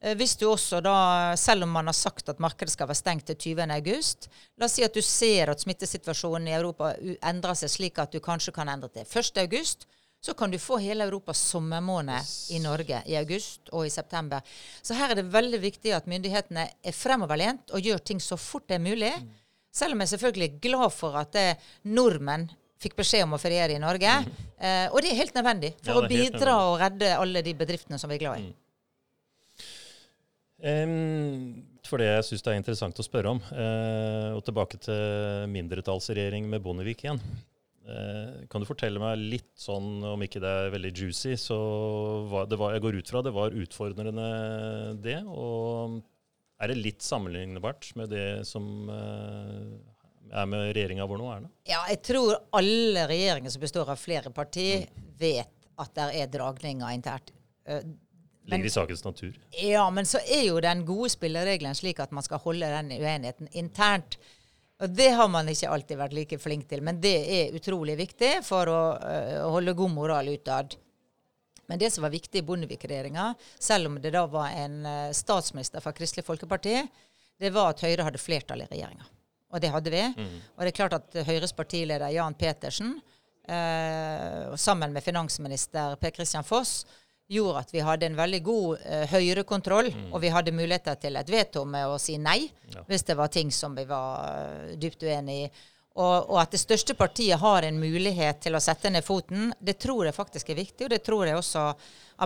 Eh, 0.07 0.15
hvis 0.15 0.37
du 0.39 0.47
også 0.47 0.81
da, 0.85 0.97
selv 1.39 1.67
om 1.67 1.75
man 1.75 1.91
har 1.91 1.97
sagt 1.97 2.31
at 2.31 2.41
markedet 2.43 2.75
skal 2.75 2.89
være 2.91 3.01
stengt 3.01 3.27
til 3.33 3.59
20.8, 3.59 4.31
la 4.57 4.69
oss 4.69 4.79
si 4.79 4.87
at 4.87 4.95
du 4.95 5.03
ser 5.03 5.51
at 5.51 5.63
smittesituasjonen 5.63 6.51
i 6.51 6.57
Europa 6.57 6.93
endrer 7.27 7.59
seg 7.59 7.73
slik 7.73 7.99
at 8.03 8.15
du 8.15 8.23
kanskje 8.23 8.55
kan 8.55 8.71
endre 8.71 8.93
til 8.95 9.07
1.8, 9.07 9.87
så 10.27 10.35
kan 10.35 10.51
du 10.51 10.59
få 10.59 10.79
hele 10.83 11.05
Europas 11.07 11.39
sommermåned 11.53 12.31
i 12.57 12.59
Norge 12.63 13.03
i 13.07 13.17
august 13.19 13.69
og 13.73 13.87
i 13.87 13.93
september. 13.93 14.43
Så 14.83 14.97
her 14.97 15.13
er 15.13 15.21
det 15.21 15.31
veldig 15.31 15.61
viktig 15.63 15.93
at 15.95 16.09
myndighetene 16.11 16.65
er 16.83 16.97
fremoverlent 16.97 17.75
og 17.77 17.85
gjør 17.85 18.01
ting 18.03 18.23
så 18.23 18.39
fort 18.41 18.67
det 18.71 18.79
er 18.79 18.87
mulig. 18.87 19.13
Selv 19.71 19.95
om 19.95 20.03
jeg 20.03 20.15
selvfølgelig 20.15 20.49
er 20.49 20.61
glad 20.65 20.95
for 20.97 21.19
at 21.21 21.35
det, 21.37 21.49
nordmenn 21.93 22.49
fikk 22.81 22.97
beskjed 22.97 23.27
om 23.27 23.37
å 23.37 23.41
feriere 23.41 23.77
i 23.77 23.83
Norge. 23.83 24.19
Mm. 24.25 24.47
Eh, 24.59 24.87
og 24.91 25.03
det 25.05 25.13
er 25.13 25.21
helt 25.21 25.37
nødvendig 25.37 25.75
for 25.83 25.93
ja, 25.93 26.01
å 26.01 26.11
bidra 26.11 26.57
og 26.71 26.79
redde 26.81 27.13
alle 27.17 27.45
de 27.45 27.55
bedriftene 27.57 28.01
som 28.01 28.11
vi 28.11 28.19
er 28.19 28.25
glad 28.25 28.43
i. 28.43 28.55
Um, 30.57 31.67
for 31.85 32.01
det 32.01 32.09
jeg 32.09 32.25
syns 32.31 32.45
det 32.45 32.53
er 32.53 32.61
interessant 32.61 33.01
å 33.01 33.05
spørre 33.05 33.35
om. 33.37 33.43
Uh, 33.53 34.37
og 34.37 34.43
tilbake 34.47 34.81
til 34.83 35.53
mindretallsregjering 35.53 36.49
med 36.51 36.65
Bondevik 36.65 37.05
igjen. 37.05 37.21
Uh, 37.87 38.47
kan 38.51 38.63
du 38.63 38.67
fortelle 38.67 39.01
meg 39.03 39.21
litt 39.21 39.53
sånn, 39.61 40.01
om 40.09 40.23
ikke 40.25 40.43
det 40.43 40.53
er 40.63 40.73
veldig 40.75 40.93
juicy, 40.97 41.37
så 41.39 41.59
var, 42.31 42.49
var, 42.51 42.75
jeg 42.75 42.83
går 42.87 43.01
ut 43.01 43.13
fra 43.13 43.23
det 43.23 43.35
var 43.37 43.55
utfordrende 43.55 44.31
det. 45.05 45.21
Og 45.29 46.01
er 46.57 46.73
det 46.73 46.81
litt 46.81 47.05
sammenlignbart 47.05 47.93
med 48.01 48.11
det 48.15 48.27
som 48.49 48.89
uh, 48.89 49.77
er 50.33 50.49
med 50.51 50.73
regjeringa 50.73 51.07
vår 51.07 51.21
nå, 51.21 51.29
Erna? 51.37 51.53
Ja, 51.69 51.85
jeg 51.93 52.01
tror 52.09 52.33
alle 52.57 53.05
regjeringer 53.13 53.53
som 53.53 53.63
består 53.63 53.93
av 53.93 54.01
flere 54.01 54.33
partier, 54.35 54.89
mm. 54.89 55.13
vet 55.21 55.71
at 55.77 55.93
det 55.99 56.09
er 56.17 56.33
dragninger 56.33 56.97
internt. 56.97 57.35
Ligger 58.47 58.69
i 58.69 58.71
sakens 58.71 59.05
natur. 59.05 59.37
Ja, 59.59 59.85
men 59.91 60.07
så 60.07 60.21
er 60.23 60.45
jo 60.47 60.61
den 60.63 60.85
gode 60.87 61.11
spilleregelen 61.11 61.75
slik 61.75 62.01
at 62.03 62.13
man 62.15 62.25
skal 62.27 62.43
holde 62.45 62.69
den 62.71 62.93
uenigheten 62.95 63.51
internt. 63.59 64.19
Og 64.83 64.93
Det 64.93 65.09
har 65.19 65.29
man 65.33 65.49
ikke 65.49 65.71
alltid 65.73 65.99
vært 65.99 66.15
like 66.15 66.39
flink 66.39 66.69
til, 66.69 66.83
men 66.85 67.01
det 67.01 67.17
er 67.39 67.55
utrolig 67.57 67.97
viktig 67.99 68.33
for 68.45 68.69
å 68.71 68.81
å 69.47 69.55
holde 69.57 69.75
god 69.75 69.95
moral 69.95 70.29
utad. 70.29 70.77
Men 71.67 71.81
det 71.81 71.91
som 71.91 72.05
var 72.07 72.13
viktig 72.15 72.39
i 72.39 72.47
Bondevik-regjeringa, 72.47 73.33
selv 73.59 73.91
om 73.91 73.99
det 74.03 74.13
da 74.15 74.23
var 74.31 74.53
en 74.55 74.79
uh, 74.87 75.13
statsminister 75.17 75.83
fra 75.83 75.95
Kristelig 75.97 76.27
Folkeparti, 76.27 76.77
det 77.41 77.51
var 77.53 77.73
at 77.73 77.83
Høyre 77.83 78.07
hadde 78.07 78.23
flertall 78.23 78.63
i 78.63 78.69
regjeringa. 78.71 79.09
Og 79.55 79.63
det 79.63 79.73
hadde 79.73 79.93
vi. 79.93 80.03
Mm. 80.15 80.37
Og 80.57 80.63
det 80.63 80.71
er 80.71 80.77
klart 80.77 80.97
at 80.97 81.19
Høyres 81.27 81.55
partileder 81.57 82.13
Jan 82.15 82.35
Petersen, 82.39 82.97
eh, 83.47 84.55
sammen 84.59 84.93
med 84.93 85.05
finansminister 85.05 85.97
Per 86.01 86.15
Christian 86.17 86.45
Foss, 86.45 86.81
gjorde 87.29 87.63
at 87.65 87.73
vi 87.75 87.85
hadde 87.85 88.07
en 88.07 88.19
veldig 88.19 88.43
god 88.47 88.83
uh, 88.83 89.05
høyrekontroll, 89.11 89.91
mm. 89.93 90.11
og 90.13 90.23
vi 90.23 90.33
hadde 90.35 90.55
muligheter 90.55 90.99
til 91.01 91.19
et 91.19 91.31
veto 91.33 91.65
med 91.69 91.89
å 91.91 91.97
si 92.01 92.19
nei 92.23 92.45
ja. 92.73 92.85
hvis 92.87 93.07
det 93.09 93.17
var 93.19 93.33
ting 93.35 93.51
som 93.55 93.75
vi 93.77 93.87
var 93.89 94.21
uh, 94.23 94.77
dypt 94.79 95.03
uenig 95.07 95.41
i. 95.47 95.49
Og, 95.97 96.29
og, 96.29 96.37
at 96.43 96.53
det 96.53 96.61
største 96.61 96.93
partiet 96.95 97.41
har 97.41 97.65
en 97.65 97.79
mulighet 97.81 98.43
til 98.45 98.57
å 98.57 98.61
sette 98.61 98.91
ned 98.93 99.05
foten, 99.05 99.49
det 99.59 99.79
tror 99.81 100.05
jeg 100.05 100.17
faktisk 100.17 100.51
er 100.53 100.59
viktig. 100.59 100.85
Og 100.85 100.93
det 100.93 101.01
tror 101.07 101.25
jeg 101.25 101.39
også 101.39 101.71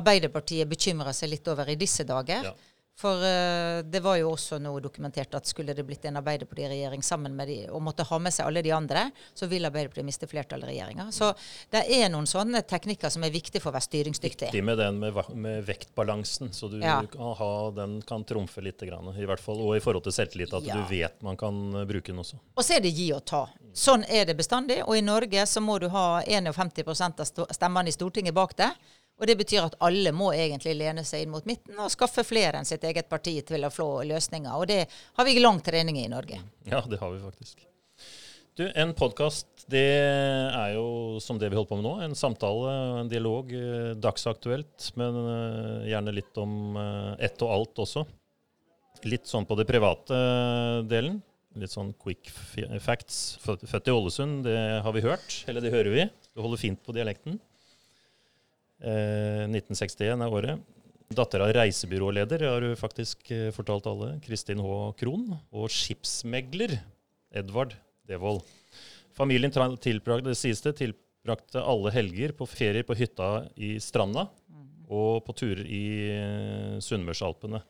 Arbeiderpartiet 0.01 0.71
bekymrer 0.71 1.15
seg 1.15 1.31
litt 1.33 1.47
over 1.51 1.71
i 1.71 1.79
disse 1.79 2.03
dager. 2.07 2.51
Ja. 2.51 2.53
For 3.01 3.23
uh, 3.25 3.81
det 3.87 4.03
var 4.05 4.19
jo 4.21 4.35
også 4.35 4.59
noe 4.61 4.83
dokumentert 4.85 5.33
at 5.39 5.49
skulle 5.49 5.73
det 5.77 5.85
blitt 5.89 6.05
en 6.09 6.19
Arbeiderparti-regjering 6.21 7.05
sammen 7.07 7.33
med 7.37 7.49
de, 7.49 7.59
og 7.73 7.81
måtte 7.85 8.05
ha 8.05 8.19
med 8.21 8.35
seg 8.35 8.51
alle 8.51 8.63
de 8.67 8.75
andre, 8.77 9.07
så 9.35 9.49
vil 9.49 9.65
Arbeiderpartiet 9.69 10.07
miste 10.07 10.29
flertallet 10.29 10.69
i 10.69 10.75
regjeringa. 10.75 11.09
Så 11.15 11.31
det 11.73 11.87
er 11.97 12.11
noen 12.13 12.29
sånne 12.29 12.61
teknikker 12.69 13.13
som 13.13 13.25
er 13.25 13.33
viktige 13.33 13.63
for 13.63 13.73
å 13.73 13.79
være 13.79 13.89
styringsdyktig. 13.89 14.51
Viktig 14.51 14.65
med 14.67 14.81
den 14.83 15.01
med, 15.01 15.17
med 15.33 15.65
vektbalansen, 15.69 16.53
så 16.57 16.69
du 16.69 16.77
ja. 16.83 16.99
kan 17.09 17.35
ha, 17.41 17.51
den 17.77 18.01
kan 18.07 18.27
trumfe 18.29 18.61
litt. 18.65 18.79
Grann, 18.81 19.11
i 19.13 19.27
hvert 19.29 19.43
fall, 19.43 19.59
Og 19.61 19.75
i 19.77 19.81
forhold 19.85 20.07
til 20.07 20.15
selvtillit, 20.15 20.55
at 20.57 20.65
ja. 20.65 20.79
du 20.79 20.89
vet 20.89 21.19
man 21.25 21.37
kan 21.37 21.59
bruke 21.85 22.09
den 22.09 22.23
også. 22.23 22.39
Og 22.57 22.65
så 22.65 22.79
er 22.79 22.85
det 22.85 22.95
gi 22.97 23.11
og 23.13 23.25
ta. 23.29 23.43
Sånn 23.77 24.07
er 24.09 24.25
det 24.29 24.39
bestandig. 24.39 24.81
Og 24.87 24.97
i 24.97 25.05
Norge 25.05 25.45
så 25.47 25.61
må 25.61 25.77
du 25.83 25.91
ha 25.93 26.23
51% 26.25 27.21
av 27.21 27.53
stemmene 27.55 27.93
i 27.93 27.95
Stortinget 27.95 28.37
bak 28.37 28.57
deg. 28.59 28.77
Og 29.20 29.28
det 29.28 29.37
betyr 29.37 29.66
at 29.66 29.76
alle 29.85 30.12
må 30.16 30.30
egentlig 30.33 30.72
lene 30.78 31.04
seg 31.04 31.26
inn 31.26 31.35
mot 31.35 31.44
midten 31.48 31.76
og 31.76 31.92
skaffe 31.92 32.24
flere 32.24 32.61
enn 32.61 32.68
sitt 32.68 32.85
eget 32.88 33.09
parti 33.11 33.37
til 33.46 33.66
å 33.68 33.72
få 33.72 33.88
løsninger. 34.09 34.54
Og 34.56 34.70
det 34.70 34.87
har 34.88 35.28
vi 35.28 35.37
lang 35.42 35.61
trening 35.64 36.00
i 36.00 36.06
i 36.09 36.12
Norge. 36.12 36.40
Ja, 36.64 36.80
det 36.88 36.98
har 37.02 37.12
vi 37.12 37.20
faktisk. 37.20 37.66
Du, 38.56 38.64
En 38.74 38.94
podkast 38.96 39.66
er 39.70 40.72
jo 40.74 41.20
som 41.22 41.38
det 41.38 41.50
vi 41.52 41.59
holder 41.59 41.68
på 41.70 41.78
med 41.78 41.87
nå. 41.87 41.92
En 42.04 42.16
samtale, 42.18 42.72
en 43.02 43.11
dialog. 43.12 43.52
eh, 43.52 43.92
Dagsaktuelt, 44.00 44.88
men 44.98 45.20
eh, 45.20 45.90
gjerne 45.92 46.16
litt 46.16 46.40
om 46.40 46.76
eh, 46.80 47.26
ett 47.28 47.44
og 47.44 47.52
alt 47.54 47.85
også. 47.85 48.06
Litt 49.04 49.28
sånn 49.30 49.46
på 49.48 49.56
det 49.56 49.68
private 49.68 50.16
delen. 50.88 51.20
Litt 51.61 51.72
sånn 51.72 51.92
quick 52.00 52.28
facts. 52.80 53.38
Født 53.44 53.88
i 53.88 53.94
Ålesund, 53.94 54.44
det 54.44 54.59
har 54.85 54.92
vi 54.96 55.04
hørt. 55.04 55.40
Eller 55.48 55.64
det 55.64 55.72
hører 55.72 55.94
vi. 55.94 56.04
Du 56.35 56.42
holder 56.44 56.61
fint 56.61 56.83
på 56.85 56.94
dialekten. 56.96 57.38
Eh, 58.81 59.45
1961 59.49 60.25
er 60.25 60.37
året. 60.37 60.62
Datter 61.11 61.43
av 61.43 61.53
reisebyråleder, 61.57 62.45
har 62.47 62.64
du 62.64 62.77
faktisk 62.79 63.31
eh, 63.35 63.51
fortalt 63.53 63.88
alle. 63.90 64.14
Kristin 64.25 64.62
H. 64.62 64.71
Krohn. 65.01 65.27
Og 65.53 65.69
skipsmegler 65.75 66.79
Edvard 67.35 67.75
Devold. 68.09 68.45
Familien 69.16 69.53
tilbrakte, 69.53 70.31
det 70.31 70.38
sies 70.38 70.62
det, 70.64 70.79
tilbrakte 70.79 71.61
alle 71.61 71.93
helger 71.93 72.33
på 72.38 72.47
ferier 72.49 72.87
på 72.87 72.97
hytta 72.97 73.51
i 73.59 73.75
Stranda 73.83 74.29
og 74.90 75.21
på 75.27 75.35
turer 75.38 75.66
i 75.66 75.85
eh, 76.14 76.79
Sunnmørsalpene. 76.83 77.61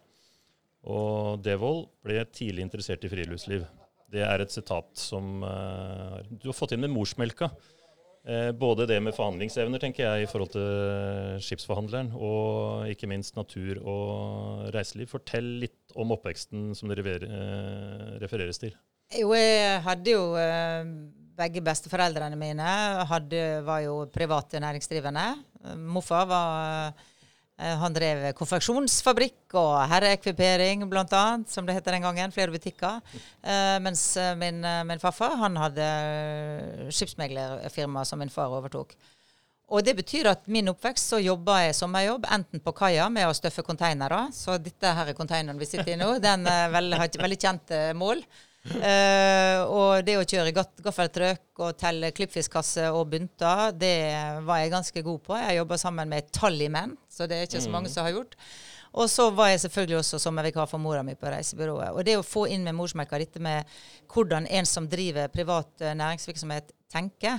Og 0.88 1.42
Devold 1.44 1.88
ble 2.04 2.22
tidlig 2.32 2.64
interessert 2.64 3.04
i 3.04 3.10
friluftsliv. 3.12 3.66
Det 4.10 4.22
er 4.24 4.42
et 4.42 4.52
sitat 4.52 4.88
som 4.98 5.44
uh, 5.44 6.16
du 6.30 6.48
har 6.48 6.56
fått 6.56 6.72
inn 6.74 6.82
med 6.82 6.90
morsmelka. 6.90 7.50
Eh, 8.28 8.50
både 8.52 8.84
det 8.84 8.98
med 9.00 9.14
forhandlingsevner, 9.16 9.80
tenker 9.80 10.04
jeg, 10.04 10.24
i 10.24 10.28
forhold 10.28 10.52
til 10.52 11.40
skipsforhandleren, 11.40 12.10
og 12.12 12.90
ikke 12.92 13.08
minst 13.08 13.38
natur 13.38 13.80
og 13.80 14.66
reiseliv. 14.74 15.08
Fortell 15.08 15.48
litt 15.62 15.94
om 15.96 16.12
oppveksten 16.12 16.74
som 16.76 16.92
det 16.92 17.00
eh, 17.00 18.18
refereres 18.20 18.60
til. 18.60 18.76
Jo, 19.16 19.32
jeg 19.34 19.80
hadde 19.86 20.14
jo 20.14 20.26
eh, 20.38 20.84
Begge 21.40 21.62
besteforeldrene 21.64 22.36
mine 22.36 22.72
hadde, 23.08 23.38
var 23.64 23.78
jo 23.80 23.94
private 24.12 24.60
næringsdrivende. 24.60 25.22
Morfar 25.88 26.26
var 26.28 26.90
Han 27.60 27.92
drev 27.92 28.22
konfeksjonsfabrikk 28.38 29.54
og 29.60 29.74
herreekvipering, 29.90 30.86
bl.a., 30.88 31.24
som 31.50 31.66
det 31.68 31.76
het 31.76 31.88
den 31.92 32.06
gangen. 32.06 32.32
Flere 32.32 32.54
butikker. 32.54 33.00
Eh, 33.42 33.76
mens 33.84 34.04
eh, 34.16 34.32
min, 34.40 34.62
eh, 34.64 34.82
min 34.88 35.02
farfar 35.02 35.36
han 35.42 35.58
hadde 35.60 35.86
eh, 35.86 36.90
skipsmeglerfirma 36.94 38.04
som 38.08 38.22
min 38.22 38.32
far 38.32 38.52
overtok. 38.56 38.96
Og 39.70 39.84
det 39.86 39.94
betyr 40.00 40.26
at 40.32 40.48
min 40.50 40.72
oppvekst 40.72 41.12
så 41.12 41.20
jobba 41.22 41.60
jeg 41.62 41.76
sommerjobb, 41.78 42.24
enten 42.34 42.62
på 42.64 42.72
kaia 42.74 43.06
med 43.12 43.28
å 43.28 43.34
støffe 43.36 43.62
konteinere. 43.66 44.24
Så 44.34 44.56
dette 44.58 44.94
her 44.96 45.12
er 45.12 45.18
konteineren 45.18 45.60
vi 45.60 45.68
sitter 45.68 45.92
i 45.94 45.98
nå. 46.00 46.16
Den 46.22 46.48
er 46.50 46.72
veldig, 46.74 46.98
har 46.98 47.10
et 47.10 47.18
veldig 47.22 47.38
kjent 47.44 47.74
eh, 47.76 47.92
mål. 47.94 48.24
Eh, 48.68 49.58
og 49.72 50.02
det 50.04 50.18
å 50.20 50.24
kjøre 50.28 50.52
gaffeltrøkk 50.52 51.62
og 51.64 51.78
telle 51.80 52.10
klippfiskkasse 52.12 52.90
og 52.92 53.06
bunter, 53.14 53.70
det 53.72 53.94
var 54.44 54.60
jeg 54.60 54.74
ganske 54.74 55.04
god 55.06 55.22
på. 55.24 55.36
Jeg 55.40 55.60
jobba 55.60 55.78
sammen 55.80 56.12
med 56.12 56.28
tallymenn, 56.36 56.92
så 57.08 57.28
det 57.28 57.38
er 57.38 57.48
ikke 57.48 57.64
så 57.64 57.72
mange 57.72 57.92
som 57.92 58.04
har 58.04 58.18
gjort. 58.18 58.36
Og 58.90 59.06
så 59.06 59.28
var 59.30 59.52
jeg 59.52 59.62
selvfølgelig 59.64 60.00
også 60.00 60.18
sommervikar 60.18 60.66
for 60.66 60.82
mora 60.82 61.04
mi 61.06 61.14
på 61.14 61.30
reisebyrået. 61.30 61.94
Og 61.94 62.04
det 62.06 62.16
å 62.18 62.26
få 62.26 62.48
inn 62.50 62.66
med 62.66 62.74
morsmerka 62.74 63.20
dette 63.22 63.42
med 63.42 63.68
hvordan 64.10 64.48
en 64.50 64.66
som 64.66 64.88
driver 64.90 65.30
privat 65.32 65.70
eh, 65.84 65.96
næringsvirksomhet, 65.96 66.74
tenker, 66.90 67.38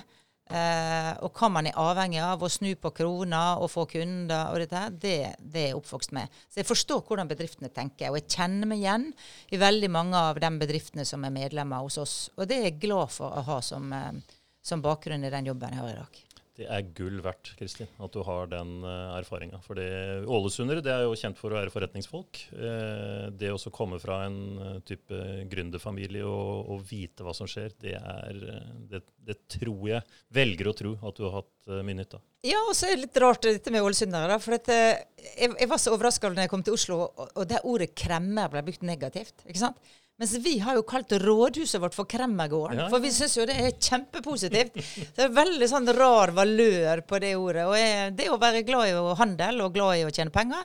Eh, 0.52 1.12
og 1.24 1.38
hva 1.38 1.48
man 1.54 1.70
er 1.70 1.78
avhengig 1.80 2.20
av, 2.24 2.42
å 2.44 2.50
snu 2.52 2.74
på 2.76 2.92
krona 2.96 3.44
og 3.62 3.70
få 3.72 3.86
kunder 3.94 4.52
og 4.52 4.60
dette 4.60 4.82
det, 5.00 5.16
det 5.40 5.62
er 5.62 5.70
jeg 5.70 5.78
oppvokst 5.80 6.16
med. 6.18 6.42
Så 6.52 6.60
jeg 6.60 6.68
forstår 6.68 7.06
hvordan 7.08 7.30
bedriftene 7.30 7.72
tenker, 7.72 8.12
og 8.12 8.20
jeg 8.20 8.28
kjenner 8.36 8.68
meg 8.68 8.84
igjen 8.84 9.08
i 9.56 9.62
veldig 9.62 9.92
mange 9.94 10.26
av 10.32 10.42
de 10.44 10.52
bedriftene 10.62 11.08
som 11.08 11.24
er 11.24 11.36
medlemmer 11.36 11.86
hos 11.86 12.02
oss. 12.02 12.18
Og 12.36 12.50
det 12.52 12.60
er 12.60 12.68
jeg 12.70 12.82
glad 12.84 13.14
for 13.16 13.32
å 13.32 13.46
ha 13.48 13.62
som, 13.64 13.88
eh, 13.96 14.38
som 14.62 14.84
bakgrunn 14.84 15.24
i 15.24 15.34
den 15.34 15.54
jobben 15.54 15.72
jeg 15.72 15.84
har 15.86 15.94
i 15.94 16.02
dag. 16.02 16.22
Det 16.62 16.68
er 16.70 16.90
gull 16.98 17.18
verdt, 17.26 17.54
Kristin, 17.58 17.90
at 17.98 18.14
du 18.14 18.22
har 18.26 18.50
den 18.52 18.84
uh, 18.86 19.18
erfaringa. 19.18 19.62
For 19.66 19.80
ålesundere 19.82 20.84
er 20.86 21.06
jo 21.08 21.18
kjent 21.18 21.40
for 21.40 21.54
å 21.54 21.58
være 21.58 21.74
forretningsfolk. 21.74 22.44
Eh, 22.54 23.28
det 23.34 23.50
å 23.54 23.74
komme 23.74 23.98
fra 24.02 24.22
en 24.28 24.38
eh, 24.62 24.78
type 24.86 25.22
gründerfamilie 25.52 26.24
og, 26.28 26.70
og 26.76 26.84
vite 26.90 27.26
hva 27.26 27.34
som 27.36 27.50
skjer, 27.50 27.74
det, 27.82 27.96
er, 27.98 28.44
eh, 28.54 28.74
det, 28.92 29.02
det 29.26 29.38
tror 29.58 29.88
jeg 29.90 30.06
velger 30.34 30.70
å 30.70 30.76
tro 30.78 30.94
at 31.02 31.18
du 31.18 31.26
har 31.28 31.40
hatt 31.42 31.74
mye 31.86 31.98
nytte 31.98 32.20
av. 32.20 32.26
Ja, 32.42 32.58
og 32.66 32.74
så 32.74 32.88
er 32.88 32.96
det 32.96 33.04
litt 33.04 33.18
rart 33.22 33.46
dette 33.46 33.74
med 33.74 33.86
ålesundere. 33.86 34.38
For 34.42 34.58
at, 34.58 34.70
eh, 34.74 35.04
jeg, 35.36 35.52
jeg 35.54 35.70
var 35.70 35.82
så 35.82 35.94
overraska 35.94 36.32
når 36.32 36.48
jeg 36.48 36.54
kom 36.54 36.66
til 36.66 36.78
Oslo, 36.78 36.98
og, 37.06 37.34
og 37.36 37.50
det 37.50 37.62
ordet 37.70 37.92
kremmer 37.98 38.50
ble 38.50 38.64
brukt 38.66 38.86
negativt. 38.88 39.44
ikke 39.46 39.62
sant? 39.62 39.92
Mens 40.22 40.36
vi 40.44 40.60
har 40.62 40.78
jo 40.78 40.84
kalt 40.86 41.16
rådhuset 41.18 41.82
vårt 41.82 41.96
for 41.98 42.06
Kremmergården. 42.06 42.78
Ja, 42.78 42.86
ja. 42.86 42.92
For 42.94 43.02
vi 43.02 43.10
syns 43.16 43.34
jo 43.40 43.48
det 43.50 43.56
er 43.58 43.74
kjempepositivt. 43.74 44.78
Det 45.18 45.26
er 45.26 45.34
veldig 45.34 45.70
sånn 45.72 45.90
rar 45.98 46.30
valør 46.38 47.02
på 47.10 47.18
det 47.24 47.34
ordet. 47.40 47.66
Og 47.66 47.74
jeg, 47.80 48.14
det 48.20 48.30
å 48.30 48.38
være 48.42 48.62
glad 48.68 48.92
i 48.92 48.96
å 49.00 49.16
handel 49.18 49.66
og 49.66 49.74
glad 49.74 49.98
i 49.98 50.06
å 50.06 50.14
tjene 50.14 50.34
penger, 50.34 50.62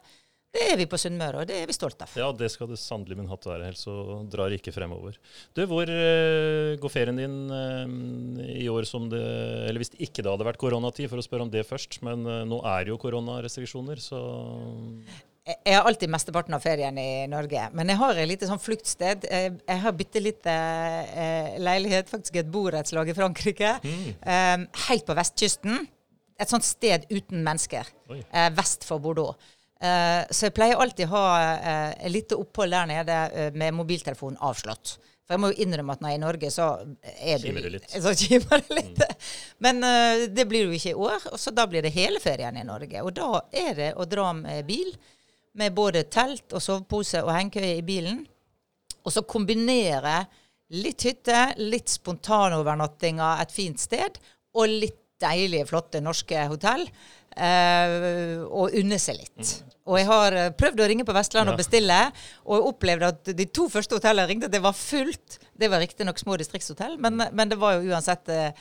det 0.56 0.66
er 0.72 0.78
vi 0.80 0.86
på 0.88 0.98
Sunnmøre, 1.00 1.42
og 1.42 1.48
det 1.48 1.56
er 1.60 1.68
vi 1.68 1.74
stolt 1.76 2.00
av. 2.04 2.12
Ja, 2.16 2.30
det 2.32 2.48
skal 2.52 2.70
det 2.70 2.78
sannelig 2.80 3.18
min 3.18 3.28
hatt 3.28 3.44
være, 3.44 3.68
ellers 3.68 3.82
så 3.84 4.22
drar 4.32 4.54
ikke 4.56 4.72
fremover. 4.72 5.18
Du, 5.56 5.62
hvor 5.68 5.90
eh, 5.90 6.76
går 6.80 6.92
ferien 6.92 7.20
din 7.20 7.36
eh, 7.52 8.60
i 8.62 8.68
år 8.72 8.88
som 8.88 9.10
det 9.12 9.20
Eller 9.66 9.82
hvis 9.82 9.92
ikke 9.96 10.24
det 10.24 10.32
hadde 10.32 10.48
vært 10.48 10.60
koronatid, 10.60 11.10
for 11.12 11.20
å 11.20 11.24
spørre 11.24 11.48
om 11.48 11.52
det 11.52 11.66
først. 11.68 12.00
Men 12.06 12.24
eh, 12.24 12.44
nå 12.48 12.62
er 12.64 12.86
det 12.86 12.94
jo 12.94 13.00
koronarestriksjoner, 13.04 14.00
så 14.00 14.20
Jeg 15.46 15.76
har 15.76 15.86
alltid 15.86 16.10
mesteparten 16.10 16.56
av 16.56 16.62
ferien 16.64 16.96
i 16.98 17.26
Norge, 17.30 17.68
men 17.78 17.92
jeg 17.92 18.00
har 18.00 18.18
et 18.18 18.26
lite 18.26 18.48
sånn 18.48 18.58
fluktsted. 18.58 19.28
Jeg, 19.30 19.78
har 19.84 19.94
bitte 19.94 20.22
lite 20.22 20.50
eh, 20.50 21.52
leilighet, 21.62 22.10
faktisk 22.10 22.40
et 22.40 22.50
borettslag 22.50 23.12
i 23.12 23.14
Frankrike, 23.14 23.76
mm. 23.84 24.64
helt 24.88 25.06
på 25.06 25.14
vestkysten. 25.14 25.84
Et 26.36 26.50
sånt 26.50 26.66
sted 26.66 27.06
uten 27.12 27.46
mennesker, 27.46 27.86
Oi. 28.10 28.18
eh, 28.26 28.48
vest 28.58 28.82
for 28.88 28.98
Bordeaux. 29.00 29.38
Eh, 29.78 30.26
så 30.34 30.48
jeg 30.48 30.56
pleier 30.56 30.82
alltid 30.82 31.06
å 31.06 31.14
ha 31.14 31.26
et 31.94 32.10
lite 32.10 32.38
opphold 32.42 32.74
der 32.74 32.90
nede 32.90 33.52
med 33.54 33.78
mobiltelefonen 33.78 34.42
avslått. 34.42 34.96
For 35.26 35.34
jeg 35.34 35.42
må 35.42 35.48
jo 35.50 35.64
innrømme 35.64 35.94
at 35.96 36.02
når 36.02 36.12
jeg 36.12 36.14
er 36.14 36.20
i 36.20 36.22
Norge, 36.22 36.48
så 36.54 36.66
er 37.02 37.40
du, 37.42 37.48
Kimer 37.48 37.64
det 37.64 37.72
litt. 37.74 37.88
Så 37.90 38.12
kimer 38.14 38.62
det 38.62 38.76
litt. 38.78 39.00
Men 39.64 39.82
uh, 39.82 40.26
det 40.30 40.44
blir 40.46 40.68
jo 40.68 40.76
ikke 40.76 40.92
i 40.92 41.00
år, 41.08 41.26
og 41.32 41.40
så 41.42 41.50
da 41.54 41.64
blir 41.70 41.82
det 41.82 41.90
hele 41.96 42.22
ferien 42.22 42.54
i 42.54 42.62
Norge. 42.66 43.02
Og 43.02 43.10
da 43.16 43.42
er 43.50 43.72
det 43.74 43.88
å 43.98 44.06
dra 44.06 44.28
med 44.38 44.62
bil, 44.68 44.92
med 45.56 45.74
både 45.76 46.04
telt 46.12 46.52
og 46.56 46.62
sovepose 46.62 47.22
og 47.24 47.32
hengekøye 47.34 47.78
i 47.80 47.84
bilen, 47.86 48.22
og 49.06 49.12
så 49.14 49.22
kombinere 49.24 50.24
litt 50.74 51.04
hytte, 51.06 51.40
litt 51.62 51.88
spontanovernattinger 51.92 53.42
et 53.44 53.52
fint 53.54 53.78
sted, 53.80 54.18
og 54.56 54.68
litt 54.72 54.98
deilige, 55.22 55.66
flotte 55.70 56.00
norske 56.04 56.42
hotell. 56.50 56.88
eh, 57.36 58.40
og 58.48 58.72
unne 58.80 58.96
seg 59.00 59.18
litt. 59.18 59.50
Og 59.84 59.98
jeg 60.00 60.06
har 60.08 60.32
eh, 60.32 60.50
prøvd 60.56 60.80
å 60.80 60.86
ringe 60.88 61.04
på 61.04 61.12
Vestland 61.12 61.50
Ja. 61.50 61.52
og 61.52 61.58
bestille, 61.60 61.98
og 62.48 62.68
opplevde 62.70 63.10
at 63.12 63.28
de 63.36 63.44
to 63.44 63.66
første 63.68 63.92
hotellene 63.98 64.24
jeg 64.24 64.30
ringte, 64.34 64.48
det 64.48 64.62
var 64.64 64.72
fullt. 64.72 65.38
Det 65.52 65.68
var 65.70 65.82
riktignok 65.84 66.18
små 66.18 66.38
distriktshotell, 66.40 66.96
men, 66.98 67.20
men 67.32 67.48
det 67.52 67.58
var 67.60 67.76
jo 67.76 67.92
uansett 67.92 68.28
eh, 68.32 68.52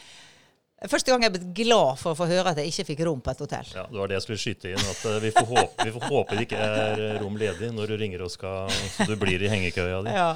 Første 0.83 1.07
gang 1.07 1.23
jeg 1.23 1.31
ble 1.31 1.53
glad 1.55 1.99
for 2.01 2.11
å 2.11 2.17
få 2.19 2.25
høre 2.27 2.51
at 2.51 2.59
jeg 2.59 2.73
ikke 2.73 2.85
fikk 2.91 3.05
rom 3.07 3.21
på 3.23 3.31
et 3.31 3.41
hotell. 3.45 3.69
Ja, 3.77 3.85
Det 3.87 3.95
var 4.01 4.11
det 4.11 4.17
jeg 4.17 4.25
skulle 4.25 4.41
skyte 4.43 4.73
inn. 4.73 4.89
at 4.91 5.05
eh, 5.07 5.21
Vi 5.23 5.31
får 5.31 5.47
håpe, 5.47 5.85
vi 5.87 5.93
får 5.95 6.09
håpe 6.11 6.35
det 6.35 6.43
ikke 6.49 6.65
er 6.65 7.05
rom 7.21 7.39
ledig 7.39 7.69
når 7.73 7.93
du 7.93 7.95
ringer 8.01 8.25
og 8.25 8.33
skal, 8.33 8.75
så 8.91 9.07
du 9.07 9.15
blir 9.21 9.41
i 9.41 9.51
hengekøya 9.51 10.01
di. 10.05 10.13
Ja. 10.13 10.33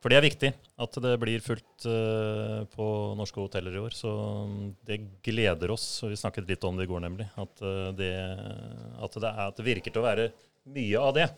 For 0.00 0.12
det 0.12 0.16
er 0.16 0.24
viktig 0.24 0.50
at 0.80 0.96
det 1.04 1.14
blir 1.20 1.42
fullt 1.44 1.86
eh, 1.88 2.60
på 2.72 2.86
norske 3.18 3.40
hoteller 3.40 3.74
i 3.76 3.82
år. 3.82 3.96
Så 3.96 4.12
mm, 4.48 4.68
det 4.88 5.00
gleder 5.24 5.72
oss. 5.72 5.88
og 6.04 6.12
Vi 6.12 6.20
snakket 6.20 6.48
litt 6.48 6.64
om 6.68 6.76
det 6.76 6.86
i 6.86 6.92
går, 6.92 7.02
nemlig. 7.04 7.26
At, 7.40 7.64
eh, 7.64 7.90
det, 7.96 8.12
at, 9.00 9.16
det, 9.16 9.28
er, 9.28 9.42
at 9.48 9.60
det 9.60 9.66
virker 9.66 9.92
til 9.92 10.04
å 10.04 10.06
være 10.06 10.30
mye 10.72 11.00
av 11.00 11.16
det. 11.16 11.28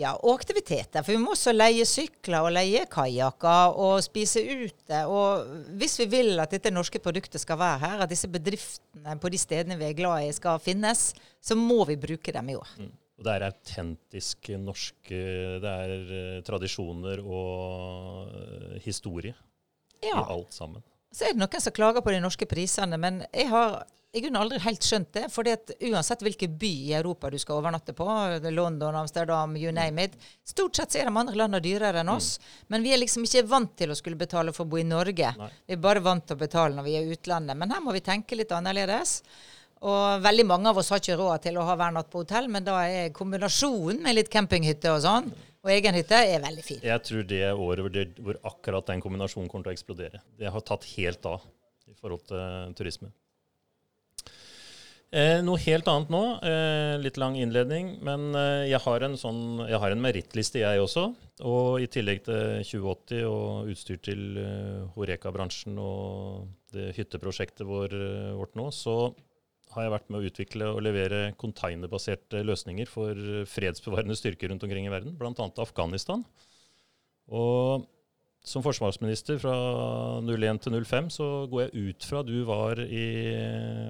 Ja, 0.00 0.14
og 0.24 0.38
aktiviteter. 0.38 1.04
For 1.04 1.12
vi 1.12 1.20
må 1.20 1.34
også 1.34 1.52
leie 1.52 1.84
sykler 1.88 2.46
og 2.46 2.54
leie 2.54 2.86
kajakker 2.90 3.76
og 3.76 3.98
spise 4.04 4.40
ute. 4.40 5.02
Og 5.10 5.50
hvis 5.80 5.98
vi 6.00 6.06
vil 6.14 6.40
at 6.42 6.54
dette 6.54 6.72
norske 6.72 7.00
produktet 7.02 7.42
skal 7.42 7.60
være 7.60 7.82
her, 7.84 8.02
at 8.04 8.12
disse 8.12 8.30
bedriftene 8.32 9.18
på 9.20 9.30
de 9.32 9.40
stedene 9.40 9.76
vi 9.80 9.90
er 9.90 9.98
glad 9.98 10.24
i 10.28 10.32
skal 10.36 10.62
finnes, 10.64 11.10
så 11.42 11.56
må 11.58 11.82
vi 11.88 11.98
bruke 12.00 12.32
dem 12.32 12.52
i 12.54 12.56
år. 12.58 12.74
Mm. 12.80 12.92
Og 13.20 13.26
det 13.26 13.34
er 13.36 13.44
autentisk 13.46 14.48
norske 14.58 15.18
Det 15.62 15.72
er 15.86 15.92
eh, 16.18 16.38
tradisjoner 16.46 17.20
og 17.22 18.32
eh, 18.32 18.78
historie 18.82 19.34
Ja. 20.02 20.16
i 20.18 20.24
alt 20.34 20.56
sammen. 20.56 20.82
Så 21.12 21.26
er 21.28 21.34
det 21.34 21.42
noen 21.42 21.60
som 21.60 21.74
klager 21.76 22.04
på 22.04 22.14
de 22.14 22.22
norske 22.24 22.48
prisene, 22.48 22.96
men 23.00 23.20
jeg 23.32 23.50
har 23.52 23.82
i 24.12 24.20
grunnen 24.20 24.42
aldri 24.42 24.58
helt 24.60 24.84
skjønt 24.84 25.12
det. 25.16 25.26
For 25.32 25.48
uansett 25.88 26.22
hvilken 26.24 26.56
by 26.60 26.70
i 26.88 26.94
Europa 26.98 27.30
du 27.32 27.38
skal 27.40 27.60
overnatte 27.60 27.94
på, 27.96 28.06
London, 28.52 28.96
Amsterdam, 29.00 29.54
you 29.56 29.72
name 29.72 30.04
it, 30.04 30.18
stort 30.44 30.76
sett 30.76 30.92
så 30.92 31.00
er 31.00 31.08
de 31.08 31.14
andre 31.16 31.38
landene 31.38 31.62
dyrere 31.64 32.02
enn 32.02 32.12
oss. 32.12 32.34
Men 32.72 32.84
vi 32.84 32.92
er 32.92 33.00
liksom 33.00 33.24
ikke 33.24 33.46
vant 33.48 33.72
til 33.78 33.92
å 33.92 33.96
skulle 33.96 34.20
betale 34.20 34.52
for 34.56 34.66
å 34.66 34.72
bo 34.72 34.80
i 34.80 34.84
Norge. 34.88 35.32
Nei. 35.38 35.48
Vi 35.64 35.76
er 35.76 35.80
bare 35.84 36.04
vant 36.04 36.26
til 36.28 36.36
å 36.36 36.42
betale 36.44 36.76
når 36.76 36.88
vi 36.88 36.96
er 36.98 37.08
i 37.08 37.16
utlandet. 37.16 37.56
Men 37.60 37.72
her 37.72 37.84
må 37.84 37.96
vi 37.96 38.04
tenke 38.04 38.36
litt 38.36 38.52
annerledes. 38.52 39.22
Og 39.82 40.20
veldig 40.22 40.44
mange 40.46 40.70
av 40.70 40.78
oss 40.78 40.92
har 40.92 41.00
ikke 41.00 41.16
råd 41.18 41.48
til 41.48 41.56
å 41.58 41.64
ha 41.66 41.78
hver 41.78 41.96
natt 41.96 42.12
på 42.12 42.20
hotell, 42.22 42.46
men 42.52 42.68
da 42.68 42.76
er 42.84 43.14
kombinasjonen 43.16 44.04
med 44.04 44.20
litt 44.20 44.30
campinghytte 44.30 44.92
og 44.92 45.00
sånn, 45.02 45.32
og 45.62 45.70
egen 45.70 45.94
hytte, 45.94 46.18
er 46.18 46.42
veldig 46.42 46.66
fin. 46.66 46.82
Jeg 46.82 47.06
tror 47.06 47.26
det 47.30 47.42
er 47.46 47.58
året 47.58 47.84
hvor, 47.86 47.94
det, 47.94 48.06
hvor 48.18 48.38
akkurat 48.50 48.88
den 48.90 49.02
kombinasjonen 49.04 49.50
kommer 49.50 49.68
til 49.68 49.74
å 49.74 49.78
eksplodere. 49.78 50.22
Det 50.38 50.50
har 50.50 50.64
tatt 50.66 50.86
helt 50.96 51.26
av 51.30 51.44
i 51.90 51.94
forhold 51.98 52.24
til 52.26 52.74
turisme. 52.78 53.12
Eh, 55.12 55.42
noe 55.44 55.60
helt 55.60 55.88
annet 55.92 56.08
nå. 56.12 56.22
Eh, 56.48 56.94
litt 57.02 57.18
lang 57.20 57.36
innledning. 57.36 57.98
Men 58.04 58.30
eh, 58.32 58.70
jeg 58.70 58.80
har 58.80 59.04
en, 59.04 59.18
sånn, 59.20 59.60
en 59.68 60.02
merittliste, 60.02 60.62
jeg 60.62 60.80
også. 60.80 61.10
Og 61.44 61.82
i 61.84 61.88
tillegg 61.92 62.24
til 62.24 62.62
2080 62.64 63.26
og 63.28 63.68
utstyr 63.74 64.00
til 64.02 64.40
eh, 64.40 64.86
Horeka-bransjen 64.96 65.76
og 65.82 66.48
det 66.72 66.94
hytteprosjektet 66.96 67.68
vår, 67.68 67.92
eh, 67.92 68.32
vårt 68.38 68.56
nå, 68.56 68.70
så 68.72 69.12
har 69.74 69.86
jeg 69.86 69.94
vært 69.94 70.10
med 70.12 70.20
å 70.20 70.28
utvikle 70.28 70.68
og 70.74 70.82
levere 70.84 71.22
konteinerbaserte 71.40 72.42
løsninger 72.46 72.90
for 72.90 73.18
fredsbevarende 73.48 74.16
styrker 74.18 74.52
rundt 74.52 74.64
omkring 74.66 74.88
i 74.88 74.92
verden, 74.92 75.16
bl.a. 75.18 75.48
Afghanistan. 75.64 76.24
Og 77.32 77.88
som 78.42 78.64
forsvarsminister 78.64 79.38
fra 79.38 79.54
01 80.26 80.64
til 80.64 80.74
05 80.82 81.10
så 81.14 81.26
går 81.50 81.64
jeg 81.68 81.88
ut 81.92 82.06
fra 82.08 82.24
du 82.26 82.40
var 82.48 82.80
i 82.82 83.06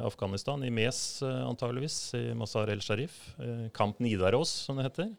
Afghanistan, 0.05 0.61
i 0.61 0.73
Mes 0.75 0.99
antageligvis, 1.25 1.99
i 2.19 2.25
Mazar 2.37 2.69
el-Sharif. 2.75 3.17
Kamp 3.73 4.03
Nidaros, 4.05 4.53
som 4.67 4.77
det 4.77 4.91
heter. 4.91 5.13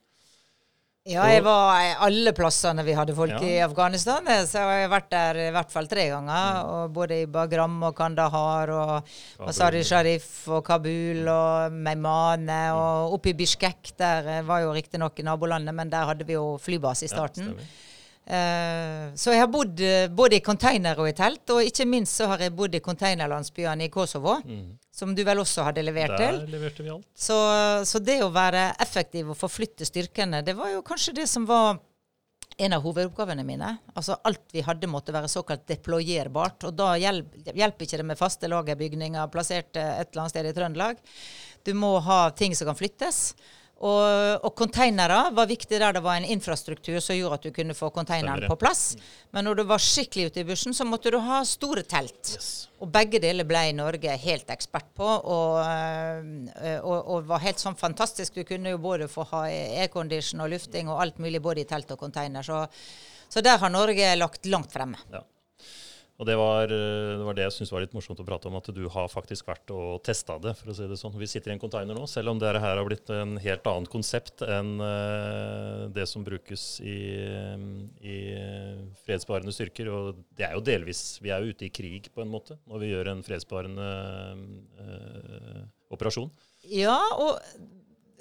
Ja, 1.04 1.26
jeg 1.28 1.42
var 1.44 1.82
i 1.84 1.88
alle 2.06 2.32
plassene 2.32 2.84
vi 2.88 2.94
hadde 2.96 3.12
folk 3.18 3.34
ja. 3.34 3.40
i 3.44 3.58
Afghanistan. 3.60 4.24
Så 4.48 4.62
jeg 4.62 4.86
har 4.86 4.92
vært 4.92 5.10
der 5.12 5.40
i 5.42 5.52
hvert 5.52 5.72
fall 5.74 5.90
tre 5.92 6.06
ganger. 6.14 6.60
Mm. 6.64 6.70
Og 6.72 6.94
både 6.96 7.18
i 7.26 7.28
Bagram 7.28 7.76
og 7.90 7.96
Kandahar 7.98 8.72
og 8.72 9.16
Mazar 9.44 9.76
el-Sharif 9.76 10.30
og 10.48 10.64
Kabul 10.64 11.28
og 11.28 11.76
Meymane 11.76 12.62
mm. 12.72 12.80
og 12.80 13.18
oppe 13.18 13.34
i 13.34 13.36
Bishkek. 13.36 13.92
Der 14.00 14.48
var 14.48 14.64
jo 14.64 14.72
riktignok 14.72 15.20
nabolandet, 15.28 15.76
men 15.76 15.92
der 15.92 16.08
hadde 16.08 16.28
vi 16.30 16.38
jo 16.38 16.54
flybase 16.62 17.10
i 17.10 17.12
starten. 17.12 17.52
Ja, 17.58 17.72
Uh, 18.24 19.12
så 19.20 19.34
jeg 19.34 19.42
har 19.42 19.50
bodd 19.52 19.82
både 20.16 20.38
i 20.38 20.40
container 20.40 20.96
og 20.96 21.10
i 21.10 21.16
telt, 21.18 21.44
og 21.52 21.66
ikke 21.68 21.84
minst 21.84 22.16
så 22.16 22.30
har 22.32 22.40
jeg 22.40 22.54
bodd 22.56 22.78
i 22.78 22.80
containerlandsbyene 22.80 23.90
i 23.90 23.92
Kosovo, 23.92 24.38
mm. 24.40 24.70
Som 24.94 25.16
du 25.16 25.24
vel 25.26 25.42
også 25.42 25.66
hadde 25.66 25.82
levert 25.86 26.14
Der 26.14 26.22
til. 26.22 26.52
leverte 26.54 26.84
vi 26.86 26.92
alt. 26.94 27.08
Så, 27.18 27.38
så, 27.90 28.02
det 28.04 28.20
å 28.22 28.30
være 28.34 28.68
effektiv 28.84 29.32
og 29.34 29.40
forflytte 29.40 29.88
styrkene, 29.90 30.44
det 30.46 30.54
var 30.58 30.70
jo 30.76 30.84
kanskje 30.86 31.16
det 31.18 31.26
som 31.32 31.48
var 31.50 31.80
en 32.62 32.76
av 32.78 32.84
hovedoppgavene 32.86 33.42
mine. 33.48 33.72
Altså 33.98 34.20
Alt 34.30 34.54
vi 34.54 34.62
hadde 34.62 34.90
måtte 34.92 35.16
være 35.16 35.32
såkalt 35.32 35.66
deployerbart. 35.72 36.68
Og 36.70 36.76
da 36.78 36.92
hjelper, 37.02 37.56
hjelper 37.58 37.88
ikke 37.88 38.02
det 38.04 38.06
med 38.12 38.20
faste 38.20 38.50
lagerbygninger 38.52 39.32
plassert 39.34 39.74
et 39.74 40.12
eller 40.12 40.22
annet 40.22 40.36
sted 40.36 40.50
i 40.52 40.54
Trøndelag. 40.54 41.02
Du 41.66 41.74
må 41.74 41.96
ha 42.06 42.28
ting 42.38 42.54
som 42.54 42.70
kan 42.70 42.78
flyttes. 42.78 43.32
Og, 43.84 44.46
og 44.46 44.54
containere 44.56 45.18
var 45.36 45.48
viktig 45.50 45.80
der 45.82 45.96
det 45.98 46.04
var 46.06 46.16
en 46.16 46.28
infrastruktur 46.36 47.02
som 47.04 47.18
gjorde 47.18 47.40
at 47.40 47.48
du 47.48 47.52
kunne 47.56 47.76
få 47.76 47.90
containeren 47.92 48.46
på 48.48 48.56
plass. 48.62 48.94
Men 49.36 49.44
når 49.44 49.60
du 49.60 49.64
var 49.68 49.82
skikkelig 49.84 50.30
ute 50.30 50.44
i 50.44 50.46
bushen, 50.48 50.76
så 50.78 50.86
måtte 50.88 51.12
du 51.12 51.18
ha 51.20 51.42
store 51.48 51.84
telt. 51.84 52.36
Yes. 52.38 52.52
Og 52.80 52.92
begge 52.94 53.20
deler 53.24 53.48
ble 53.48 53.66
Norge 53.76 54.16
helt 54.24 54.54
ekspert 54.56 54.88
på, 54.96 55.08
og, 55.08 55.60
øh, 55.66 56.80
og, 56.80 56.96
og, 57.02 57.28
var 57.28 57.44
helt 57.44 57.60
sånn 57.60 57.76
fantastisk. 57.80 58.38
Du 58.38 58.48
kunne 58.48 58.72
jo 58.76 58.80
både 58.84 59.10
få 59.12 59.28
ha 59.34 59.46
aircondition 59.52 60.46
og 60.46 60.54
lufting 60.54 60.92
og 60.92 61.02
alt 61.04 61.20
mulig 61.24 61.44
både 61.44 61.66
i 61.66 61.68
telt 61.68 61.92
og 61.92 62.00
container. 62.06 62.46
Så, 62.46 62.64
så 63.28 63.44
der 63.44 63.60
har 63.60 63.74
Norge 63.74 64.16
lagt 64.16 64.48
langt 64.48 64.72
fremme. 64.72 65.02
Ja. 65.12 65.26
Og 66.22 66.28
det 66.30 66.36
var, 66.38 66.70
eh, 66.70 67.18
det 67.18 67.26
var, 67.26 67.36
det 67.38 67.46
jeg 67.48 67.56
syntes 67.56 67.72
var 67.74 67.82
litt 67.82 67.96
morsomt 67.96 68.20
å 68.22 68.26
prate 68.28 68.50
om, 68.50 68.58
at 68.60 68.70
du 68.76 68.84
har 68.94 69.10
faktisk 69.10 69.48
vært 69.50 69.72
og 69.74 70.04
testa 70.06 70.38
det. 70.42 70.54
for 70.60 70.70
å 70.70 70.76
si 70.78 70.86
det 70.90 70.98
sånn. 71.00 71.16
Vi 71.18 71.30
sitter 71.30 71.52
i 71.52 71.56
en 71.56 71.62
container 71.62 71.98
nå, 71.98 72.06
selv 72.08 72.30
om 72.30 72.42
det 72.42 72.52
her 72.54 72.78
har 72.78 72.86
blitt 72.86 73.10
en 73.14 73.36
helt 73.42 73.66
annet 73.70 73.90
konsept 73.90 74.44
enn 74.46 74.76
uh, 74.78 75.90
det 75.94 76.06
som 76.10 76.26
brukes 76.26 76.78
i, 76.86 76.98
i, 78.06 78.18
fredsbevarende 79.08 79.56
styrker. 79.56 79.90
Og 79.90 80.22
det 80.38 80.46
er 80.46 80.54
jo 80.54 80.66
delvis 80.66 81.18
Vi 81.24 81.34
er 81.34 81.42
jo 81.42 81.54
ute 81.54 81.66
i 81.66 81.74
krig 81.74 82.12
på 82.14 82.22
en 82.22 82.32
måte 82.32 82.60
når 82.70 82.84
vi 82.84 82.92
gjør 82.94 83.10
en 83.16 83.24
fredsbevarende 83.26 83.88
uh, 84.84 85.64
operasjon. 85.94 86.30
Ja, 86.70 87.00
og 87.18 87.42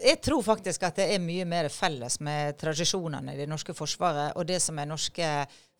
jeg 0.02 0.18
tror 0.24 0.40
faktisk 0.42 0.88
at 0.88 0.96
det 0.98 1.10
er 1.12 1.22
mye 1.22 1.44
mer 1.48 1.68
felles 1.70 2.18
med 2.24 2.56
tradisjonene 2.60 3.36
i 3.36 3.42
det 3.42 3.50
norske 3.50 3.76
forsvaret 3.76 4.32
og 4.38 4.48
det 4.48 4.58
som 4.64 4.80
er 4.80 4.88
norske 4.88 5.28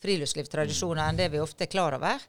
friluftslivstradisjoner, 0.03 1.05
enn 1.09 1.21
det 1.21 1.29
vi 1.33 1.43
ofte 1.43 1.67
er 1.67 1.73
klar 1.73 1.97
over. 1.99 2.23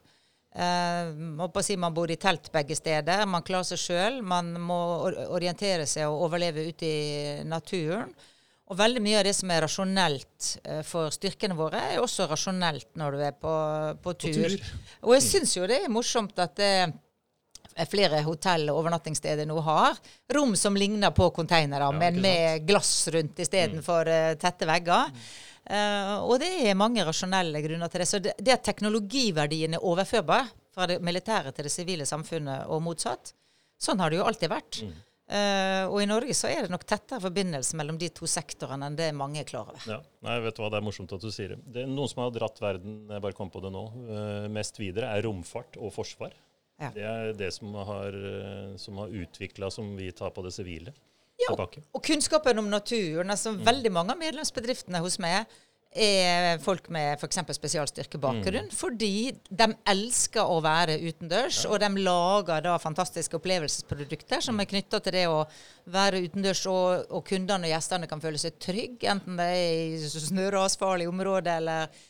Uh, 0.54 1.62
si 1.66 1.76
Man 1.76 1.94
bor 1.94 2.10
i 2.10 2.16
telt 2.20 2.52
begge 2.54 2.76
steder. 2.78 3.24
Man 3.26 3.42
klarer 3.42 3.66
seg 3.72 3.80
sjøl. 3.82 4.20
Man 4.22 4.52
må 4.62 4.78
orientere 5.34 5.86
seg 5.90 6.06
og 6.06 6.28
overleve 6.28 6.68
ute 6.70 6.86
i 6.86 7.42
naturen. 7.48 8.14
Og 8.64 8.78
veldig 8.78 9.02
mye 9.04 9.18
av 9.20 9.26
det 9.26 9.34
som 9.36 9.50
er 9.52 9.64
rasjonelt 9.66 10.50
uh, 10.64 10.82
for 10.86 11.12
styrkene 11.12 11.56
våre, 11.58 11.82
er 11.92 12.02
også 12.02 12.28
rasjonelt 12.30 12.94
når 13.00 13.16
du 13.16 13.24
er 13.26 13.34
på, 13.36 13.54
på, 14.04 14.14
tur. 14.14 14.38
på 14.38 14.52
tur. 14.54 14.76
Og 15.02 15.16
jeg 15.18 15.26
syns 15.26 15.56
jo 15.58 15.66
det 15.68 15.82
er 15.82 15.92
morsomt 15.92 16.38
at 16.40 16.54
det 16.60 16.70
er 16.78 16.94
flere 17.90 18.20
hotell- 18.26 18.68
og 18.72 18.82
overnattingssteder 18.82 19.48
nå 19.50 19.56
har 19.66 19.98
rom 20.34 20.54
som 20.56 20.76
ligner 20.78 21.14
på 21.16 21.30
containere, 21.34 21.88
ja, 21.88 21.96
men 21.98 22.20
med 22.22 22.66
glass 22.68 23.08
rundt 23.14 23.40
istedenfor 23.42 23.82
mm. 23.82 23.82
For 23.84 24.38
tette 24.40 24.66
vegger. 24.68 25.10
Mm. 25.10 25.24
Uh, 25.64 26.18
og 26.28 26.36
det 26.42 26.50
er 26.68 26.76
mange 26.76 27.04
rasjonelle 27.06 27.62
grunner 27.64 27.88
til 27.88 28.02
det. 28.02 28.08
Så 28.10 28.20
det, 28.20 28.34
det 28.36 28.52
at 28.58 28.66
teknologiverdien 28.66 29.78
er 29.78 29.86
overførbar 29.86 30.50
fra 30.74 30.88
det 30.90 31.00
militære 31.04 31.54
til 31.54 31.68
det 31.68 31.72
sivile 31.72 32.06
samfunnet 32.08 32.68
og 32.72 32.82
motsatt, 32.84 33.32
sånn 33.80 34.02
har 34.02 34.12
det 34.12 34.20
jo 34.20 34.26
alltid 34.28 34.52
vært. 34.52 34.82
Mm. 34.84 34.94
Uh, 35.24 35.86
og 35.88 36.02
i 36.02 36.08
Norge 36.08 36.34
så 36.36 36.50
er 36.52 36.66
det 36.66 36.72
nok 36.74 36.82
tettere 36.84 37.22
forbindelse 37.22 37.78
mellom 37.80 37.96
de 37.96 38.10
to 38.12 38.28
sektorene 38.28 38.90
enn 38.90 38.98
det 38.98 39.06
mange 39.16 39.40
er 39.40 39.48
klar 39.48 39.70
over. 39.70 39.80
Ja, 39.88 40.02
Nei, 40.26 40.34
vet 40.44 40.58
du 40.58 40.60
hva, 40.60 40.68
Det 40.74 40.82
er 40.82 40.84
morsomt 40.84 41.14
at 41.16 41.24
du 41.24 41.30
sier 41.32 41.54
det. 41.54 41.62
det 41.64 41.84
er 41.86 41.88
noen 41.88 42.10
som 42.12 42.26
har 42.26 42.34
dratt 42.34 42.60
verden 42.60 43.06
jeg 43.08 43.24
bare 43.24 43.36
kom 43.38 43.48
på 43.52 43.62
det 43.64 43.72
nå, 43.72 43.86
uh, 44.04 44.50
mest 44.52 44.76
videre, 44.82 45.14
er 45.16 45.24
romfart 45.24 45.80
og 45.80 45.94
forsvar. 45.96 46.36
Ja. 46.82 46.90
Det 46.94 47.04
er 47.06 47.32
det 47.38 47.50
som 47.54 47.74
har, 47.86 48.16
som 48.82 48.96
har 48.98 49.12
utvikla 49.22 49.70
som 49.70 49.92
vi 49.96 50.08
tar 50.12 50.32
på 50.34 50.42
det 50.42 50.50
sivile. 50.56 50.94
Ja, 51.38 51.50
tilbake. 51.50 51.82
og 51.92 52.02
kunnskapen 52.06 52.58
om 52.58 52.70
naturen. 52.70 53.30
altså 53.30 53.52
mm. 53.54 53.62
Veldig 53.66 53.92
mange 53.92 54.14
av 54.14 54.20
medlemsbedriftene 54.20 55.00
hos 55.02 55.18
meg 55.22 55.46
er 55.94 56.58
folk 56.58 56.88
med 56.90 57.20
f.eks. 57.20 57.38
spesialstyrkebakgrunn. 57.54 58.66
Mm. 58.66 58.74
Fordi 58.74 59.30
de 59.48 59.68
elsker 59.90 60.42
å 60.42 60.58
være 60.64 60.96
utendørs, 61.02 61.60
ja. 61.64 61.70
og 61.70 61.82
de 61.82 61.90
lager 62.02 62.64
da 62.66 62.74
fantastiske 62.82 63.38
opplevelsesprodukter 63.38 64.42
som 64.42 64.58
er 64.58 64.70
knytta 64.70 65.00
til 65.04 65.14
det 65.14 65.26
å 65.30 65.44
være 65.94 66.24
utendørs, 66.26 66.64
og, 66.70 67.06
og, 67.10 67.22
kundene 67.28 67.68
og 67.68 67.74
gjestene 67.76 68.10
kan 68.10 68.22
føle 68.22 68.42
seg 68.42 68.58
trygge, 68.58 69.06
enten 69.12 69.38
det 69.38 69.46
er 69.54 69.94
i 69.94 70.10
snørasfarlig 70.10 71.06
områder 71.10 71.62
eller 71.62 71.86
eh, 71.86 72.02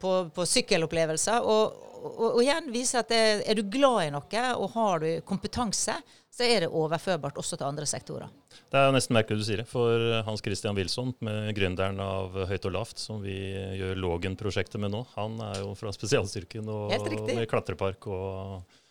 på, 0.00 0.12
på 0.34 0.46
sykkelopplevelser. 0.48 1.44
Og, 1.44 1.82
og, 2.06 2.20
og, 2.28 2.38
igjen 2.42 2.70
viser 2.74 3.02
at 3.02 3.10
det, 3.12 3.22
er 3.48 3.58
du 3.58 3.66
glad 3.70 4.06
i 4.06 4.14
noe, 4.14 4.44
og 4.56 4.70
har 4.76 5.02
du 5.02 5.08
kompetanse, 5.26 5.96
så 6.36 6.44
er 6.44 6.66
det 6.66 6.72
overførbart 6.72 7.38
også 7.40 7.56
til 7.56 7.68
andre 7.68 7.86
sektorer. 7.88 8.32
Det 8.72 8.80
er 8.80 8.92
nesten 8.92 9.16
merkelig 9.16 9.40
du 9.40 9.46
sier 9.46 9.62
det. 9.62 9.68
For 9.70 10.02
Hans 10.26 10.42
Christian 10.44 10.76
Wilson, 10.76 11.14
med 11.24 11.52
gründeren 11.56 12.00
av 12.02 12.36
Høyt 12.50 12.68
og 12.68 12.74
lavt, 12.76 13.00
som 13.00 13.22
vi 13.24 13.36
gjør 13.80 14.00
Lågen-prosjektet 14.00 14.80
med 14.82 14.92
nå, 14.92 15.04
han 15.14 15.38
er 15.50 15.62
jo 15.62 15.72
fra 15.78 15.92
spesialstyrken 15.96 16.68
og 16.72 16.92
med 17.30 17.46
klatrepark 17.50 18.08
og 18.08 18.36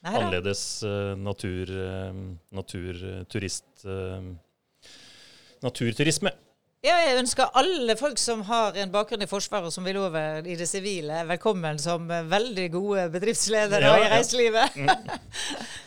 Neida. 0.05 0.15
annerledes 0.15 0.65
uh, 0.85 1.13
natur, 1.17 1.71
naturturist 2.53 3.85
Naturturisme. 5.65 6.29
Ja, 6.85 6.99
jeg 7.01 7.17
ønsker 7.17 7.49
alle 7.57 7.95
folk 7.97 8.19
som 8.21 8.43
har 8.45 8.75
en 8.77 8.91
bakgrunn 8.93 9.25
i 9.25 9.27
Forsvaret 9.29 9.73
som 9.73 9.87
vil 9.87 9.97
over 9.97 10.45
i 10.45 10.53
det 10.59 10.67
sivile, 10.69 11.23
velkommen 11.25 11.79
som 11.81 12.05
veldig 12.05 12.65
gode 12.75 13.07
bedriftsledere 13.15 13.89
ja, 13.89 13.95
i 14.03 14.11
reiselivet. 14.11 14.75
Ja. 14.77 14.93
Mm. 14.93 15.23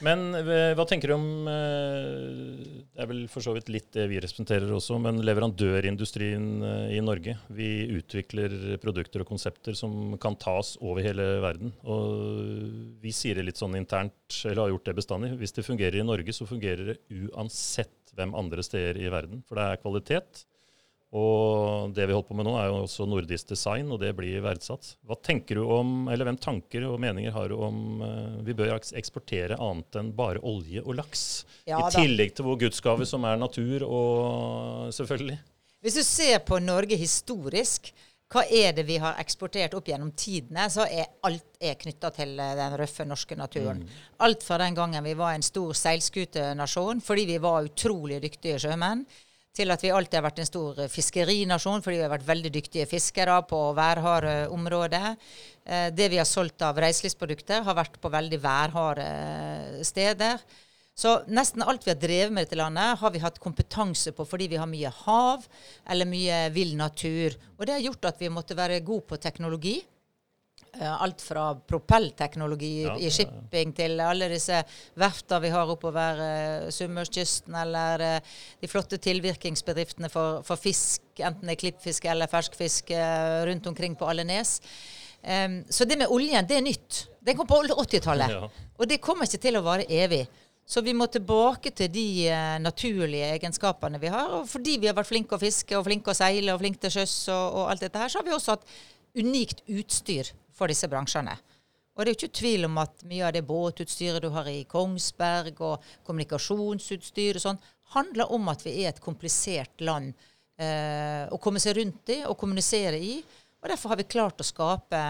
Men 0.09 0.25
eh, 0.41 0.73
hva 0.75 0.87
tenker 0.89 1.11
du 1.11 1.15
om 1.15 1.47
eh, 1.51 2.83
Det 2.95 3.05
er 3.05 3.09
vel 3.11 3.23
for 3.31 3.45
så 3.45 3.55
vidt 3.55 3.71
litt 3.71 3.89
det 3.95 4.09
vi 4.11 4.19
representerer 4.19 4.75
også, 4.75 4.99
men 5.03 5.23
leverandørindustrien 5.23 6.49
eh, 6.67 6.97
i 6.99 7.05
Norge. 7.05 7.37
Vi 7.55 7.71
utvikler 8.01 8.59
produkter 8.83 9.23
og 9.23 9.31
konsepter 9.31 9.79
som 9.79 10.17
kan 10.19 10.39
tas 10.41 10.75
over 10.83 11.07
hele 11.07 11.31
verden. 11.45 11.77
Og 11.87 12.99
vi 13.03 13.15
sier 13.15 13.39
det 13.39 13.47
litt 13.47 13.63
sånn 13.63 13.79
internt, 13.79 14.19
eller 14.43 14.65
har 14.65 14.75
gjort 14.75 14.91
det 14.91 14.99
bestandig. 14.99 15.35
Hvis 15.39 15.55
det 15.61 15.69
fungerer 15.69 16.03
i 16.03 16.07
Norge, 16.11 16.35
så 16.35 16.49
fungerer 16.49 16.93
det 16.95 17.01
uansett 17.15 17.95
hvem 18.19 18.35
andre 18.35 18.67
steder 18.67 18.99
i 18.99 19.11
verden. 19.15 19.47
For 19.47 19.61
det 19.61 19.71
er 19.71 19.85
kvalitet. 19.87 20.47
Og 21.17 21.95
det 21.97 22.05
vi 22.05 22.13
holder 22.13 22.29
på 22.29 22.37
med 22.37 22.45
nå, 22.45 22.53
er 22.61 22.67
jo 22.69 22.81
også 22.83 23.07
nordisk 23.09 23.49
design, 23.49 23.89
og 23.95 24.03
det 24.03 24.11
blir 24.17 24.43
verdsatt. 24.45 24.91
Hva 25.09 25.17
tenker 25.25 25.57
du 25.57 25.63
om, 25.65 26.11
eller 26.13 26.29
Hvem 26.29 26.41
tanker 26.43 26.85
og 26.85 26.99
meninger 27.01 27.33
har 27.33 27.49
du 27.49 27.57
om 27.65 28.03
uh, 28.05 28.41
vi 28.45 28.57
bør 28.57 28.75
eksportere 28.77 29.57
annet 29.57 29.97
enn 29.97 30.11
bare 30.17 30.43
olje 30.45 30.83
og 30.85 30.99
laks? 30.99 31.23
Ja, 31.71 31.81
I 31.81 31.95
tillegg 31.97 32.35
til 32.37 32.45
vår 32.51 32.61
gudsgave, 32.67 33.09
som 33.09 33.25
er 33.25 33.41
natur, 33.41 33.87
og 33.89 34.93
selvfølgelig. 34.93 35.39
Hvis 35.81 35.97
du 35.97 36.05
ser 36.05 36.43
på 36.45 36.59
Norge 36.61 36.99
historisk, 37.01 37.93
hva 38.29 38.43
er 38.53 38.75
det 38.77 38.85
vi 38.85 38.99
har 39.01 39.17
eksportert 39.23 39.73
opp 39.79 39.87
gjennom 39.89 40.11
tidene, 40.13 40.67
så 40.69 40.85
er 40.85 41.07
alt 41.25 41.57
er 41.65 41.79
knytta 41.81 42.11
til 42.13 42.35
eh, 42.37 42.57
den 42.59 42.77
røffe 42.77 43.07
norske 43.09 43.39
naturen. 43.39 43.81
Mm. 43.81 43.95
Alt 44.27 44.45
fra 44.45 44.59
den 44.61 44.77
gangen 44.77 45.07
vi 45.07 45.15
var 45.17 45.33
en 45.33 45.47
stor 45.47 45.73
seilskutenasjon 45.73 47.01
fordi 47.05 47.25
vi 47.31 47.39
var 47.41 47.65
utrolig 47.65 48.21
dyktige 48.27 48.61
sjømenn, 48.61 49.07
til 49.57 49.73
at 49.75 49.83
vi 49.83 49.91
alltid 49.95 50.19
har 50.19 50.27
vært 50.29 50.41
en 50.43 50.49
stor 50.49 50.79
fiskerinasjon 50.93 51.83
fordi 51.83 51.99
vi 51.99 52.05
har 52.05 52.13
vært 52.13 52.29
veldig 52.29 52.53
dyktige 52.55 52.87
fiskere 52.91 53.41
på 53.49 53.61
værharde 53.77 54.37
områder. 54.55 55.17
Eh, 55.65 55.91
det 55.95 56.09
vi 56.13 56.21
har 56.21 56.29
solgt 56.29 56.63
av 56.63 56.79
reiselivsprodukter, 56.79 57.65
har 57.67 57.79
vært 57.79 57.99
på 58.01 58.13
veldig 58.13 58.41
værharde 58.43 59.09
steder. 59.87 60.43
Så 60.99 61.13
nesten 61.31 61.63
alt 61.63 61.85
vi 61.87 61.93
har 61.93 62.01
drevet 62.01 62.33
med 62.35 62.43
i 62.43 62.47
dette 62.49 62.59
landet, 62.59 62.99
har 62.99 63.13
vi 63.15 63.23
hatt 63.23 63.39
kompetanse 63.39 64.11
på 64.17 64.27
fordi 64.27 64.49
vi 64.51 64.59
har 64.59 64.67
mye 64.67 64.91
hav 65.05 65.45
eller 65.87 66.11
mye 66.11 66.41
vill 66.55 66.75
natur. 66.79 67.37
Og 67.59 67.67
det 67.67 67.77
har 67.77 67.85
gjort 67.87 68.11
at 68.11 68.19
vi 68.19 68.33
måtte 68.35 68.59
være 68.59 68.81
gode 68.87 69.07
på 69.07 69.21
teknologi. 69.23 69.77
Eh, 70.77 71.03
alt 71.03 71.23
fra 71.23 71.55
propellteknologi 71.55 72.83
ja, 72.85 72.95
i 73.01 73.11
shipping 73.11 73.73
til 73.75 73.99
alle 74.05 74.29
disse 74.31 74.61
verftene 75.01 75.41
vi 75.43 75.51
har 75.51 75.71
oppover 75.73 76.21
uh, 76.21 76.69
Sunnmørskysten, 76.75 77.57
eller 77.57 78.05
uh, 78.05 78.35
de 78.61 78.71
flotte 78.71 78.99
tilvirkningsbedriftene 79.03 80.11
for, 80.13 80.43
for, 80.47 80.61
fisk, 80.61 81.03
enten 81.17 81.49
det 81.49 81.57
er 81.57 81.63
klippfisk 81.65 82.07
eller 82.13 82.31
ferskfisk 82.31 82.93
uh, 82.95 83.47
rundt 83.49 83.67
omkring 83.71 83.97
på 83.99 84.07
alle 84.07 84.27
nes. 84.29 84.59
Um, 85.25 85.63
så 85.71 85.87
det 85.89 85.99
med 85.99 86.13
oljen, 86.15 86.47
det 86.47 86.61
er 86.61 86.67
nytt. 86.67 87.01
Den 87.27 87.39
kom 87.39 87.49
på 87.49 87.63
80-tallet. 87.65 88.35
Ja. 88.39 88.45
Og 88.79 88.87
det 88.87 89.01
kommer 89.03 89.27
ikke 89.27 89.41
til 89.43 89.59
å 89.59 89.65
vare 89.67 89.89
evig. 89.91 90.27
Så 90.69 90.85
vi 90.85 90.93
må 90.95 91.09
tilbake 91.11 91.73
til 91.75 91.89
de 91.91 92.09
uh, 92.29 92.59
naturlige 92.63 93.33
egenskapene 93.39 93.99
vi 93.99 94.13
har. 94.13 94.37
Og 94.37 94.45
fordi 94.47 94.77
vi 94.79 94.91
har 94.91 94.95
vært 94.95 95.11
flinke 95.11 95.35
å 95.35 95.43
fiske 95.43 95.75
og 95.79 95.89
flinke 95.89 96.13
å 96.13 96.19
seile 96.19 96.53
og 96.53 96.61
flinke 96.63 96.85
til 96.85 97.01
sjøs 97.01 97.17
og, 97.33 97.47
og, 97.57 97.65
alt 97.73 97.87
dette 97.87 98.05
her, 98.05 98.13
så 98.13 98.21
har 98.21 98.29
vi 98.29 98.37
også 98.37 98.55
hatt 98.55 98.69
unikt 99.19 99.65
utstyr 99.67 100.31
for 100.59 100.71
disse 100.71 100.91
bransjene. 100.91 101.37
Og 101.99 102.05
det 102.05 102.11
er 102.11 102.15
jo 102.15 102.19
ikke 102.21 102.39
tvil 102.39 102.69
om 102.69 102.77
at 102.79 103.03
mye 103.11 103.27
av 103.27 103.35
det 103.35 103.43
båtutstyret 103.47 104.23
du 104.23 104.29
har 104.31 104.47
i 104.51 104.63
Kongsberg, 104.71 105.59
og 105.67 105.89
kommunikasjonsutstyr 106.07 107.41
og 107.41 107.43
sånn, 107.43 107.61
handler 107.95 108.31
om 108.37 108.51
at 108.53 108.63
vi 108.63 108.77
er 108.85 108.93
et 108.93 109.03
komplisert 109.03 109.83
land 109.83 110.13
eh, 110.61 111.25
å 111.27 111.41
komme 111.43 111.59
seg 111.63 111.79
rundt 111.81 112.13
i 112.15 112.21
og 112.29 112.39
kommunisere 112.39 113.01
i. 113.03 113.19
Og 113.59 113.71
Derfor 113.73 113.91
har 113.91 113.99
vi 113.99 114.07
klart 114.07 114.39
å 114.39 114.47
skape 114.47 115.01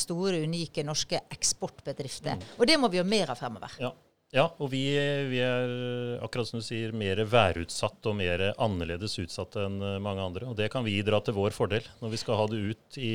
store, 0.00 0.40
unike 0.48 0.84
norske 0.86 1.20
eksportbedrifter. 1.36 2.38
Mm. 2.38 2.46
Og 2.56 2.70
det 2.70 2.78
må 2.80 2.88
vi 2.88 3.00
gjøre 3.00 3.12
mer 3.12 3.34
av 3.34 3.40
fremover. 3.40 3.74
Ja. 3.82 3.92
Ja, 4.34 4.44
og 4.60 4.68
vi, 4.68 4.82
vi, 5.30 5.38
er 5.40 6.18
akkurat 6.20 6.50
som 6.50 6.60
du 6.60 6.64
sier, 6.64 6.92
mer 6.92 7.20
værutsatt 7.24 8.04
og 8.10 8.16
mer 8.18 8.42
annerledes 8.60 9.14
utsatt 9.22 9.56
enn 9.62 9.78
mange 10.04 10.20
andre. 10.20 10.50
Og 10.50 10.56
det 10.58 10.68
kan 10.72 10.84
vi 10.84 10.98
dra 11.06 11.20
til 11.24 11.36
vår 11.38 11.54
fordel 11.56 11.86
når 12.02 12.12
vi 12.12 12.20
skal 12.20 12.36
ha 12.36 12.44
det 12.52 12.58
ut 12.60 12.98
i 13.00 13.12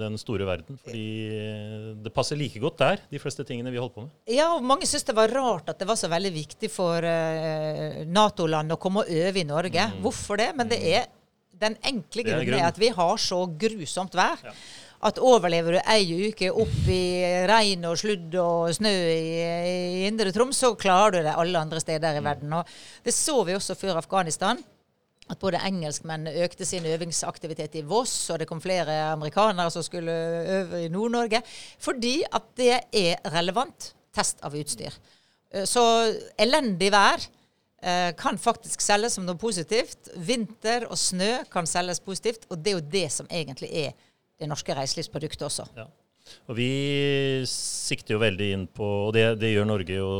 den 0.00 0.16
store 0.20 0.46
verden. 0.48 0.78
Fordi 0.80 1.04
det 2.06 2.14
passer 2.16 2.40
like 2.40 2.62
godt 2.62 2.80
der, 2.80 3.02
de 3.12 3.20
fleste 3.20 3.44
tingene 3.44 3.74
vi 3.74 3.82
holder 3.82 3.96
på 3.96 4.06
med. 4.06 4.14
Ja, 4.32 4.54
og 4.54 4.64
mange 4.64 4.88
syns 4.88 5.04
det 5.04 5.16
var 5.18 5.34
rart 5.36 5.68
at 5.68 5.82
det 5.82 5.90
var 5.90 6.00
så 6.00 6.08
veldig 6.12 6.32
viktig 6.32 6.72
for 6.72 7.04
uh, 7.04 8.00
Nato-land 8.08 8.72
å 8.72 8.80
komme 8.80 9.04
og 9.04 9.12
øve 9.12 9.44
i 9.44 9.48
Norge. 9.48 9.90
Mm. 9.92 10.00
Hvorfor 10.06 10.40
det? 10.40 10.48
Men 10.56 10.72
det 10.72 10.80
mm. 10.80 10.88
er 10.96 11.12
den 11.60 11.76
enkle 11.92 12.24
grunnen 12.24 12.56
er, 12.56 12.70
at 12.72 12.80
vi 12.80 12.88
har 12.88 13.20
så 13.20 13.44
grusomt 13.60 14.16
vær. 14.16 14.40
Ja 14.48 14.56
at 15.04 15.20
overlever 15.20 15.76
du 15.76 15.80
ei 15.92 16.28
uke 16.30 16.48
opp 16.48 16.86
i 16.88 17.24
regn 17.48 17.84
og 17.90 17.98
sludd 18.00 18.36
og 18.40 18.70
snø 18.72 18.92
i, 18.92 19.24
i 19.44 20.04
Indre 20.08 20.32
Troms, 20.32 20.62
så 20.62 20.72
klarer 20.80 21.18
du 21.18 21.26
det 21.26 21.34
alle 21.36 21.60
andre 21.60 21.82
steder 21.82 22.16
i 22.16 22.22
mm. 22.22 22.28
verden. 22.28 22.54
Og 22.56 22.70
det 23.04 23.12
så 23.16 23.42
vi 23.44 23.56
også 23.56 23.76
før 23.76 24.00
Afghanistan. 24.00 24.62
At 25.32 25.40
både 25.40 25.60
engelskmenn 25.64 26.28
økte 26.44 26.66
sin 26.68 26.84
øvingsaktivitet 26.84 27.78
i 27.80 27.84
Voss, 27.88 28.12
og 28.32 28.40
det 28.40 28.48
kom 28.48 28.60
flere 28.60 28.96
amerikanere 29.12 29.72
som 29.72 29.84
skulle 29.84 30.12
øve 30.58 30.82
i 30.84 30.90
Nord-Norge. 30.92 31.40
Fordi 31.80 32.18
at 32.28 32.50
det 32.60 32.74
er 32.92 33.30
relevant 33.32 33.94
test 34.14 34.44
av 34.44 34.56
utstyr. 34.56 34.92
Eh, 35.52 35.64
så 35.68 35.84
elendig 36.40 36.90
vær 36.92 37.20
eh, 37.20 38.10
kan 38.20 38.40
faktisk 38.40 38.84
selges 38.84 39.16
som 39.16 39.24
noe 39.28 39.40
positivt. 39.40 40.12
Vinter 40.16 40.88
og 40.90 41.00
snø 41.00 41.38
kan 41.52 41.68
selges 41.68 42.04
positivt, 42.04 42.44
og 42.50 42.60
det 42.60 42.72
er 42.72 42.78
jo 42.80 42.88
det 42.98 43.06
som 43.12 43.28
egentlig 43.32 43.72
er 43.84 43.96
det 44.40 44.48
norske 44.50 44.74
reiselivsproduktet 44.76 45.46
også. 45.46 45.66
Ja. 45.76 45.86
Og 46.48 46.56
Vi 46.56 46.68
sikter 47.48 48.16
jo 48.16 48.22
veldig 48.22 48.46
inn 48.54 48.64
på, 48.72 48.86
og 49.08 49.12
det, 49.16 49.26
det 49.42 49.52
gjør 49.52 49.68
Norge 49.68 49.98
jo 49.98 50.12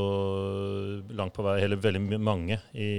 langt 1.17 1.35
på 1.37 1.45
vei, 1.47 1.59
eller 1.65 1.81
veldig 1.81 2.21
mange 2.21 2.59
i, 2.77 2.91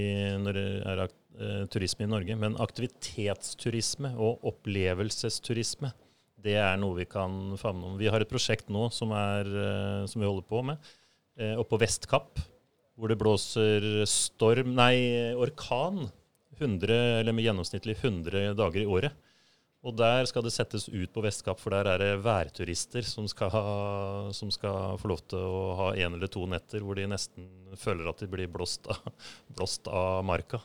når 0.42 0.58
det 0.58 0.66
er 0.82 1.04
uh, 1.06 1.62
turisme 1.72 2.08
i 2.08 2.12
Norge. 2.12 2.38
Men 2.42 2.58
aktivitetsturisme 2.62 4.16
og 4.18 4.46
opplevelsesturisme, 4.52 5.94
det 6.46 6.58
er 6.62 6.82
noe 6.82 6.98
vi 6.98 7.08
kan 7.10 7.56
favne 7.62 7.92
om. 7.92 8.00
Vi 8.02 8.10
har 8.10 8.22
et 8.22 8.32
prosjekt 8.32 8.74
nå 8.74 8.90
som, 8.94 9.14
er, 9.18 9.50
uh, 9.54 10.10
som 10.10 10.22
vi 10.22 10.30
holder 10.30 10.50
på 10.50 10.66
med, 10.66 10.92
uh, 11.42 11.56
oppe 11.62 11.76
på 11.76 11.82
Vestkapp. 11.86 12.42
Hvor 12.96 13.12
det 13.12 13.20
blåser 13.20 14.06
storm, 14.08 14.72
nei, 14.78 14.96
orkan 15.36 16.06
100, 16.56 17.20
eller 17.20 17.36
med 17.36 17.44
gjennomsnittlig 17.44 17.98
100 18.00 18.54
dager 18.58 18.82
i 18.82 18.88
året. 18.88 19.25
Og 19.86 19.94
der 19.94 20.26
skal 20.26 20.42
det 20.42 20.54
settes 20.56 20.88
ut 20.90 21.12
på 21.14 21.22
Vestkapp, 21.22 21.60
for 21.62 21.76
der 21.76 21.86
er 21.92 22.02
det 22.02 22.24
værturister 22.26 23.06
som 23.06 23.28
skal, 23.30 23.52
ha, 23.54 23.66
som 24.34 24.50
skal 24.54 24.96
få 24.98 25.12
lov 25.12 25.22
til 25.30 25.44
å 25.46 25.60
ha 25.78 25.90
en 26.02 26.16
eller 26.18 26.32
to 26.32 26.48
netter 26.50 26.82
hvor 26.82 26.98
de 26.98 27.06
nesten 27.12 27.46
føler 27.78 28.10
at 28.10 28.24
de 28.24 28.30
blir 28.32 28.50
blåst 28.50 28.90
av, 28.90 29.04
blåst 29.58 29.86
av 29.92 30.24
marka. 30.26 30.64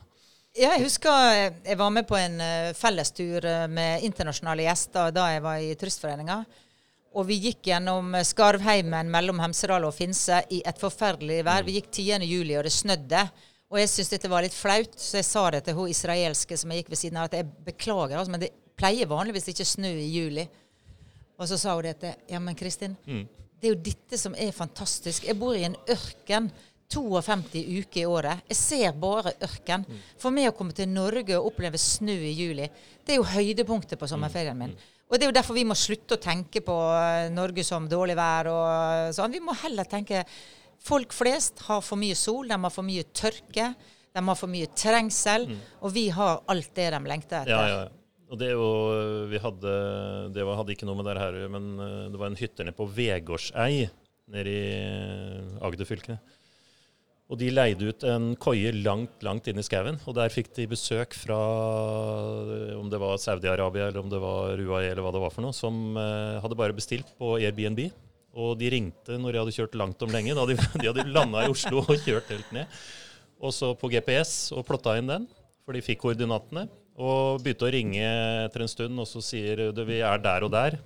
Ja, 0.56 0.72
jeg 0.72 0.86
husker 0.88 1.34
jeg 1.36 1.76
var 1.78 1.92
med 1.94 2.08
på 2.08 2.16
en 2.18 2.40
eh, 2.42 2.72
fellestur 2.74 3.44
eh, 3.46 3.68
med 3.70 4.06
internasjonale 4.08 4.64
gjester 4.64 5.12
da 5.14 5.28
jeg 5.34 5.44
var 5.44 5.60
i 5.62 5.76
Turistforeninga. 5.78 6.40
Og 7.20 7.26
vi 7.28 7.36
gikk 7.44 7.68
gjennom 7.68 8.16
Skarvheimen 8.24 9.10
mellom 9.12 9.42
Hemsedal 9.42 9.84
og 9.86 9.94
Finse 9.94 10.40
i 10.54 10.62
et 10.66 10.80
forferdelig 10.80 11.42
vær. 11.46 11.66
Vi 11.66 11.76
gikk 11.76 11.90
10. 11.90 12.24
juli, 12.24 12.56
og 12.56 12.64
det 12.66 12.72
snødde. 12.72 13.24
Og 13.70 13.78
jeg 13.78 13.90
syntes 13.92 14.12
dette 14.14 14.30
var 14.30 14.46
litt 14.46 14.54
flaut, 14.54 14.96
så 14.98 15.20
jeg 15.20 15.28
sa 15.28 15.44
det 15.54 15.64
til 15.66 15.76
hun 15.78 15.90
israelske 15.90 16.56
som 16.58 16.72
jeg 16.72 16.82
gikk 16.82 16.92
ved 16.94 17.00
siden 17.02 17.20
av, 17.20 17.28
at 17.28 17.36
jeg 17.38 17.50
beklager, 17.66 18.16
altså, 18.18 18.34
men 18.34 18.42
det 18.42 18.52
pleier 18.80 19.10
vanligvis 19.10 19.50
ikke 19.52 19.68
snø 19.68 19.92
i 20.00 20.08
juli. 20.08 20.46
Og 21.40 21.48
så 21.48 21.58
sa 21.60 21.76
hun 21.76 21.86
dette. 21.86 22.14
Ja, 22.28 22.40
men 22.42 22.58
Kristin, 22.58 22.96
mm. 23.06 23.22
det 23.60 23.68
er 23.68 23.76
jo 23.76 23.84
dette 23.90 24.18
som 24.20 24.34
er 24.36 24.56
fantastisk. 24.56 25.28
Jeg 25.28 25.38
bor 25.40 25.56
i 25.56 25.66
en 25.68 25.78
ørken. 25.88 26.50
52 26.90 27.60
uker 27.84 28.00
i 28.00 28.06
året. 28.10 28.40
Jeg 28.50 28.58
ser 28.58 28.96
bare 28.98 29.30
ørken. 29.46 29.84
Mm. 29.86 29.98
For 30.18 30.34
meg 30.34 30.48
å 30.50 30.54
komme 30.58 30.74
til 30.74 30.88
Norge 30.90 31.36
og 31.38 31.52
oppleve 31.52 31.78
snø 31.78 32.16
i 32.26 32.32
juli, 32.34 32.66
det 33.06 33.14
er 33.14 33.20
jo 33.20 33.28
høydepunktet 33.30 34.00
på 34.00 34.08
sommerferien 34.10 34.58
min. 34.58 34.72
Mm. 34.74 34.88
Og 35.10 35.18
Det 35.18 35.26
er 35.26 35.30
jo 35.30 35.36
derfor 35.38 35.54
vi 35.58 35.66
må 35.66 35.76
slutte 35.78 36.16
å 36.18 36.22
tenke 36.22 36.62
på 36.66 36.74
eh, 36.94 37.28
Norge 37.34 37.62
som 37.66 37.86
dårlig 37.90 38.14
vær 38.18 38.50
og 38.50 39.14
sånn. 39.14 39.34
Vi 39.34 39.42
må 39.42 39.54
heller 39.62 39.88
tenke 39.90 40.24
Folk 40.80 41.12
flest 41.12 41.60
har 41.66 41.82
for 41.84 42.00
mye 42.00 42.16
sol, 42.16 42.46
de 42.48 42.56
har 42.56 42.72
for 42.72 42.86
mye 42.86 43.02
tørke, 43.12 43.66
de 44.16 44.20
har 44.24 44.36
for 44.38 44.48
mye 44.48 44.70
trengsel, 44.72 45.44
mm. 45.50 45.58
og 45.84 45.92
vi 45.92 46.06
har 46.16 46.38
alt 46.48 46.70
det 46.78 46.86
de 46.94 47.00
lengter 47.04 47.42
etter. 47.42 47.52
Ja, 47.52 47.66
ja, 47.68 47.82
ja. 47.84 47.99
Og 48.30 48.38
det, 48.38 48.52
jo, 48.54 48.66
vi 49.30 49.40
hadde, 49.42 49.70
det 50.34 50.44
var, 50.46 50.60
hadde 50.60 50.74
ikke 50.76 50.86
noe 50.86 51.00
med 51.00 51.08
det 51.08 51.16
her 51.18 51.38
men 51.50 51.72
eh, 51.82 52.10
det 52.12 52.20
var 52.20 52.30
en 52.30 52.38
hytte 52.38 52.66
nede 52.66 52.78
på 52.78 52.86
Vegårsei 52.94 53.88
nede 54.30 54.52
i 54.52 54.60
eh, 54.76 55.64
Agder 55.66 55.88
fylke. 55.88 56.18
Og 57.30 57.38
de 57.38 57.50
leide 57.50 57.90
ut 57.90 58.04
en 58.06 58.32
koie 58.38 58.70
langt, 58.74 59.18
langt 59.22 59.46
inn 59.50 59.58
i 59.58 59.64
skauen. 59.66 59.98
Og 60.10 60.14
der 60.18 60.32
fikk 60.34 60.48
de 60.56 60.66
besøk 60.70 61.14
fra 61.14 61.38
om 62.74 62.88
det 62.90 62.98
var 62.98 63.20
Saudi-Arabia 63.22 63.86
eller 63.86 64.02
om 64.02 64.10
det 64.10 64.18
var 64.22 64.58
UAE 64.58 64.88
eller 64.88 65.02
hva 65.06 65.12
det 65.14 65.22
var 65.22 65.34
for 65.34 65.46
noe, 65.46 65.54
som 65.54 65.94
hadde 65.94 66.58
bare 66.58 66.74
bestilt 66.74 67.12
på 67.22 67.36
Airbnb. 67.38 67.84
Og 68.34 68.56
de 68.58 68.72
ringte 68.74 69.14
når 69.18 69.30
de 69.30 69.40
hadde 69.44 69.54
kjørt 69.54 69.78
langt 69.78 70.02
om 70.02 70.10
lenge. 70.10 70.34
Da 70.34 70.46
de, 70.46 70.58
de 70.82 70.90
hadde 70.90 71.06
landa 71.10 71.46
i 71.46 71.54
Oslo 71.54 71.84
og 71.84 72.02
kjørt 72.02 72.34
helt 72.34 72.50
ned. 72.56 72.82
Og 73.38 73.54
så 73.54 73.72
på 73.78 73.90
GPS 73.94 74.50
og 74.56 74.66
plotta 74.66 74.98
inn 74.98 75.10
den, 75.10 75.30
for 75.62 75.78
de 75.78 75.86
fikk 75.86 76.02
koordinatene. 76.02 76.66
Og 77.00 77.40
begynte 77.40 77.64
å 77.64 77.72
ringe 77.72 78.06
etter 78.44 78.64
en 78.64 78.70
stund, 78.70 79.00
og 79.00 79.08
så 79.08 79.22
sier 79.24 79.70
du 79.72 79.84
vi 79.88 80.02
er 80.04 80.20
der 80.20 80.44
og 80.44 80.52
der. 80.52 80.76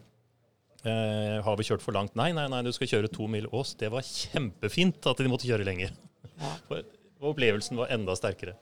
Eh, 0.84 1.38
har 1.42 1.56
vi 1.56 1.64
kjørt 1.66 1.82
for 1.82 1.96
langt? 1.96 2.14
Nei, 2.18 2.28
nei, 2.36 2.44
nei, 2.52 2.60
du 2.62 2.70
skal 2.76 2.90
kjøre 2.90 3.10
to 3.12 3.26
mil 3.30 3.48
Ås. 3.56 3.72
Det 3.80 3.88
var 3.92 4.04
kjempefint 4.04 5.08
at 5.08 5.22
de 5.22 5.32
måtte 5.32 5.48
kjøre 5.48 5.66
lenger. 5.66 5.94
Ja. 6.36 6.52
For 6.68 7.30
opplevelsen 7.30 7.78
var 7.80 7.92
enda 7.94 8.14
sterkere. 8.18 8.58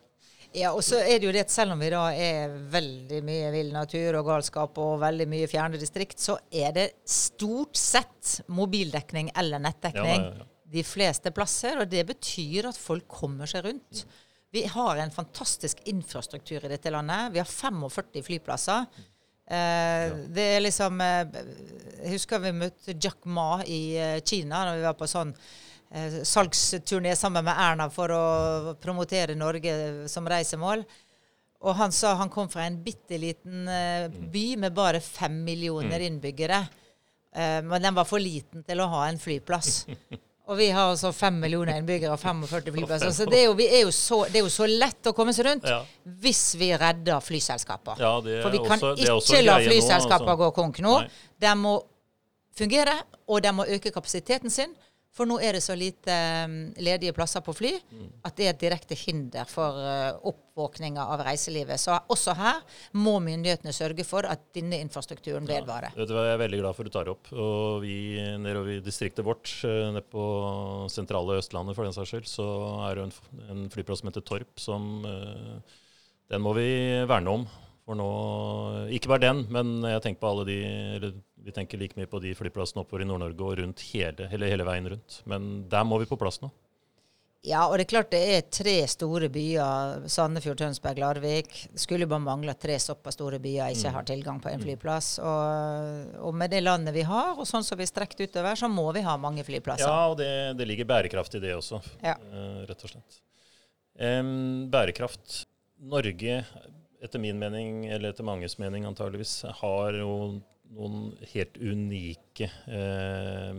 Ja, 0.52 0.74
og 0.76 0.82
så 0.84 0.98
er 1.00 1.16
det 1.16 1.26
jo 1.26 1.32
det 1.32 1.46
at 1.46 1.52
selv 1.52 1.72
om 1.74 1.80
vi 1.80 1.88
da 1.90 2.02
er 2.12 2.52
veldig 2.70 3.22
mye 3.24 3.48
vill 3.54 3.70
natur 3.72 4.18
og 4.18 4.26
galskap 4.28 4.76
og 4.82 4.98
veldig 5.00 5.26
mye 5.32 5.48
fjerne 5.48 5.80
distrikt, 5.80 6.20
så 6.20 6.36
er 6.52 6.74
det 6.76 6.86
stort 7.08 7.78
sett 7.80 8.42
mobildekning 8.52 9.32
eller 9.40 9.62
nettdekning 9.64 10.26
ja, 10.26 10.34
ja, 10.36 10.48
de 10.76 10.84
fleste 10.84 11.32
plasser. 11.34 11.80
Og 11.80 11.88
det 11.90 12.04
betyr 12.12 12.68
at 12.68 12.78
folk 12.78 13.08
kommer 13.10 13.48
seg 13.50 13.64
rundt. 13.66 14.04
Vi 14.52 14.66
har 14.68 14.96
en 15.00 15.10
fantastisk 15.10 15.78
infrastruktur 15.88 16.64
i 16.64 16.68
dette 16.68 16.90
landet. 16.92 17.32
Vi 17.32 17.40
har 17.40 17.48
45 17.48 18.22
flyplasser. 18.26 18.84
Eh, 19.48 20.12
det 20.28 20.44
er 20.56 20.60
liksom 20.62 21.00
eh, 21.02 21.38
Jeg 22.04 22.12
husker 22.14 22.42
vi 22.44 22.52
møtte 22.54 22.94
Jack 22.94 23.24
Ma 23.24 23.62
i 23.66 23.96
eh, 23.98 24.18
Kina 24.24 24.60
da 24.68 24.74
vi 24.76 24.84
var 24.84 24.94
på 24.96 25.08
sånn 25.10 25.32
eh, 25.90 26.20
salgsturné 26.28 27.14
sammen 27.18 27.44
med 27.48 27.58
Erna 27.64 27.88
for 27.90 28.12
å 28.14 28.74
promotere 28.80 29.34
Norge 29.36 29.74
som 30.12 30.28
reisemål. 30.28 30.84
Og 31.62 31.76
han 31.78 31.92
sa 31.94 32.12
han 32.20 32.30
kom 32.32 32.50
fra 32.52 32.66
en 32.68 32.76
bitte 32.84 33.18
liten 33.22 33.64
eh, 33.72 34.08
by 34.12 34.46
med 34.66 34.76
bare 34.76 35.00
fem 35.00 35.40
millioner 35.46 36.04
innbyggere. 36.04 36.60
Eh, 37.32 37.62
men 37.64 37.80
den 37.88 37.96
var 37.96 38.04
for 38.04 38.20
liten 38.20 38.68
til 38.68 38.84
å 38.84 38.90
ha 38.98 39.06
en 39.08 39.20
flyplass. 39.22 39.86
Og 40.52 40.58
vi 40.60 40.66
har 40.74 40.90
altså 40.92 41.08
5 41.16 41.38
millioner 41.40 41.78
innbyggere 41.80 42.12
og 42.12 42.20
45 42.20 42.72
flyplasser. 42.76 43.12
Så 43.16 43.24
det 43.30 43.38
er, 43.40 43.46
jo, 43.48 43.54
vi 43.56 43.66
er 43.72 43.88
så, 43.96 44.18
det 44.28 44.42
er 44.42 44.44
jo 44.44 44.50
så 44.52 44.66
lett 44.68 45.08
å 45.08 45.14
komme 45.16 45.32
seg 45.32 45.46
rundt 45.48 45.64
Ja. 45.68 45.78
hvis 46.22 46.42
vi 46.60 46.68
redder 46.76 47.22
flyselskaper. 47.24 47.96
Ja, 48.02 48.12
For 48.44 48.52
vi 48.52 48.60
kan 48.66 48.78
også- 48.78 49.16
ikke 49.16 49.42
la 49.46 49.56
flyselskaper 49.64 50.26
nå, 50.28 50.34
altså. 50.34 50.40
gå 50.44 50.50
konk 50.60 50.82
nå. 50.84 50.94
De 51.40 51.54
må 51.56 51.74
fungere, 52.58 52.98
og 53.28 53.40
de 53.42 53.52
må 53.56 53.64
øke 53.64 53.90
kapasiteten 53.94 54.50
sin. 54.52 54.74
For 55.12 55.28
nå 55.28 55.36
er 55.44 55.58
det 55.58 55.60
så 55.60 55.74
lite 55.76 56.14
um, 56.48 56.54
ledige 56.80 57.12
plasser 57.12 57.42
på 57.44 57.52
fly 57.52 57.72
at 58.24 58.36
det 58.38 58.46
er 58.46 58.54
et 58.54 58.62
direkte 58.62 58.96
hinder 58.96 59.48
for 59.48 59.76
uh, 59.76 60.16
oppvåkninga 60.30 61.04
av 61.12 61.20
reiselivet. 61.26 61.80
Så 61.80 61.98
også 62.12 62.32
her 62.38 62.62
må 62.96 63.18
myndighetene 63.20 63.74
sørge 63.76 64.06
for 64.08 64.24
at 64.28 64.46
denne 64.56 64.78
infrastrukturen 64.80 65.44
vedvarer. 65.48 65.92
Vet 65.98 66.08
du 66.08 66.14
hva, 66.16 66.24
Jeg 66.30 66.38
er 66.38 66.42
veldig 66.46 66.60
glad 66.62 66.78
for 66.78 66.88
at 66.88 66.88
du 66.88 66.96
tar 66.96 67.08
det 67.08 67.12
opp. 67.12 67.32
Og 67.36 67.82
vi 67.84 67.96
nedover 68.40 68.78
i 68.78 68.84
distriktet 68.84 69.26
vårt, 69.26 69.52
eh, 69.68 69.90
nede 69.92 70.06
på 70.08 70.24
sentrale 70.92 71.36
Østlandet 71.42 71.76
for 71.76 71.84
den 71.84 71.96
saks 71.96 72.14
skyld, 72.14 72.30
så 72.32 72.48
er 72.88 72.96
det 72.96 73.10
en, 73.52 73.66
flyplass 73.72 74.00
som 74.00 74.08
heter 74.08 74.24
Torp, 74.24 74.54
som 74.60 74.88
eh, 75.08 75.76
Den 76.32 76.40
må 76.40 76.54
vi 76.56 76.70
verne 77.04 77.36
om. 77.36 77.44
For 77.84 77.98
nå 77.98 78.08
Ikke 78.94 79.10
bare 79.10 79.26
den, 79.26 79.44
men 79.52 79.82
jeg 79.84 80.00
tenker 80.04 80.22
på 80.22 80.32
alle 80.32 80.48
de 80.48 81.12
Vi 81.42 81.52
tenker 81.54 81.80
like 81.80 81.98
mye 81.98 82.06
på 82.10 82.20
de 82.22 82.34
flyplassene 82.38 82.82
oppover 82.84 83.02
i 83.04 83.08
Nord-Norge 83.08 83.46
og 83.46 83.56
rundt 83.62 83.80
hele, 83.92 84.28
hele, 84.30 84.50
hele 84.52 84.66
veien 84.68 84.88
rundt. 84.94 85.20
Men 85.26 85.64
der 85.72 85.84
må 85.88 85.98
vi 86.02 86.06
på 86.10 86.18
plass 86.20 86.40
nå. 86.42 86.50
Ja, 87.42 87.64
og 87.66 87.72
det 87.74 87.88
er 87.88 87.90
klart 87.90 88.10
det 88.12 88.20
er 88.36 88.44
tre 88.54 88.74
store 88.86 89.26
byer. 89.34 90.04
Sandefjord, 90.06 90.60
Tønsberg, 90.60 91.00
Larvik. 91.02 91.48
Det 91.72 91.82
skulle 91.82 92.06
bare 92.06 92.22
mangle 92.22 92.52
at 92.54 92.60
tre 92.62 92.76
såpass 92.78 93.16
store 93.18 93.40
byer 93.42 93.72
ikke 93.74 93.90
har 93.96 94.06
tilgang 94.06 94.38
på 94.44 94.52
en 94.52 94.62
flyplass. 94.62 95.08
Og, 95.18 96.12
og 96.28 96.36
med 96.38 96.54
det 96.54 96.60
landet 96.62 96.94
vi 96.94 97.02
har, 97.08 97.32
og 97.34 97.48
sånn 97.50 97.66
som 97.66 97.80
vi 97.80 97.82
er 97.82 97.90
strekt 97.90 98.22
utover, 98.22 98.54
så 98.60 98.70
må 98.70 98.86
vi 98.94 99.02
ha 99.02 99.16
mange 99.18 99.42
flyplasser. 99.48 99.88
Ja, 99.90 100.06
og 100.12 100.20
det, 100.22 100.30
det 100.60 100.68
ligger 100.70 100.86
bærekraft 100.94 101.34
i 101.34 101.42
det 101.42 101.56
også, 101.58 101.82
Ja. 102.04 102.14
eh, 102.30 102.62
rett 102.70 102.86
og 102.86 102.94
slett. 102.94 103.18
Um, 103.98 104.70
bærekraft. 104.70 105.42
Norge, 105.82 106.44
etter 107.02 107.18
min 107.18 107.42
mening, 107.42 107.88
eller 107.90 108.14
etter 108.14 108.22
manges 108.22 108.54
mening 108.62 108.86
antageligvis, 108.86 109.40
har 109.58 109.98
jo 109.98 110.12
noen 110.72 111.12
helt 111.32 111.58
unike 111.60 112.48
eh, 112.68 113.58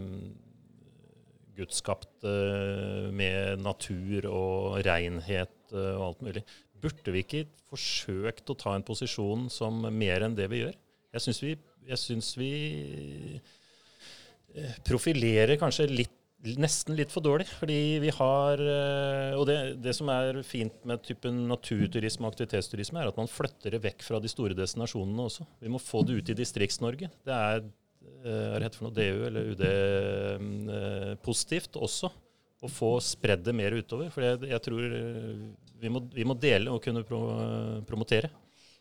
gudskapte 1.57 2.33
med 3.13 3.61
natur 3.61 4.27
og 4.31 4.79
renhet 4.87 5.73
eh, 5.73 5.93
og 5.97 6.05
alt 6.07 6.23
mulig. 6.25 6.45
Burde 6.83 7.13
vi 7.15 7.23
ikke 7.23 7.43
forsøkt 7.69 8.49
å 8.51 8.57
ta 8.59 8.73
en 8.75 8.85
posisjon 8.85 9.47
som 9.53 9.85
mer 9.93 10.25
enn 10.25 10.37
det 10.37 10.49
vi 10.51 10.63
gjør? 10.63 10.75
Jeg 11.13 11.25
syns 11.27 11.43
vi, 11.43 11.53
jeg 11.89 12.01
synes 12.01 12.33
vi 12.39 12.51
eh, 14.57 14.75
profilerer 14.87 15.59
kanskje 15.61 15.89
litt 15.91 16.19
Nesten 16.43 16.97
litt 16.97 17.13
for 17.13 17.23
dårlig. 17.23 17.47
Fordi 17.59 17.77
vi 18.03 18.09
har 18.17 18.59
eh, 18.59 19.37
Og 19.39 19.45
det, 19.47 19.57
det 19.83 19.93
som 19.95 20.09
er 20.11 20.41
fint 20.47 20.75
med 20.87 21.03
typen 21.05 21.45
naturturisme 21.47 22.27
og 22.27 22.33
aktivitetsturisme, 22.33 22.99
er 22.99 23.13
at 23.13 23.19
man 23.19 23.31
flytter 23.31 23.77
det 23.77 23.83
vekk 23.85 24.03
fra 24.03 24.19
de 24.23 24.31
store 24.31 24.57
destinasjonene 24.57 25.29
også. 25.29 25.47
Vi 25.63 25.71
må 25.71 25.79
få 25.81 26.03
det 26.07 26.19
ut 26.19 26.33
i 26.33 26.37
Distrikts-Norge. 26.41 27.11
Det 27.23 27.37
er 27.37 27.63
hva 28.23 28.31
er 28.31 28.61
det 28.61 28.67
heter 28.67 28.79
for 28.79 28.87
noe 28.87 28.95
DU 28.95 29.25
eller 29.27 29.49
UD 29.51 29.63
eh, 29.67 31.13
positivt 31.23 31.79
også. 31.79 32.11
Å 32.63 32.69
få 32.71 32.93
spredd 33.03 33.43
det 33.43 33.55
mer 33.55 33.75
utover. 33.75 34.07
For 34.13 34.23
jeg, 34.23 34.39
jeg 34.47 34.63
tror 34.63 34.95
eh, 34.99 35.45
vi 35.83 35.91
må, 35.91 36.03
vi 36.13 36.27
må 36.27 36.35
dele 36.39 36.71
og 36.71 36.83
kunne 36.83 37.03
pro, 37.07 37.21
promotere. 37.87 38.31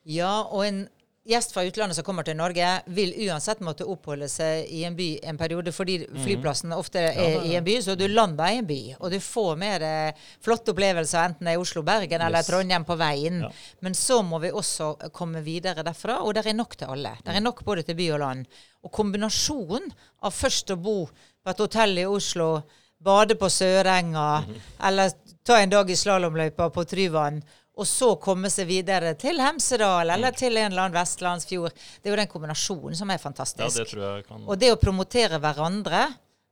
Ja, 0.07 0.43
og 0.51 0.67
en 0.67 0.85
gjest 1.25 1.53
fra 1.55 1.62
utlandet 1.64 1.97
som 1.97 2.05
kommer 2.05 2.27
til 2.27 2.37
Norge, 2.37 2.68
vil 2.91 3.12
uansett 3.27 3.61
måtte 3.62 3.87
oppholde 3.89 4.27
seg 4.31 4.66
i 4.75 4.83
en 4.87 4.97
by 4.99 5.09
en 5.31 5.39
periode, 5.39 5.73
fordi 5.75 6.01
flyplassen 6.25 6.75
ofte 6.75 7.05
er 7.12 7.47
i 7.47 7.55
en 7.59 7.66
by, 7.66 7.77
så 7.85 7.95
du 7.99 8.09
lander 8.11 8.51
i 8.51 8.59
en 8.59 8.66
by. 8.66 8.81
Og 8.99 9.14
du 9.14 9.18
får 9.23 9.61
mer 9.61 9.87
eh, 9.87 10.27
flotte 10.43 10.75
opplevelser, 10.75 11.31
enten 11.31 11.49
det 11.49 11.55
er 11.55 11.62
Oslo, 11.62 11.85
Bergen 11.87 12.27
eller 12.27 12.47
Trondheim 12.47 12.87
på 12.89 12.99
veien. 12.99 13.41
Ja. 13.47 13.53
Men 13.87 13.97
så 13.99 14.20
må 14.27 14.43
vi 14.43 14.51
også 14.51 14.95
komme 15.14 15.45
videre 15.47 15.87
derfra, 15.87 16.20
og 16.27 16.35
det 16.35 16.47
er 16.47 16.59
nok 16.59 16.77
til 16.79 16.95
alle. 16.97 17.16
Det 17.23 17.35
er 17.37 17.45
nok 17.45 17.64
både 17.66 17.87
til 17.87 17.99
by 17.99 18.12
og 18.16 18.23
land. 18.25 18.61
Og 18.83 18.95
kombinasjonen 18.95 19.91
av 20.27 20.35
først 20.35 20.75
å 20.75 20.81
bo 20.83 20.97
på 21.07 21.55
et 21.55 21.66
hotell 21.66 21.99
i 22.03 22.09
Oslo, 22.09 22.55
bade 23.03 23.35
på 23.35 23.49
Sørenga, 23.51 24.45
eller 24.87 25.14
ta 25.43 25.57
en 25.59 25.73
dag 25.73 25.89
i 25.91 25.97
slalåmløypa 25.99 26.68
på 26.70 26.85
Tryvann, 26.87 27.41
og 27.73 27.87
så 27.89 28.11
komme 28.20 28.51
seg 28.53 28.68
videre 28.68 29.14
til 29.16 29.41
Hemsedal 29.41 30.12
eller 30.12 30.35
til 30.37 30.57
en 30.61 30.68
eller 30.73 30.83
annen 30.85 30.97
vestlandsfjord. 30.99 31.73
Det 32.03 32.11
er 32.11 32.12
jo 32.12 32.20
den 32.20 32.29
kombinasjonen 32.33 32.99
som 32.99 33.09
er 33.11 33.16
Ja, 33.16 33.23
fantastisk. 33.25 33.79
det 33.79 33.87
tror 33.89 34.05
jeg 34.05 34.27
kan 34.29 34.45
Og 34.45 34.59
det 34.61 34.73
å 34.75 34.77
promotere 34.81 35.41
hverandre, 35.41 36.03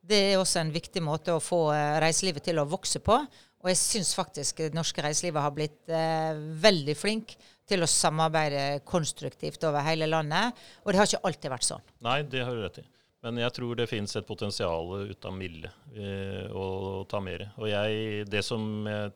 det 0.01 0.21
er 0.33 0.41
også 0.41 0.63
en 0.63 0.73
viktig 0.73 1.03
måte 1.05 1.35
å 1.37 1.43
få 1.45 1.67
eh, 1.75 1.99
reiselivet 2.01 2.43
til 2.49 2.59
å 2.59 2.65
vokse 2.65 3.03
på. 3.05 3.19
Og 3.61 3.69
jeg 3.69 3.77
syns 3.77 4.15
faktisk 4.17 4.63
det 4.65 4.73
norske 4.75 5.03
reiselivet 5.05 5.45
har 5.45 5.53
blitt 5.53 5.93
eh, 5.93 6.33
veldig 6.65 6.97
flink 6.97 7.37
til 7.69 7.85
å 7.85 7.87
samarbeide 7.87 8.81
konstruktivt 8.89 9.63
over 9.69 9.85
hele 9.87 10.09
landet. 10.09 10.57
Og 10.83 10.91
det 10.95 10.99
har 11.03 11.07
ikke 11.11 11.21
alltid 11.29 11.53
vært 11.53 11.69
sånn. 11.69 11.85
Nei, 12.09 12.23
det 12.23 12.43
har 12.49 12.57
du 12.57 12.65
rett 12.65 12.81
i. 12.81 12.87
Men 13.21 13.37
jeg 13.37 13.53
tror 13.53 13.77
det 13.77 13.87
finnes 13.91 14.17
et 14.17 14.25
potensial 14.27 14.89
ut 15.13 15.27
av 15.29 15.35
milde 15.37 15.69
eh, 15.93 16.49
å 16.57 17.05
ta 17.05 17.21
mer. 17.21 17.51
Og 17.61 17.69
jeg, 17.69 18.25
det 18.33 18.41
som 18.47 18.65
jeg 18.89 19.13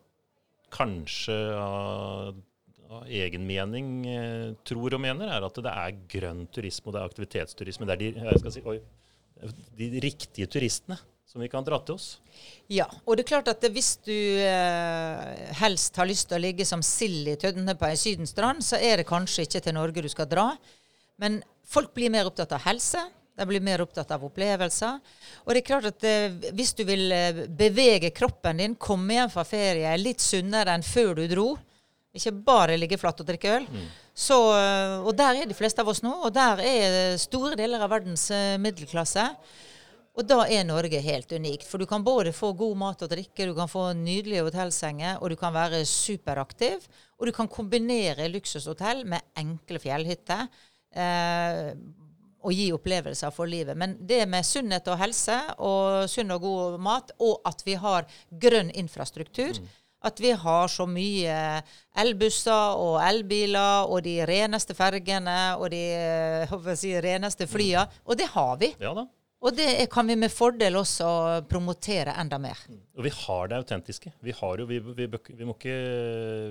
kanskje 0.74 1.36
av, 1.58 2.42
av 2.90 3.08
egen 3.08 3.46
mening 3.46 3.88
eh, 4.10 4.52
tror 4.66 4.96
og 4.98 5.02
mener, 5.04 5.30
er 5.30 5.46
at 5.46 5.64
det 5.64 5.72
er 5.72 5.98
grønn 6.16 6.44
turisme 6.54 6.90
og 6.90 6.96
det 6.96 7.02
er 7.02 7.10
aktivitetsturisme. 7.12 7.88
Det 7.88 7.96
er 7.96 8.04
de, 8.04 8.52
si, 8.54 8.64
oi, 8.66 8.78
de 9.78 9.90
riktige 10.04 10.50
turistene 10.50 10.98
som 11.34 11.42
vi 11.42 11.48
kan 11.50 11.64
dra 11.66 11.80
til 11.82 11.96
oss. 11.96 12.08
Ja, 12.70 12.86
og 13.02 13.16
det 13.16 13.24
er 13.24 13.30
klart 13.32 13.48
at 13.50 13.64
hvis 13.74 13.96
du 14.06 14.14
eh, 14.14 15.50
helst 15.58 15.96
har 15.98 16.06
lyst 16.06 16.28
til 16.30 16.38
å 16.38 16.44
ligge 16.44 16.66
som 16.68 16.84
sild 16.84 17.26
i 17.32 17.34
tønne 17.40 17.74
på 17.78 17.88
en 17.88 17.98
sydenstrand, 17.98 18.62
så 18.62 18.78
er 18.78 19.00
det 19.00 19.08
kanskje 19.08 19.48
ikke 19.48 19.62
til 19.64 19.74
Norge 19.74 20.04
du 20.04 20.10
skal 20.12 20.30
dra. 20.30 20.52
Men 21.18 21.40
folk 21.66 21.90
blir 21.96 22.12
mer 22.14 22.30
opptatt 22.30 22.54
av 22.54 22.62
helse. 22.68 23.02
De 23.34 23.46
blir 23.48 23.62
mer 23.64 23.82
opptatt 23.82 24.12
av 24.14 24.22
opplevelser. 24.28 25.00
Og 25.44 25.50
det 25.50 25.62
er 25.62 25.66
klart 25.66 25.88
at 25.90 26.06
eh, 26.06 26.36
hvis 26.54 26.74
du 26.78 26.84
vil 26.86 27.10
eh, 27.12 27.44
bevege 27.50 28.12
kroppen 28.14 28.62
din, 28.62 28.76
komme 28.78 29.16
hjem 29.16 29.32
fra 29.32 29.44
ferie 29.48 29.96
litt 29.98 30.22
sunnere 30.22 30.76
enn 30.76 30.86
før 30.86 31.16
du 31.18 31.26
dro, 31.32 31.48
ikke 32.14 32.30
bare 32.46 32.78
ligge 32.78 32.98
flatt 33.00 33.24
og 33.24 33.26
drikke 33.26 33.56
øl, 33.56 33.64
så, 34.14 34.38
eh, 34.54 34.96
og 35.02 35.16
der 35.18 35.40
er 35.42 35.50
de 35.50 35.56
fleste 35.58 35.82
av 35.82 35.90
oss 35.90 36.04
nå, 36.04 36.12
og 36.28 36.34
der 36.34 36.62
er 36.62 36.98
store 37.18 37.58
deler 37.58 37.82
av 37.82 37.90
verdens 37.90 38.28
eh, 38.30 38.54
middelklasse. 38.62 39.26
Og 40.14 40.22
da 40.30 40.44
er 40.46 40.62
Norge 40.62 41.00
helt 41.02 41.32
unikt. 41.34 41.66
For 41.66 41.82
du 41.82 41.88
kan 41.90 42.04
både 42.06 42.30
få 42.30 42.52
god 42.54 42.78
mat 42.78 43.02
og 43.02 43.10
drikke, 43.10 43.48
du 43.50 43.54
kan 43.56 43.70
få 43.70 43.88
nydelige 43.98 44.44
hotellsenger, 44.46 45.18
og 45.18 45.32
du 45.32 45.36
kan 45.40 45.50
være 45.56 45.82
superaktiv. 45.90 46.86
Og 47.18 47.26
du 47.26 47.34
kan 47.34 47.50
kombinere 47.50 48.30
luksushotell 48.30 49.02
med 49.10 49.26
enkle 49.42 49.82
fjellhytter. 49.82 50.46
Eh, 50.94 51.74
og 52.44 52.52
gi 52.52 52.68
opplevelser 52.76 53.32
for 53.34 53.50
livet. 53.50 53.76
Men 53.78 53.96
det 54.00 54.24
med 54.30 54.46
sunnhet 54.46 54.88
og 54.92 55.00
helse, 55.00 55.38
og 55.58 56.04
sunn 56.10 56.34
og 56.34 56.44
god 56.44 56.78
mat, 56.84 57.14
og 57.18 57.40
at 57.48 57.64
vi 57.66 57.78
har 57.80 58.06
grønn 58.30 58.70
infrastruktur 58.74 59.58
At 60.04 60.20
vi 60.20 60.34
har 60.36 60.68
så 60.68 60.84
mye 60.84 61.62
elbusser 61.96 62.76
og 62.76 62.98
elbiler 63.00 63.88
og 63.88 64.02
de 64.04 64.18
reneste 64.28 64.74
fergene 64.76 65.56
og 65.56 65.70
de 65.72 65.80
eh, 65.96 66.74
si, 66.76 66.92
reneste 67.00 67.46
flyene. 67.48 67.86
Og 68.04 68.18
det 68.20 68.26
har 68.34 68.58
vi. 68.60 68.74
Ja 68.84 68.92
da. 68.92 69.06
Og 69.44 69.52
det 69.52 69.90
kan 69.92 70.08
vi 70.08 70.14
med 70.16 70.32
fordel 70.32 70.78
også 70.80 71.06
promotere 71.50 72.14
enda 72.20 72.38
mer. 72.40 72.56
Og 72.96 73.04
vi 73.04 73.10
har 73.12 73.50
det 73.50 73.58
autentiske. 73.60 74.12
Vi, 74.24 74.32
har 74.32 74.60
jo, 74.62 74.64
vi, 74.70 74.78
vi, 74.80 75.04
vi, 75.04 75.44
må 75.44 75.52
ikke, 75.58 75.74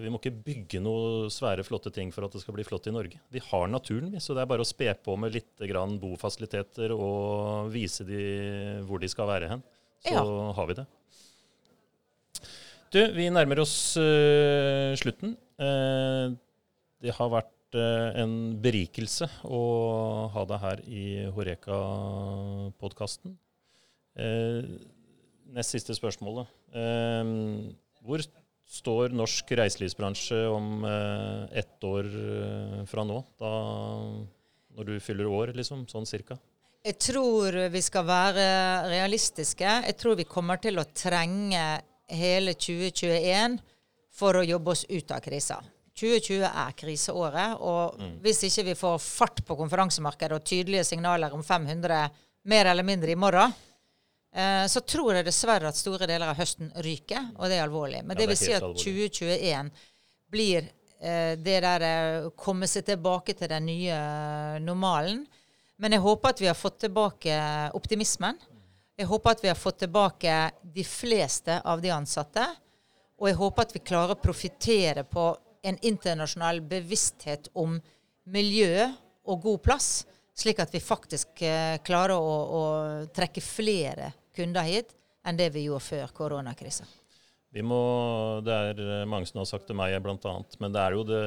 vi 0.04 0.12
må 0.14 0.20
ikke 0.22 0.34
bygge 0.46 0.82
noe 0.84 1.32
svære, 1.34 1.66
flotte 1.66 1.90
ting 1.96 2.12
for 2.14 2.28
at 2.28 2.36
det 2.36 2.44
skal 2.44 2.54
bli 2.54 2.66
flott 2.68 2.92
i 2.92 2.94
Norge. 2.94 3.18
Vi 3.34 3.42
har 3.48 3.66
naturen, 3.72 4.12
vi, 4.14 4.22
så 4.22 4.38
det 4.38 4.44
er 4.44 4.52
bare 4.52 4.62
å 4.62 4.70
spe 4.70 4.94
på 5.02 5.16
med 5.18 5.34
litt 5.34 5.66
grann 5.72 5.98
bofasiliteter 6.02 6.94
og 6.94 7.72
vise 7.74 8.06
de 8.06 8.22
hvor 8.86 9.02
de 9.02 9.10
skal 9.10 9.32
være 9.32 9.50
hen. 9.56 9.66
Så 10.06 10.14
Ja. 10.14 10.22
har 10.60 10.70
vi 10.70 10.78
det. 10.78 10.86
Du, 12.94 13.02
vi 13.18 13.26
nærmer 13.34 13.64
oss 13.64 13.98
uh, 13.98 14.94
slutten. 15.02 15.34
Uh, 15.58 16.38
det 17.02 17.16
har 17.18 17.32
vært 17.34 17.50
eh, 17.78 18.22
en 18.22 18.34
berikelse 18.62 19.28
å 19.48 19.62
ha 20.34 20.46
deg 20.50 20.64
her 20.64 20.84
i 20.86 21.06
Horeka-podkasten. 21.34 23.36
Eh, 24.16 24.62
nest 25.54 25.76
siste 25.76 25.96
spørsmålet. 25.98 26.50
Eh, 26.74 27.24
hvor 28.04 28.26
står 28.74 29.14
norsk 29.14 29.52
reiselivsbransje 29.60 30.40
om 30.50 30.86
ett 31.52 31.84
år 31.86 32.08
fra 32.90 33.04
nå? 33.06 33.20
Da, 33.40 33.52
når 34.74 34.90
du 34.90 34.94
fyller 35.04 35.30
år, 35.30 35.54
liksom? 35.58 35.86
Sånn 35.92 36.08
cirka? 36.10 36.40
Jeg 36.84 36.98
tror 37.00 37.56
vi 37.72 37.82
skal 37.84 38.08
være 38.08 38.46
realistiske. 38.92 39.76
Jeg 39.86 40.00
tror 40.00 40.18
vi 40.20 40.28
kommer 40.28 40.60
til 40.64 40.82
å 40.82 40.88
trenge 40.90 41.64
hele 42.12 42.56
2021 42.60 43.60
for 44.14 44.40
å 44.40 44.46
jobbe 44.46 44.74
oss 44.74 44.84
ut 44.90 45.14
av 45.14 45.22
krisa. 45.24 45.62
2020 45.94 46.44
er 46.50 46.72
kriseåret. 46.78 47.58
Og 47.62 48.00
Mm. 48.00 48.20
hvis 48.22 48.44
ikke 48.44 48.66
vi 48.66 48.74
får 48.76 48.98
fart 49.00 49.44
på 49.46 49.56
konferansemarkedet 49.58 50.32
og 50.40 50.44
tydelige 50.44 50.84
signaler 50.84 51.34
om 51.34 51.44
500 51.44 52.10
mer 52.46 52.66
eller 52.66 52.84
mindre 52.84 53.12
i 53.12 53.16
morgen, 53.16 53.54
eh, 54.34 54.66
så 54.68 54.82
tror 54.86 55.14
jeg 55.16 55.26
dessverre 55.26 55.68
at 55.68 55.76
store 55.76 56.08
deler 56.08 56.28
av 56.30 56.36
høsten 56.38 56.72
ryker, 56.76 57.32
og 57.38 57.48
det 57.50 57.58
er 57.60 57.68
alvorlig. 57.68 58.04
Men 58.04 58.18
Ja, 58.18 58.22
det 58.22 58.28
vil 58.30 58.38
si 58.38 58.52
at 58.54 58.64
alvorlig. 58.64 58.84
2021 58.84 59.72
blir 60.32 60.70
eh, 61.02 61.36
det 61.36 61.62
der 61.62 61.82
eh, 61.82 62.30
komme 62.36 62.66
seg 62.68 62.86
tilbake 62.86 63.36
til 63.38 63.48
den 63.50 63.66
nye 63.66 63.92
eh, 63.92 64.60
normalen. 64.60 65.26
Men 65.78 65.92
jeg 65.92 66.02
håper 66.02 66.30
at 66.30 66.40
vi 66.40 66.48
har 66.48 66.56
fått 66.56 66.80
tilbake 66.80 67.72
optimismen. 67.76 68.38
Jeg 68.98 69.08
håper 69.08 69.32
at 69.32 69.42
vi 69.42 69.48
har 69.50 69.56
fått 69.56 69.80
tilbake 69.80 70.52
de 70.64 70.84
fleste 70.84 71.62
av 71.66 71.82
de 71.82 71.90
ansatte. 71.90 72.46
Og 73.20 73.28
jeg 73.28 73.36
håper 73.36 73.62
at 73.62 73.74
vi 73.74 73.80
klarer 73.80 74.14
å 74.16 74.22
profitere 74.22 75.04
på 75.04 75.36
en 75.64 75.78
internasjonal 75.82 76.62
bevissthet 76.68 77.50
om 77.60 77.78
miljø 78.30 78.88
og 79.24 79.46
god 79.46 79.62
plass, 79.64 79.92
slik 80.36 80.60
at 80.64 80.74
vi 80.74 80.82
faktisk 80.84 81.44
eh, 81.46 81.78
klarer 81.86 82.18
å, 82.18 82.34
å 82.44 82.64
trekke 83.16 83.44
flere 83.44 84.12
kunder 84.36 84.68
hit 84.68 84.92
enn 85.24 85.40
det 85.40 85.52
vi 85.54 85.68
gjorde 85.68 85.86
før 85.86 86.14
koronakrisen. 86.18 86.90
Vi 87.54 87.62
må, 87.62 87.80
det 88.44 88.54
er 88.54 88.80
eh, 88.82 89.08
mange 89.10 89.30
som 89.30 89.44
har 89.44 89.50
sagt 89.50 89.68
til 89.70 89.78
meg 89.78 89.96
bl.a., 90.04 90.36
men 90.60 90.74
det 90.74 90.84
er 90.84 90.98
jo 90.98 91.04
det 91.08 91.24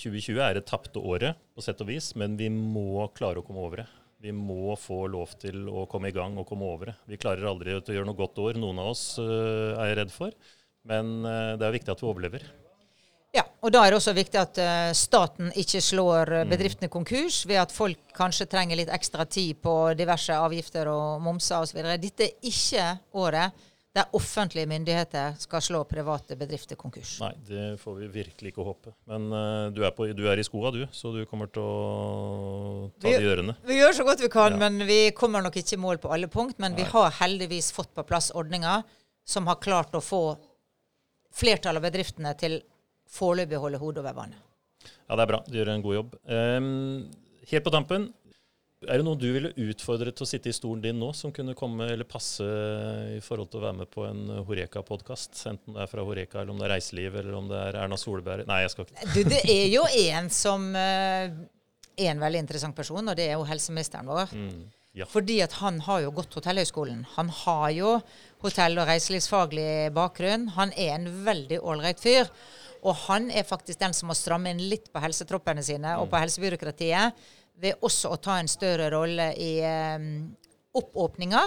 2020 0.00 0.40
er 0.40 0.56
det 0.56 0.66
tapte 0.70 1.02
året, 1.02 1.38
på 1.54 1.64
sett 1.64 1.82
og 1.84 1.90
vis, 1.92 2.14
men 2.18 2.38
vi 2.40 2.48
må 2.50 3.04
klare 3.14 3.42
å 3.42 3.46
komme 3.46 3.62
over 3.66 3.84
det. 3.84 3.90
Vi 4.20 4.32
må 4.36 4.74
få 4.76 5.04
lov 5.08 5.36
til 5.40 5.68
å 5.68 5.86
komme 5.88 6.10
i 6.10 6.16
gang 6.16 6.34
og 6.40 6.48
komme 6.48 6.66
over 6.68 6.90
det. 6.90 6.96
Vi 7.08 7.20
klarer 7.20 7.48
aldri 7.48 7.76
å 7.76 7.84
gjøre 7.84 8.08
noe 8.08 8.18
godt 8.18 8.40
år, 8.42 8.58
noen 8.60 8.80
av 8.82 8.90
oss 8.94 9.04
eh, 9.20 9.76
er 9.76 9.92
jeg 9.92 10.00
redd 10.00 10.16
for, 10.16 10.34
men 10.90 11.20
det 11.60 11.66
er 11.66 11.74
viktig 11.74 11.92
at 11.92 12.00
vi 12.00 12.08
overlever. 12.08 12.44
Ja, 13.30 13.44
og 13.62 13.70
da 13.70 13.84
er 13.86 13.92
det 13.92 13.98
også 14.00 14.12
viktig 14.16 14.38
at 14.40 14.58
uh, 14.58 14.90
staten 14.96 15.52
ikke 15.54 15.78
slår 15.84 16.32
eh, 16.40 16.46
bedriftene 16.50 16.88
konkurs 16.90 17.44
ved 17.46 17.60
at 17.62 17.70
folk 17.70 17.98
kanskje 18.16 18.48
trenger 18.50 18.80
litt 18.80 18.90
ekstra 18.90 19.22
tid 19.30 19.60
på 19.62 19.74
diverse 19.94 20.34
avgifter 20.34 20.90
og 20.90 21.20
momser 21.22 21.62
osv. 21.62 21.78
Dette 22.02 22.26
er 22.26 22.48
ikke 22.50 22.86
året 23.22 23.66
der 23.94 24.06
offentlige 24.14 24.66
myndigheter 24.70 25.32
skal 25.42 25.62
slå 25.62 25.80
private 25.90 26.36
bedrifter 26.38 26.78
konkurs. 26.78 27.16
Nei, 27.22 27.32
det 27.46 27.64
får 27.82 27.96
vi 28.00 28.08
virkelig 28.20 28.52
ikke 28.52 28.66
håpe. 28.66 28.92
Men 29.10 29.28
uh, 29.30 29.70
du, 29.74 29.80
er 29.86 29.94
på, 29.94 30.08
du 30.14 30.24
er 30.30 30.42
i 30.42 30.46
skoa, 30.46 30.70
du, 30.74 30.82
så 30.94 31.10
du 31.14 31.22
kommer 31.30 31.50
til 31.54 31.62
å 31.62 32.90
ta 32.98 33.08
Vi- 33.08 33.14
det 33.14 33.26
i 33.26 33.30
ørene. 33.30 33.56
Vi 33.66 33.78
gjør 33.78 33.94
så 34.00 34.06
godt 34.10 34.22
vi 34.26 34.30
kan, 34.34 34.58
Ja. 34.58 34.64
men 34.66 34.86
vi 34.90 34.98
kommer 35.14 35.42
nok 35.46 35.58
ikke 35.62 35.74
i 35.78 35.82
mål 35.86 36.02
på 36.02 36.10
alle 36.14 36.26
punkt. 36.30 36.58
Men 36.58 36.74
vi 36.78 36.82
har 36.90 37.14
heldigvis 37.22 37.70
fått 37.78 37.94
på 37.94 38.02
plass 38.10 38.32
ordninger 38.34 38.82
som 39.26 39.46
har 39.46 39.62
klart 39.62 39.94
å 39.94 40.02
få 40.02 40.22
flertallet 41.30 41.78
av 41.78 41.86
bedriftene 41.86 42.34
til 42.38 42.58
foreløpig 43.10 43.58
holde 43.62 43.80
hodet 43.82 44.04
over 44.04 44.16
vannet. 44.22 44.46
Ja, 45.10 45.16
det 45.18 45.24
er 45.24 45.30
bra. 45.32 45.42
Du 45.46 45.58
gjør 45.58 45.72
en 45.74 45.82
god 45.84 45.96
jobb. 45.98 46.16
Um, 46.30 47.10
helt 47.50 47.64
på 47.66 47.72
tampen, 47.74 48.08
er 48.88 48.96
det 48.96 49.04
noen 49.04 49.18
du 49.20 49.26
ville 49.34 49.50
utfordret 49.60 50.16
til 50.16 50.24
å 50.24 50.28
sitte 50.30 50.48
i 50.48 50.54
stolen 50.56 50.80
din 50.80 50.96
nå, 50.96 51.10
som 51.12 51.32
kunne 51.36 51.52
komme 51.58 51.84
eller 51.92 52.06
passe 52.08 52.46
i 53.12 53.18
forhold 53.20 53.50
til 53.52 53.60
å 53.60 53.64
være 53.66 53.76
med 53.82 53.90
på 53.92 54.06
en 54.08 54.22
Horeka-podkast? 54.48 55.36
Enten 55.50 55.76
det 55.76 55.82
er 55.84 55.90
fra 55.90 56.04
Horeka, 56.06 56.40
eller 56.40 56.54
om 56.54 56.62
det 56.62 56.68
er 56.70 56.72
reiseliv, 56.78 57.18
eller 57.20 57.36
om 57.36 57.50
det 57.50 57.58
er 57.60 57.76
Erna 57.82 57.98
Solberg 58.00 58.46
Nei, 58.48 58.62
jeg 58.64 58.72
skal 58.72 58.86
ikke 58.86 59.10
Du, 59.12 59.20
det 59.34 59.42
er 59.52 59.66
jo 59.74 59.82
en 60.06 60.30
som 60.32 60.64
eh, 60.80 61.34
er 62.00 62.12
en 62.14 62.22
veldig 62.24 62.40
interessant 62.46 62.78
person, 62.78 63.04
og 63.12 63.18
det 63.20 63.26
er 63.28 63.36
jo 63.36 63.44
helseministeren 63.50 64.08
vår. 64.08 64.32
mm, 64.32 64.62
Ja. 65.02 65.06
Fordi 65.06 65.36
at 65.44 65.52
han 65.60 65.82
har 65.86 66.00
jo 66.06 66.14
gått 66.16 66.32
Hotellhøgskolen. 66.34 67.04
Han 67.18 67.28
har 67.44 67.68
jo 67.76 67.92
hotell- 68.42 68.80
og 68.80 68.88
reiselivsfaglig 68.88 69.92
bakgrunn. 69.94 70.48
Han 70.56 70.72
er 70.72 70.96
en 70.96 71.04
veldig 71.28 71.60
ålreit 71.60 72.00
fyr. 72.00 72.32
Og 72.82 72.94
han 73.06 73.30
er 73.30 73.44
faktisk 73.48 73.80
den 73.80 73.92
som 73.96 74.08
må 74.10 74.14
stramme 74.16 74.50
inn 74.54 74.62
litt 74.70 74.88
på 74.92 75.02
helsetroppene 75.04 75.62
sine 75.66 75.96
og 76.00 76.08
på 76.12 76.20
helsebyråkratiet 76.22 77.12
ved 77.60 77.76
også 77.84 78.14
å 78.14 78.16
ta 78.16 78.38
en 78.40 78.48
større 78.48 78.86
rolle 78.94 79.30
i 79.36 79.50
um, 79.98 80.06
oppåpninga. 80.80 81.42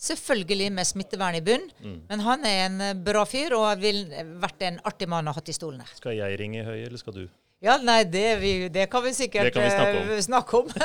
Selvfølgelig 0.00 0.70
med 0.72 0.88
smittevern 0.88 1.36
i 1.36 1.42
bunn, 1.44 1.66
men 2.08 2.22
han 2.24 2.46
er 2.48 2.62
en 2.70 2.78
eh, 2.80 2.94
bra 2.96 3.26
fyr 3.28 3.52
og 3.52 3.82
vil 3.82 4.06
vært 4.40 4.62
en 4.64 4.78
artig 4.88 5.04
mann 5.12 5.28
å 5.28 5.34
ha 5.34 5.36
hatt 5.36 5.50
i 5.52 5.56
stolen 5.56 5.82
her. 5.84 5.90
Skal 5.98 6.16
jeg 6.16 6.38
ringe 6.40 6.62
høy, 6.64 6.78
eller 6.86 6.96
skal 7.02 7.18
du? 7.18 7.26
Ja, 7.60 7.74
nei, 7.84 7.98
det, 8.08 8.38
vi, 8.40 8.52
det 8.72 8.86
kan 8.88 9.04
vi 9.04 9.12
sikkert 9.12 9.52
kan 9.52 9.66
vi 9.66 9.74
snakke 9.74 10.00
om. 10.00 10.08
eh, 10.16 10.22
snakke 10.24 10.62
om. 10.62 10.66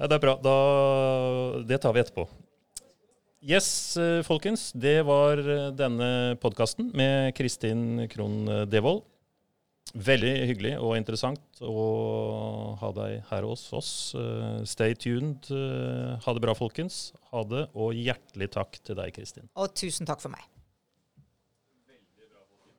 Ja, 0.00 0.06
det 0.08 0.16
er 0.16 0.22
bra. 0.22 0.32
Da, 0.40 0.52
det 1.68 1.76
tar 1.84 1.92
vi 1.92 2.00
etterpå. 2.00 2.22
Yes, 3.40 3.96
eh, 3.96 4.20
folkens. 4.20 4.68
Det 4.76 4.98
var 5.08 5.40
eh, 5.40 5.70
denne 5.72 6.36
podkasten 6.42 6.90
med 6.92 7.32
Kristin 7.32 8.04
Krohn 8.12 8.44
eh, 8.44 8.66
Devold. 8.68 9.06
Veldig 9.96 10.32
hyggelig 10.50 10.74
og 10.76 10.92
interessant 10.98 11.62
å 11.64 11.86
ha 12.82 12.90
deg 12.94 13.24
her 13.30 13.46
hos 13.48 13.64
oss. 13.74 13.88
Stay 14.68 14.94
tuned. 14.94 15.48
Ha 15.50 16.34
det 16.36 16.44
bra, 16.44 16.54
folkens. 16.54 17.08
Ha 17.32 17.42
det, 17.48 17.64
og 17.74 17.96
hjertelig 17.98 18.52
takk 18.54 18.78
til 18.86 19.00
deg, 19.00 19.10
Kristin. 19.16 19.48
Og 19.58 19.72
tusen 19.74 20.06
takk 20.06 20.22
for 20.22 20.30
meg. 20.30 20.46